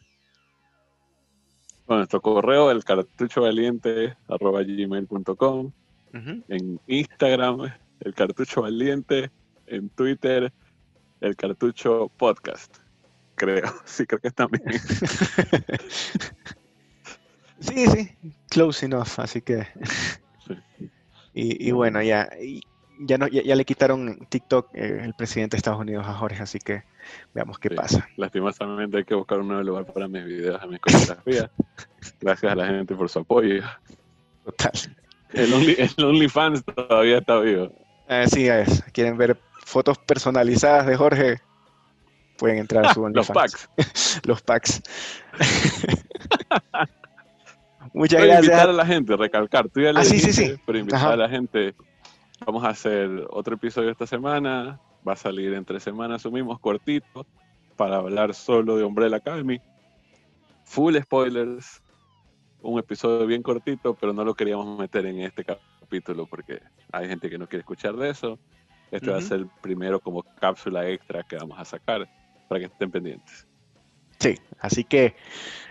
Bueno, 1.89 1.99
nuestro 2.03 2.21
correo, 2.21 2.71
el 2.71 2.85
cartucho 2.85 3.43
valiente, 3.43 4.17
arroba 4.29 4.63
gmail.com. 4.63 5.73
En 6.13 6.81
Instagram, 6.87 7.73
el 7.99 8.15
cartucho 8.15 8.63
valiente. 8.63 9.33
En 9.67 9.89
Twitter, 9.89 10.53
el 11.21 11.35
cartucho 11.35 12.13
podcast. 12.17 12.77
Creo, 13.35 13.65
sí, 13.85 14.07
creo 14.07 14.21
que 14.21 14.29
está 14.29 14.47
bien. 14.47 14.63
Sí, 17.61 17.87
sí, 17.87 18.11
close 18.55 18.87
enough, 18.87 19.19
así 19.19 19.43
que. 19.43 19.67
Y, 21.37 21.73
bueno, 21.73 22.01
ya, 22.01 22.29
ya, 23.01 23.19
no, 23.19 23.27
ya, 23.27 23.57
le 23.57 23.65
quitaron 23.65 24.25
TikTok 24.29 24.73
eh, 24.73 25.01
el 25.03 25.15
presidente 25.15 25.57
de 25.57 25.59
Estados 25.59 25.81
Unidos 25.81 26.07
a 26.07 26.15
Jorge, 26.15 26.41
así 26.41 26.61
que 26.61 26.85
veamos 27.35 27.59
qué 27.59 27.71
pasa. 27.71 28.09
Lastimosamente 28.17 28.99
hay 28.99 29.05
que 29.05 29.17
buscar 29.17 29.41
un 29.41 29.49
nuevo 29.49 29.65
lugar 29.65 29.85
para 29.85 30.07
mis 30.07 30.25
videos, 30.25 30.63
a 30.63 30.67
mis 30.69 30.79
coreografías. 30.79 31.51
Gracias 32.21 32.53
a 32.53 32.55
la 32.55 32.69
gente 32.69 32.95
por 32.95 33.09
su 33.09 33.19
apoyo. 33.19 33.65
Total. 34.45 34.71
El, 35.33 35.53
only, 35.55 35.75
el 35.77 36.05
OnlyFans 36.05 36.65
todavía 36.65 37.19
está 37.19 37.41
vivo. 37.41 37.73
Así 38.07 38.47
es. 38.47 38.85
¿Quieren 38.93 39.17
ver 39.17 39.37
fotos 39.65 39.99
personalizadas 39.99 40.87
de 40.87 40.95
Jorge? 40.95 41.41
Pueden 42.39 42.59
entrar 42.59 42.87
a 42.87 42.95
su 42.95 43.03
OnlyFans. 43.03 43.27
Los 43.27 43.35
packs. 43.35 44.23
Los 44.25 44.43
packs. 44.43 44.83
Muchas 47.95 48.21
gracias. 48.25 48.45
invitar 48.45 48.69
a 48.69 48.73
la 48.73 48.85
gente, 48.85 49.17
recalcar. 49.17 49.69
Tú 49.69 49.81
ya 49.81 49.93
le 49.93 50.01
ah, 50.01 50.05
sí, 50.05 50.19
sí, 50.19 50.33
sí. 50.33 50.55
pero 50.67 50.79
invitar 50.79 51.13
a 51.13 51.17
la 51.17 51.29
gente. 51.29 51.75
Vamos 52.45 52.65
a 52.65 52.71
hacer 52.71 53.09
otro 53.31 53.55
episodio 53.55 53.91
esta 53.91 54.07
semana. 54.07 54.81
Va 55.07 55.13
a 55.13 55.17
salir 55.17 55.55
entre 55.55 55.79
semanas, 55.79 56.21
asumimos, 56.21 56.59
cortito, 56.59 57.25
para 57.77 57.97
hablar 57.97 58.35
solo 58.35 58.77
de 58.77 58.85
Umbrella 58.85 59.19
Academy. 59.19 59.61
Full 60.65 60.97
spoilers. 61.03 61.81
Un 62.63 62.81
episodio 62.81 63.27
bien 63.27 63.43
cortito, 63.43 63.95
pero 63.95 64.13
no 64.13 64.25
lo 64.25 64.35
queríamos 64.35 64.77
meter 64.77 65.07
en 65.07 65.21
este 65.21 65.45
capítulo 65.45 66.27
porque 66.27 66.61
hay 66.91 67.07
gente 67.07 67.31
que 67.31 67.39
no 67.39 67.47
quiere 67.47 67.61
escuchar 67.61 67.95
de 67.95 68.11
eso. 68.11 68.39
Este 68.91 69.11
va 69.11 69.19
a 69.19 69.21
ser 69.21 69.41
el 69.41 69.49
primero 69.63 70.01
como 70.01 70.23
cápsula 70.41 70.89
extra 70.89 71.23
que 71.23 71.37
vamos 71.37 71.59
a 71.59 71.65
sacar 71.65 72.09
para 72.49 72.59
que 72.59 72.67
estén 72.67 72.91
pendientes. 72.91 73.47
Sí, 74.19 74.39
así 74.61 74.85
que 74.85 75.15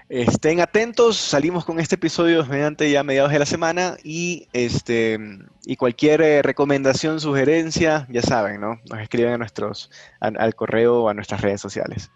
Estén 0.09 0.59
atentos, 0.59 1.17
salimos 1.17 1.65
con 1.65 1.79
este 1.79 1.95
episodio 1.95 2.45
mediante 2.45 2.91
ya 2.91 3.03
mediados 3.03 3.31
de 3.31 3.39
la 3.39 3.45
semana 3.45 3.97
y 4.03 4.47
este 4.53 5.17
y 5.65 5.75
cualquier 5.75 6.21
eh, 6.21 6.41
recomendación, 6.41 7.19
sugerencia, 7.19 8.05
ya 8.11 8.21
saben, 8.21 8.61
¿no? 8.61 8.79
Nos 8.91 8.99
escriben 8.99 9.33
a 9.33 9.37
nuestros 9.39 9.89
al 10.19 10.53
correo 10.53 11.03
o 11.03 11.09
a 11.09 11.13
nuestras 11.13 11.41
redes 11.41 11.61
sociales. 11.61 12.11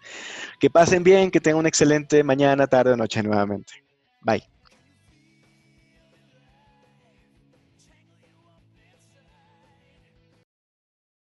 Que 0.60 0.70
pasen 0.70 1.02
bien, 1.02 1.32
que 1.32 1.40
tengan 1.40 1.58
una 1.58 1.68
excelente 1.68 2.22
mañana, 2.22 2.66
tarde 2.68 2.92
o 2.92 2.96
noche 2.96 3.22
nuevamente. 3.22 3.82
Bye. 4.20 4.57